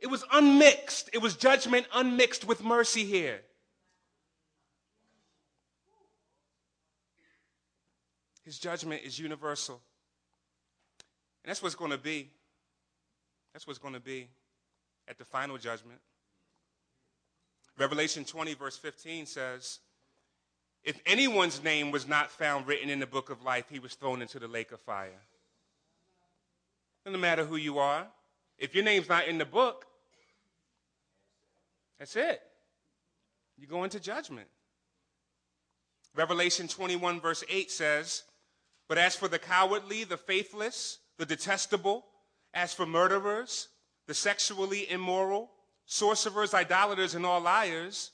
It 0.00 0.06
was 0.06 0.24
unmixed. 0.32 1.10
It 1.12 1.18
was 1.18 1.36
judgment 1.36 1.86
unmixed 1.92 2.46
with 2.46 2.62
mercy 2.62 3.04
here. 3.04 3.40
His 8.44 8.58
judgment 8.58 9.02
is 9.04 9.18
universal. 9.18 9.80
And 11.44 11.50
that's 11.50 11.62
what's 11.62 11.74
going 11.74 11.90
to 11.90 11.98
be. 11.98 12.30
That's 13.52 13.66
what's 13.66 13.78
going 13.78 13.94
to 13.94 14.00
be 14.00 14.28
at 15.08 15.18
the 15.18 15.24
final 15.24 15.58
judgment. 15.58 16.00
Revelation 17.76 18.24
20, 18.24 18.54
verse 18.54 18.76
15 18.76 19.26
says, 19.26 19.80
If 20.82 21.00
anyone's 21.06 21.62
name 21.62 21.90
was 21.90 22.08
not 22.08 22.30
found 22.30 22.66
written 22.66 22.88
in 22.88 23.00
the 23.00 23.06
book 23.06 23.30
of 23.30 23.42
life, 23.42 23.66
he 23.70 23.78
was 23.78 23.94
thrown 23.94 24.22
into 24.22 24.38
the 24.38 24.48
lake 24.48 24.72
of 24.72 24.80
fire. 24.80 25.10
Doesn't 27.04 27.20
matter 27.20 27.44
who 27.44 27.56
you 27.56 27.78
are. 27.78 28.06
If 28.58 28.74
your 28.74 28.84
name's 28.84 29.08
not 29.08 29.28
in 29.28 29.38
the 29.38 29.44
book, 29.44 29.86
that's 31.98 32.16
it. 32.16 32.40
You 33.56 33.66
go 33.66 33.84
into 33.84 34.00
judgment. 34.00 34.48
Revelation 36.14 36.68
21, 36.68 37.20
verse 37.20 37.44
8 37.48 37.70
says, 37.70 38.22
But 38.88 38.98
as 38.98 39.14
for 39.14 39.28
the 39.28 39.38
cowardly, 39.38 40.04
the 40.04 40.16
faithless, 40.16 40.98
the 41.18 41.26
detestable, 41.26 42.04
as 42.54 42.72
for 42.72 42.86
murderers, 42.86 43.68
the 44.06 44.14
sexually 44.14 44.90
immoral, 44.90 45.50
sorcerers, 45.86 46.54
idolaters, 46.54 47.14
and 47.14 47.26
all 47.26 47.40
liars, 47.40 48.12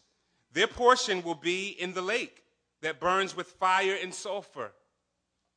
their 0.52 0.66
portion 0.66 1.22
will 1.22 1.34
be 1.34 1.68
in 1.68 1.92
the 1.92 2.02
lake 2.02 2.42
that 2.82 3.00
burns 3.00 3.36
with 3.36 3.46
fire 3.46 3.96
and 4.02 4.14
sulfur, 4.14 4.72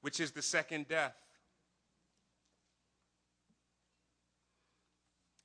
which 0.02 0.20
is 0.20 0.32
the 0.32 0.42
second 0.42 0.88
death. 0.88 1.16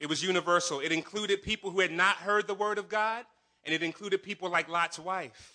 It 0.03 0.09
was 0.09 0.21
universal. 0.21 0.81
It 0.81 0.91
included 0.91 1.45
people 1.45 1.71
who 1.71 1.79
had 1.79 1.93
not 1.93 2.17
heard 2.17 2.49
the 2.49 2.55
word 2.55 2.77
of 2.77 2.89
God, 2.89 3.25
and 3.65 3.73
it 3.73 3.85
included 3.85 4.21
people 4.21 4.51
like 4.51 4.69
Lot's 4.69 4.99
wife. 4.99 5.55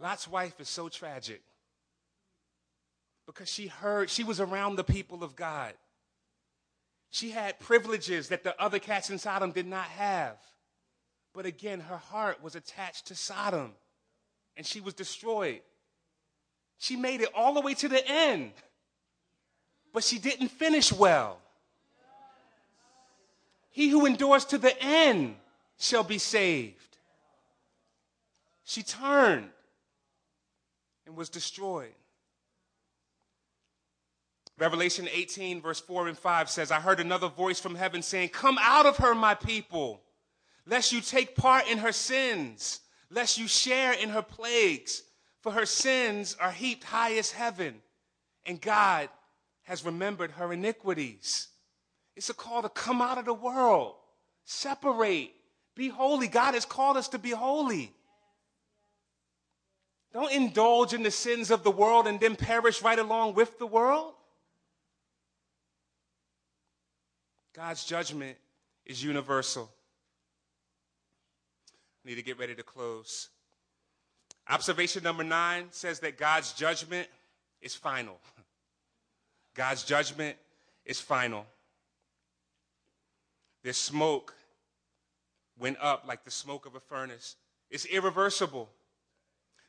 Lot's 0.00 0.26
wife 0.26 0.60
is 0.60 0.68
so 0.68 0.88
tragic 0.88 1.40
because 3.28 3.48
she 3.48 3.68
heard, 3.68 4.10
she 4.10 4.24
was 4.24 4.40
around 4.40 4.74
the 4.74 4.82
people 4.82 5.22
of 5.22 5.36
God. 5.36 5.74
She 7.10 7.30
had 7.30 7.60
privileges 7.60 8.30
that 8.30 8.42
the 8.42 8.60
other 8.60 8.80
cats 8.80 9.08
in 9.08 9.18
Sodom 9.18 9.52
did 9.52 9.68
not 9.68 9.84
have. 9.84 10.36
But 11.32 11.46
again, 11.46 11.78
her 11.78 11.96
heart 11.96 12.42
was 12.42 12.56
attached 12.56 13.06
to 13.06 13.14
Sodom 13.14 13.74
and 14.56 14.66
she 14.66 14.80
was 14.80 14.94
destroyed. 14.94 15.60
She 16.78 16.96
made 16.96 17.20
it 17.20 17.28
all 17.36 17.54
the 17.54 17.60
way 17.60 17.74
to 17.74 17.88
the 17.88 18.04
end, 18.04 18.50
but 19.92 20.02
she 20.02 20.18
didn't 20.18 20.48
finish 20.48 20.92
well. 20.92 21.38
He 23.74 23.88
who 23.88 24.06
endures 24.06 24.44
to 24.46 24.58
the 24.58 24.80
end 24.80 25.34
shall 25.80 26.04
be 26.04 26.18
saved. 26.18 26.96
She 28.62 28.84
turned 28.84 29.50
and 31.04 31.16
was 31.16 31.28
destroyed. 31.28 31.92
Revelation 34.58 35.08
18, 35.12 35.60
verse 35.60 35.80
4 35.80 36.06
and 36.06 36.16
5 36.16 36.48
says, 36.48 36.70
I 36.70 36.78
heard 36.78 37.00
another 37.00 37.26
voice 37.26 37.58
from 37.58 37.74
heaven 37.74 38.00
saying, 38.00 38.28
Come 38.28 38.58
out 38.60 38.86
of 38.86 38.98
her, 38.98 39.12
my 39.12 39.34
people, 39.34 40.00
lest 40.64 40.92
you 40.92 41.00
take 41.00 41.34
part 41.34 41.66
in 41.66 41.78
her 41.78 41.90
sins, 41.90 42.78
lest 43.10 43.38
you 43.38 43.48
share 43.48 43.92
in 43.92 44.10
her 44.10 44.22
plagues, 44.22 45.02
for 45.40 45.50
her 45.50 45.66
sins 45.66 46.36
are 46.40 46.52
heaped 46.52 46.84
high 46.84 47.14
as 47.14 47.32
heaven, 47.32 47.82
and 48.46 48.60
God 48.60 49.08
has 49.64 49.84
remembered 49.84 50.30
her 50.30 50.52
iniquities. 50.52 51.48
It's 52.16 52.30
a 52.30 52.34
call 52.34 52.62
to 52.62 52.68
come 52.68 53.02
out 53.02 53.18
of 53.18 53.24
the 53.24 53.34
world, 53.34 53.94
separate, 54.44 55.32
be 55.74 55.88
holy. 55.88 56.28
God 56.28 56.54
has 56.54 56.64
called 56.64 56.96
us 56.96 57.08
to 57.08 57.18
be 57.18 57.30
holy. 57.30 57.92
Don't 60.12 60.32
indulge 60.32 60.94
in 60.94 61.02
the 61.02 61.10
sins 61.10 61.50
of 61.50 61.64
the 61.64 61.72
world 61.72 62.06
and 62.06 62.20
then 62.20 62.36
perish 62.36 62.82
right 62.82 62.98
along 62.98 63.34
with 63.34 63.58
the 63.58 63.66
world. 63.66 64.14
God's 67.52 67.84
judgment 67.84 68.36
is 68.86 69.02
universal. 69.02 69.70
I 72.04 72.08
need 72.08 72.16
to 72.16 72.22
get 72.22 72.38
ready 72.38 72.54
to 72.54 72.62
close. 72.62 73.28
Observation 74.48 75.02
number 75.02 75.24
nine 75.24 75.66
says 75.70 76.00
that 76.00 76.18
God's 76.18 76.52
judgment 76.52 77.08
is 77.60 77.74
final. 77.74 78.18
God's 79.54 79.84
judgment 79.84 80.36
is 80.84 81.00
final. 81.00 81.46
Their 83.64 83.72
smoke 83.72 84.34
went 85.58 85.78
up 85.80 86.04
like 86.06 86.22
the 86.22 86.30
smoke 86.30 86.66
of 86.66 86.74
a 86.74 86.80
furnace. 86.80 87.36
It's 87.70 87.86
irreversible. 87.86 88.68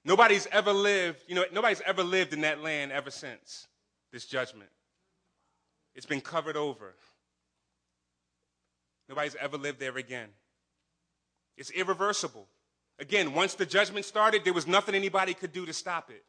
Nobody's 0.04 0.48
ever 0.52 0.74
lived, 0.74 1.24
you 1.28 1.34
know, 1.34 1.46
nobody's 1.52 1.82
ever 1.86 2.04
lived 2.04 2.34
in 2.34 2.42
that 2.42 2.62
land 2.62 2.92
ever 2.92 3.10
since 3.10 3.68
this 4.12 4.26
judgment. 4.26 4.70
It's 5.96 6.06
been 6.06 6.22
covered 6.22 6.58
over. 6.58 6.94
Nobody's 9.08 9.36
ever 9.36 9.58
lived 9.58 9.80
there 9.80 9.98
again. 9.98 10.28
It's 11.58 11.72
irreversible. 11.72 12.48
Again, 13.00 13.34
once 13.34 13.56
the 13.56 13.66
judgment 13.66 14.06
started, 14.06 14.44
there 14.44 14.54
was 14.54 14.68
nothing 14.68 14.94
anybody 14.94 15.34
could 15.34 15.54
do 15.54 15.66
to 15.66 15.74
stop 15.74 16.10
it. 16.10 16.24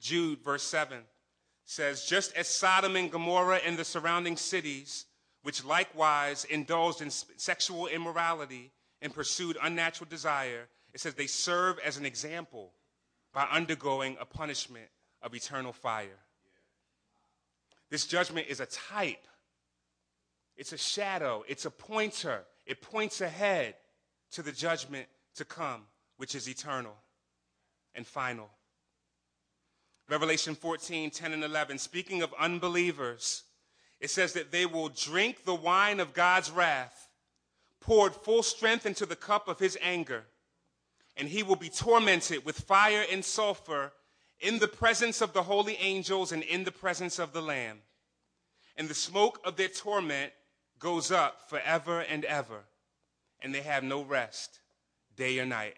Jude, 0.00 0.42
verse 0.42 0.62
7 0.62 1.04
says, 1.70 2.04
Just 2.04 2.36
as 2.36 2.48
Sodom 2.48 2.96
and 2.96 3.12
Gomorrah 3.12 3.60
and 3.64 3.78
the 3.78 3.84
surrounding 3.84 4.36
cities, 4.36 5.06
which 5.42 5.64
likewise 5.64 6.44
indulged 6.44 7.00
in 7.00 7.10
sexual 7.10 7.86
immorality 7.86 8.72
and 9.00 9.14
pursued 9.14 9.56
unnatural 9.62 10.10
desire, 10.10 10.66
it 10.92 11.00
says 11.00 11.14
they 11.14 11.28
serve 11.28 11.78
as 11.78 11.96
an 11.96 12.04
example 12.04 12.72
by 13.32 13.44
undergoing 13.44 14.16
a 14.20 14.26
punishment 14.26 14.88
of 15.22 15.32
eternal 15.32 15.72
fire. 15.72 16.18
This 17.88 18.04
judgment 18.04 18.48
is 18.48 18.58
a 18.58 18.66
type, 18.66 19.28
it's 20.56 20.72
a 20.72 20.78
shadow, 20.78 21.44
it's 21.46 21.66
a 21.66 21.70
pointer. 21.70 22.42
It 22.66 22.82
points 22.82 23.20
ahead 23.20 23.76
to 24.32 24.42
the 24.42 24.52
judgment 24.52 25.06
to 25.36 25.44
come, 25.44 25.82
which 26.18 26.34
is 26.34 26.48
eternal 26.48 26.96
and 27.94 28.06
final. 28.06 28.50
Revelation 30.10 30.56
14, 30.56 31.10
10 31.10 31.32
and 31.32 31.44
11, 31.44 31.78
speaking 31.78 32.20
of 32.20 32.34
unbelievers, 32.36 33.44
it 34.00 34.10
says 34.10 34.32
that 34.32 34.50
they 34.50 34.66
will 34.66 34.88
drink 34.88 35.44
the 35.44 35.54
wine 35.54 36.00
of 36.00 36.14
God's 36.14 36.50
wrath, 36.50 37.08
poured 37.80 38.12
full 38.12 38.42
strength 38.42 38.86
into 38.86 39.06
the 39.06 39.14
cup 39.14 39.46
of 39.46 39.60
his 39.60 39.78
anger, 39.80 40.24
and 41.16 41.28
he 41.28 41.44
will 41.44 41.54
be 41.54 41.68
tormented 41.68 42.44
with 42.44 42.58
fire 42.58 43.04
and 43.10 43.24
sulfur 43.24 43.92
in 44.40 44.58
the 44.58 44.66
presence 44.66 45.20
of 45.20 45.32
the 45.32 45.44
holy 45.44 45.76
angels 45.76 46.32
and 46.32 46.42
in 46.42 46.64
the 46.64 46.72
presence 46.72 47.20
of 47.20 47.32
the 47.32 47.42
Lamb. 47.42 47.78
And 48.76 48.88
the 48.88 48.94
smoke 48.94 49.40
of 49.44 49.54
their 49.54 49.68
torment 49.68 50.32
goes 50.80 51.12
up 51.12 51.48
forever 51.48 52.00
and 52.00 52.24
ever, 52.24 52.64
and 53.40 53.54
they 53.54 53.60
have 53.60 53.84
no 53.84 54.02
rest, 54.02 54.58
day 55.14 55.38
or 55.38 55.46
night. 55.46 55.76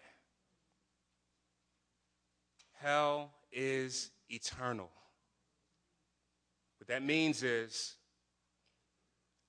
Hell 2.81 3.31
is 3.51 4.09
eternal. 4.33 4.89
What 6.79 6.87
that 6.87 7.03
means 7.03 7.43
is, 7.43 7.95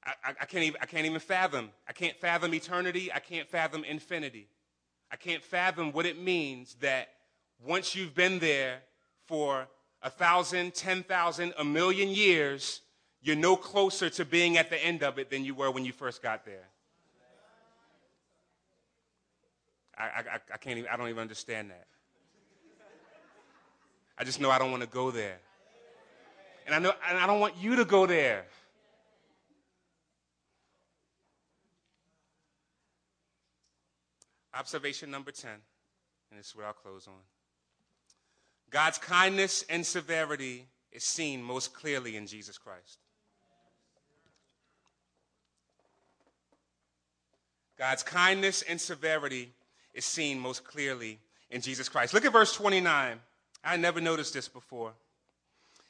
I, 0.05 0.13
I, 0.25 0.35
I, 0.43 0.45
can't 0.45 0.65
even, 0.65 0.81
I 0.81 0.87
can't 0.87 1.07
even 1.07 1.21
fathom. 1.21 1.71
I 1.89 1.93
can't 1.93 2.17
fathom 2.17 2.55
eternity. 2.55 3.13
I 3.13 3.19
can't 3.19 3.49
fathom 3.49 3.85
infinity. 3.85 4.49
I 5.11 5.17
can't 5.17 5.43
fathom 5.43 5.93
what 5.93 6.07
it 6.07 6.21
means 6.21 6.75
that 6.81 7.09
once 7.65 7.95
you've 7.95 8.15
been 8.15 8.39
there 8.39 8.81
for 9.27 9.67
a 10.03 10.11
thousand, 10.11 10.75
ten 10.75 11.03
thousand, 11.03 11.55
a 11.59 11.65
million 11.65 12.09
years, 12.11 12.83
you're 13.23 13.37
no 13.37 13.57
closer 13.57 14.11
to 14.11 14.25
being 14.25 14.59
at 14.59 14.69
the 14.69 14.85
end 14.85 15.03
of 15.03 15.19
it 15.19 15.31
than 15.31 15.45
you 15.45 15.55
were 15.55 15.71
when 15.71 15.85
you 15.85 15.93
first 15.93 16.23
got 16.23 16.45
there. 16.45 16.69
I, 19.97 20.05
I, 20.05 20.41
I 20.53 20.57
can't 20.59 20.79
even, 20.79 20.91
I 20.91 20.97
don't 20.97 21.09
even 21.09 21.21
understand 21.21 21.71
that. 21.71 21.87
I 24.17 24.25
just 24.25 24.41
know 24.41 24.51
I 24.51 24.59
don't 24.59 24.71
want 24.71 24.83
to 24.83 24.89
go 24.89 25.11
there. 25.11 25.39
And 26.67 26.75
I 26.75 26.79
know 26.79 26.93
and 27.09 27.19
I 27.19 27.27
don't 27.27 27.41
want 27.41 27.55
you 27.61 27.77
to 27.77 27.85
go 27.85 28.07
there. 28.07 28.47
Observation 34.55 35.11
number 35.11 35.33
10, 35.33 35.51
and 35.51 36.39
this 36.39 36.47
is 36.47 36.57
what 36.57 36.65
I'll 36.65 36.73
close 36.73 37.09
on. 37.09 37.15
God's 38.71 38.99
kindness 38.99 39.65
and 39.69 39.85
severity 39.85 40.67
is 40.93 41.03
seen 41.03 41.43
most 41.43 41.75
clearly 41.75 42.17
in 42.17 42.29
Jesus 42.29 42.57
Christ. 42.57 42.99
God's 47.77 48.05
kindness 48.05 48.63
and 48.63 48.81
severity 48.81 49.53
is 49.93 50.05
seen 50.05 50.39
most 50.39 50.63
clearly 50.63 51.19
in 51.51 51.61
Jesus 51.61 51.89
Christ. 51.89 52.15
Look 52.15 52.25
at 52.25 52.33
verse 52.33 52.55
29. 52.55 53.19
I 53.65 53.77
never 53.77 54.01
noticed 54.01 54.35
this 54.35 54.49
before. 54.49 54.93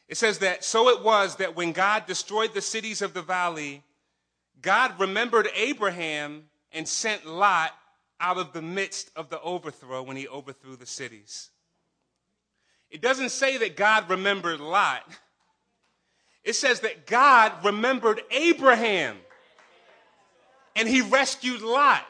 It 0.08 0.16
says 0.16 0.38
that 0.38 0.64
so 0.64 0.88
it 0.88 1.02
was 1.02 1.36
that 1.36 1.56
when 1.56 1.72
God 1.72 2.06
destroyed 2.06 2.54
the 2.54 2.60
cities 2.60 3.02
of 3.02 3.14
the 3.14 3.22
valley, 3.22 3.82
God 4.60 4.98
remembered 5.00 5.48
Abraham 5.54 6.44
and 6.72 6.86
sent 6.86 7.26
Lot 7.26 7.72
out 8.20 8.38
of 8.38 8.52
the 8.52 8.62
midst 8.62 9.10
of 9.16 9.28
the 9.28 9.40
overthrow 9.40 10.02
when 10.02 10.16
he 10.16 10.28
overthrew 10.28 10.76
the 10.76 10.86
cities. 10.86 11.50
It 12.90 13.00
doesn't 13.00 13.30
say 13.30 13.58
that 13.58 13.76
God 13.76 14.08
remembered 14.08 14.60
Lot. 14.60 15.02
It 16.44 16.54
says 16.54 16.80
that 16.80 17.06
God 17.06 17.52
remembered 17.64 18.20
Abraham 18.30 19.16
and 20.76 20.88
he 20.88 21.00
rescued 21.00 21.62
Lot. 21.62 22.04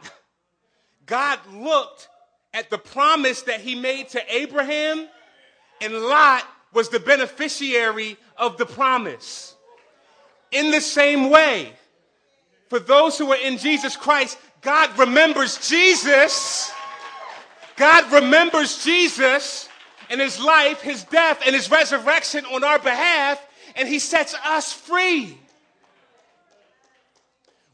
God 1.06 1.38
looked 1.52 2.08
at 2.52 2.70
the 2.70 2.78
promise 2.78 3.42
that 3.42 3.60
he 3.60 3.74
made 3.74 4.08
to 4.10 4.22
Abraham, 4.34 5.08
and 5.84 5.94
Lot 5.94 6.44
was 6.72 6.88
the 6.88 6.98
beneficiary 6.98 8.16
of 8.36 8.56
the 8.56 8.66
promise. 8.66 9.54
In 10.50 10.70
the 10.70 10.80
same 10.80 11.30
way, 11.30 11.72
for 12.68 12.78
those 12.78 13.18
who 13.18 13.30
are 13.32 13.38
in 13.38 13.58
Jesus 13.58 13.96
Christ, 13.96 14.38
God 14.62 14.98
remembers 14.98 15.68
Jesus. 15.68 16.72
God 17.76 18.10
remembers 18.10 18.82
Jesus 18.82 19.68
and 20.08 20.20
his 20.20 20.40
life, 20.40 20.80
his 20.80 21.04
death, 21.04 21.42
and 21.44 21.54
his 21.54 21.70
resurrection 21.70 22.44
on 22.46 22.64
our 22.64 22.78
behalf, 22.78 23.44
and 23.76 23.86
he 23.86 23.98
sets 23.98 24.34
us 24.44 24.72
free. 24.72 25.38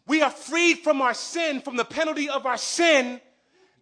We 0.07 0.23
are 0.23 0.31
freed 0.31 0.79
from 0.79 1.01
our 1.01 1.15
sin, 1.15 1.61
from 1.61 1.77
the 1.77 1.85
penalty 1.85 2.29
of 2.29 2.45
our 2.45 2.57
sin, 2.57 3.21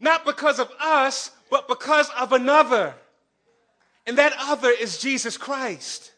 not 0.01 0.27
because 0.27 0.59
of 0.59 0.71
us, 0.79 1.31
but 1.51 1.67
because 1.67 2.11
of 2.19 2.33
another. 2.33 2.95
And 4.09 4.17
that 4.17 4.33
other 4.39 4.71
is 4.71 4.97
Jesus 4.97 5.37
Christ. 5.37 6.13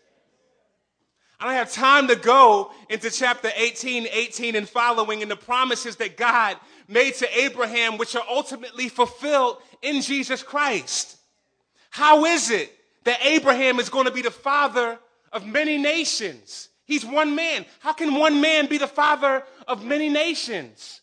I 1.41 1.47
don't 1.47 1.55
have 1.55 1.73
time 1.73 2.07
to 2.07 2.15
go 2.15 2.71
into 2.89 3.11
chapter 3.11 3.51
18, 3.57 4.07
18 4.13 4.55
and 4.55 4.69
following 4.69 5.23
and 5.23 5.31
the 5.31 5.35
promises 5.35 5.97
that 5.97 6.17
God 6.17 6.57
made 6.87 7.15
to 7.15 7.39
Abraham, 7.41 7.99
which 7.99 8.15
are 8.15 8.23
ultimately 8.31 8.89
fulfilled 8.89 9.57
in 9.83 10.03
Jesus 10.03 10.41
Christ. 10.45 11.17
How 11.91 12.27
is 12.27 12.51
it 12.51 12.73
that 13.03 13.27
Abraham 13.27 13.81
is 13.81 13.89
going 13.89 14.07
to 14.07 14.13
be 14.13 14.23
the 14.23 14.31
father 14.31 14.97
of 15.33 15.45
many 15.45 15.77
nations? 15.77 16.69
He's 16.85 17.05
one 17.05 17.35
man. 17.35 17.67
How 17.81 17.93
can 17.93 18.15
one 18.15 18.41
man 18.41 18.67
be 18.67 18.79
the 18.79 18.87
father 18.87 19.43
of 19.67 19.85
many 19.85 20.09
nations? 20.09 21.01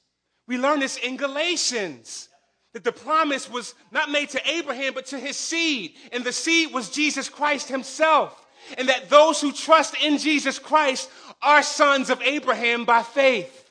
We 0.47 0.57
learn 0.57 0.79
this 0.79 0.95
in 0.95 1.17
Galatians 1.17 2.26
that 2.77 2.83
the 2.83 2.91
promise 2.91 3.49
was 3.49 3.73
not 3.91 4.11
made 4.11 4.29
to 4.29 4.51
Abraham, 4.51 4.93
but 4.93 5.07
to 5.07 5.17
his 5.17 5.35
seed. 5.35 5.95
And 6.11 6.23
the 6.23 6.31
seed 6.31 6.71
was 6.71 6.91
Jesus 6.91 7.27
Christ 7.27 7.69
himself. 7.69 8.45
And 8.77 8.87
that 8.87 9.09
those 9.09 9.41
who 9.41 9.51
trust 9.51 9.95
in 9.99 10.19
Jesus 10.19 10.59
Christ 10.59 11.09
are 11.41 11.63
sons 11.63 12.11
of 12.11 12.21
Abraham 12.21 12.85
by 12.85 13.01
faith. 13.01 13.67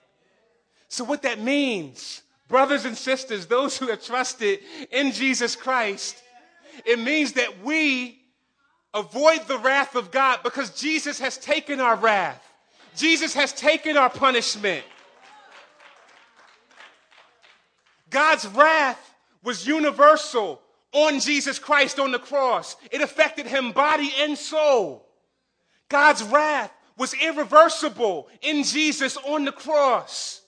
So, 0.88 1.04
what 1.04 1.22
that 1.22 1.40
means, 1.40 2.22
brothers 2.48 2.84
and 2.84 2.96
sisters, 2.96 3.46
those 3.46 3.78
who 3.78 3.86
have 3.86 4.02
trusted 4.02 4.58
in 4.90 5.12
Jesus 5.12 5.54
Christ, 5.54 6.20
it 6.84 6.98
means 6.98 7.34
that 7.34 7.62
we 7.62 8.18
avoid 8.92 9.46
the 9.46 9.58
wrath 9.58 9.94
of 9.94 10.10
God 10.10 10.40
because 10.42 10.70
Jesus 10.70 11.20
has 11.20 11.38
taken 11.38 11.78
our 11.78 11.94
wrath. 11.94 12.42
Jesus 12.96 13.34
has 13.34 13.52
taken 13.52 13.96
our 13.96 14.10
punishment. 14.10 14.84
God's 18.10 18.46
wrath 18.48 19.14
was 19.42 19.66
universal 19.66 20.60
on 20.92 21.20
Jesus 21.20 21.58
Christ 21.58 21.98
on 21.98 22.12
the 22.12 22.18
cross. 22.18 22.76
It 22.90 23.00
affected 23.00 23.46
him 23.46 23.72
body 23.72 24.10
and 24.20 24.36
soul. 24.36 25.06
God's 25.88 26.22
wrath 26.22 26.72
was 26.96 27.14
irreversible 27.14 28.28
in 28.42 28.64
Jesus 28.64 29.16
on 29.16 29.44
the 29.44 29.52
cross. 29.52 30.40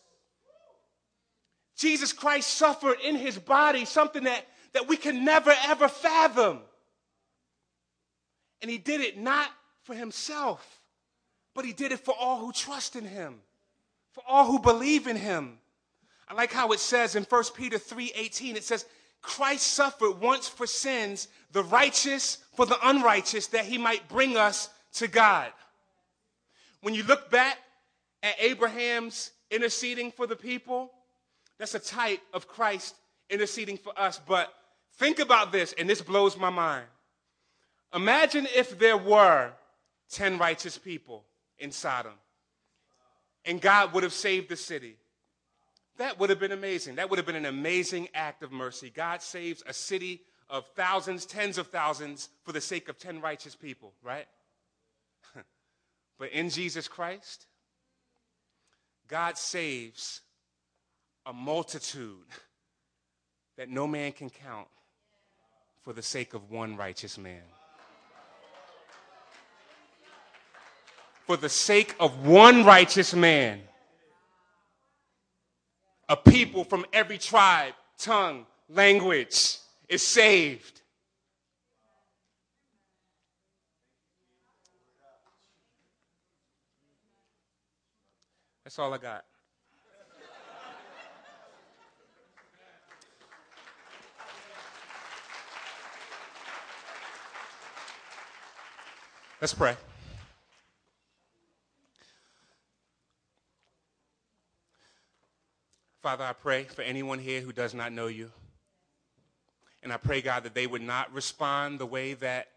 Jesus 1.76 2.12
Christ 2.12 2.48
suffered 2.50 2.98
in 3.04 3.14
his 3.14 3.38
body 3.38 3.84
something 3.84 4.24
that, 4.24 4.46
that 4.72 4.88
we 4.88 4.96
can 4.96 5.24
never 5.24 5.54
ever 5.66 5.88
fathom. 5.88 6.60
And 8.60 8.70
he 8.70 8.78
did 8.78 9.00
it 9.00 9.16
not 9.16 9.48
for 9.84 9.94
himself, 9.94 10.80
but 11.54 11.64
he 11.64 11.72
did 11.72 11.92
it 11.92 12.00
for 12.00 12.14
all 12.18 12.38
who 12.38 12.52
trust 12.52 12.96
in 12.96 13.04
him, 13.04 13.40
for 14.10 14.24
all 14.26 14.46
who 14.46 14.58
believe 14.58 15.06
in 15.06 15.16
him. 15.16 15.58
I 16.28 16.34
like 16.34 16.52
how 16.52 16.72
it 16.72 16.80
says 16.80 17.16
in 17.16 17.24
1 17.24 17.54
Peter 17.54 17.78
3:18 17.78 18.56
it 18.56 18.64
says 18.64 18.84
Christ 19.20 19.66
suffered 19.66 20.12
once 20.20 20.48
for 20.48 20.66
sins, 20.66 21.28
the 21.52 21.64
righteous 21.64 22.38
for 22.54 22.66
the 22.66 22.78
unrighteous 22.88 23.48
that 23.48 23.64
he 23.64 23.78
might 23.78 24.08
bring 24.08 24.36
us 24.36 24.68
to 24.94 25.08
God. 25.08 25.52
When 26.82 26.94
you 26.94 27.02
look 27.02 27.30
back 27.30 27.58
at 28.22 28.36
Abraham's 28.38 29.32
interceding 29.50 30.12
for 30.12 30.26
the 30.26 30.36
people, 30.36 30.92
that's 31.58 31.74
a 31.74 31.80
type 31.80 32.20
of 32.32 32.46
Christ 32.46 32.94
interceding 33.30 33.76
for 33.76 33.98
us. 33.98 34.20
But 34.24 34.54
think 34.94 35.18
about 35.18 35.50
this, 35.50 35.74
and 35.76 35.90
this 35.90 36.02
blows 36.02 36.36
my 36.36 36.50
mind. 36.50 36.86
Imagine 37.94 38.46
if 38.54 38.78
there 38.78 38.96
were 38.96 39.52
10 40.10 40.38
righteous 40.38 40.78
people 40.78 41.24
in 41.58 41.72
Sodom 41.72 42.14
and 43.48 43.60
God 43.60 43.94
would 43.94 44.02
have 44.02 44.12
saved 44.12 44.50
the 44.50 44.56
city. 44.56 44.96
That 45.98 46.18
would 46.18 46.30
have 46.30 46.38
been 46.38 46.52
amazing. 46.52 46.94
That 46.94 47.10
would 47.10 47.18
have 47.18 47.26
been 47.26 47.36
an 47.36 47.46
amazing 47.46 48.08
act 48.14 48.42
of 48.42 48.52
mercy. 48.52 48.90
God 48.90 49.20
saves 49.20 49.62
a 49.66 49.72
city 49.72 50.22
of 50.48 50.64
thousands, 50.74 51.26
tens 51.26 51.58
of 51.58 51.66
thousands 51.66 52.28
for 52.44 52.52
the 52.52 52.60
sake 52.60 52.88
of 52.88 52.98
10 52.98 53.20
righteous 53.20 53.56
people, 53.56 53.92
right? 54.02 54.26
but 56.18 56.30
in 56.30 56.50
Jesus 56.50 56.86
Christ, 56.86 57.46
God 59.08 59.36
saves 59.36 60.20
a 61.26 61.32
multitude 61.32 62.26
that 63.56 63.68
no 63.68 63.88
man 63.88 64.12
can 64.12 64.30
count 64.30 64.68
for 65.82 65.92
the 65.92 66.02
sake 66.02 66.32
of 66.32 66.48
one 66.48 66.76
righteous 66.76 67.18
man. 67.18 67.42
For 71.26 71.36
the 71.36 71.48
sake 71.48 71.94
of 71.98 72.26
one 72.26 72.64
righteous 72.64 73.14
man, 73.14 73.60
a 76.08 76.16
people 76.16 76.64
from 76.64 76.86
every 76.92 77.18
tribe, 77.18 77.74
tongue, 77.98 78.46
language 78.68 79.58
is 79.88 80.02
saved. 80.02 80.80
That's 88.64 88.78
all 88.78 88.92
I 88.92 88.98
got. 88.98 89.24
Let's 99.40 99.54
pray. 99.54 99.76
Father, 106.02 106.24
I 106.24 106.32
pray 106.32 106.64
for 106.64 106.82
anyone 106.82 107.18
here 107.18 107.40
who 107.40 107.52
does 107.52 107.74
not 107.74 107.92
know 107.92 108.06
you. 108.06 108.30
And 109.82 109.92
I 109.92 109.96
pray, 109.96 110.20
God, 110.20 110.44
that 110.44 110.54
they 110.54 110.66
would 110.66 110.82
not 110.82 111.12
respond 111.12 111.78
the 111.78 111.86
way 111.86 112.14
that 112.14 112.48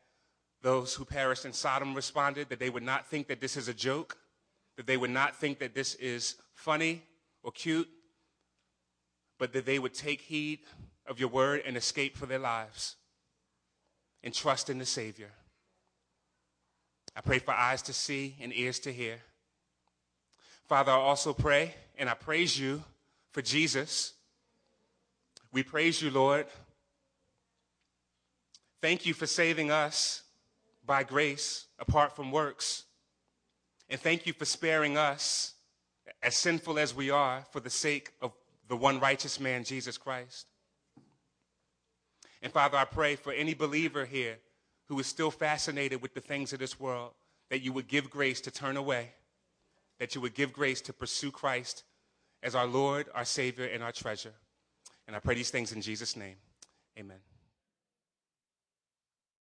those 0.62 0.94
who 0.94 1.06
perished 1.06 1.46
in 1.46 1.54
Sodom 1.54 1.96
responded, 1.96 2.50
that 2.50 2.60
they 2.60 2.70
would 2.70 2.84
not 2.84 3.08
think 3.08 3.28
that 3.28 3.42
this 3.42 3.58
is 3.58 3.68
a 3.68 3.74
joke, 3.74 4.18
that 4.78 4.86
they 4.86 4.98
would 4.98 5.10
not 5.10 5.36
think 5.36 5.60
that 5.60 5.74
this 5.74 5.96
is 5.96 6.36
funny 6.54 7.04
or 7.44 7.52
cute, 7.52 7.90
but 9.40 9.54
that 9.54 9.66
they 9.66 9.80
would 9.80 9.94
take 9.94 10.22
heed 10.22 10.60
of 11.08 11.20
your 11.20 11.30
word 11.30 11.64
and 11.66 11.76
escape 11.76 12.16
for 12.16 12.28
their 12.28 12.40
lives 12.40 12.96
and 14.24 14.34
trust 14.34 14.70
in 14.70 14.78
the 14.78 14.86
Savior. 14.86 15.32
I 17.16 17.22
pray 17.22 17.40
for 17.40 17.52
eyes 17.54 17.82
to 17.84 17.94
see 17.94 18.36
and 18.40 18.54
ears 18.56 18.80
to 18.80 18.94
hear. 18.94 19.20
Father, 20.68 20.92
I 20.92 20.96
also 20.96 21.34
pray 21.34 21.74
and 21.98 22.08
I 22.08 22.14
praise 22.14 22.58
you 22.60 22.84
for 23.32 23.42
Jesus. 23.42 24.14
We 25.52 25.64
praise 25.64 26.02
you, 26.02 26.12
Lord. 26.12 26.48
Thank 28.82 29.06
you 29.06 29.14
for 29.14 29.28
saving 29.28 29.72
us 29.72 30.24
by 30.86 31.04
grace 31.04 31.68
apart 31.80 32.16
from 32.16 32.32
works. 32.32 32.84
And 33.90 34.00
thank 34.00 34.26
you 34.26 34.34
for 34.34 34.46
sparing 34.46 34.98
us, 34.98 35.54
as 36.24 36.36
sinful 36.36 36.80
as 36.80 36.96
we 36.96 37.10
are, 37.10 37.46
for 37.52 37.60
the 37.60 37.70
sake 37.70 38.12
of 38.22 38.32
the 38.68 38.78
one 38.78 39.00
righteous 39.00 39.40
man, 39.40 39.64
Jesus 39.64 39.98
Christ. 39.98 40.48
And 42.42 42.52
Father, 42.52 42.78
I 42.78 42.86
pray 42.86 43.16
for 43.16 43.34
any 43.34 43.54
believer 43.54 44.06
here 44.06 44.38
who 44.88 45.00
is 45.00 45.08
still 45.08 45.32
fascinated 45.32 46.02
with 46.02 46.14
the 46.14 46.22
things 46.22 46.54
of 46.54 46.60
this 46.60 46.80
world, 46.80 47.12
that 47.50 47.62
you 47.62 47.72
would 47.74 47.88
give 47.88 48.10
grace 48.10 48.42
to 48.42 48.52
turn 48.52 48.78
away, 48.78 49.12
that 50.00 50.16
you 50.16 50.22
would 50.22 50.34
give 50.34 50.52
grace 50.52 50.82
to 50.82 50.94
pursue 50.94 51.32
Christ 51.32 51.84
as 52.44 52.56
our 52.56 52.68
Lord, 52.68 53.08
our 53.14 53.26
Savior, 53.26 53.66
and 53.66 53.84
our 53.84 53.92
treasure. 53.92 54.34
And 55.08 55.16
I 55.16 55.20
pray 55.20 55.36
these 55.36 55.52
things 55.52 55.72
in 55.72 55.82
Jesus' 55.82 56.16
name. 56.16 56.36
Amen. 56.98 57.18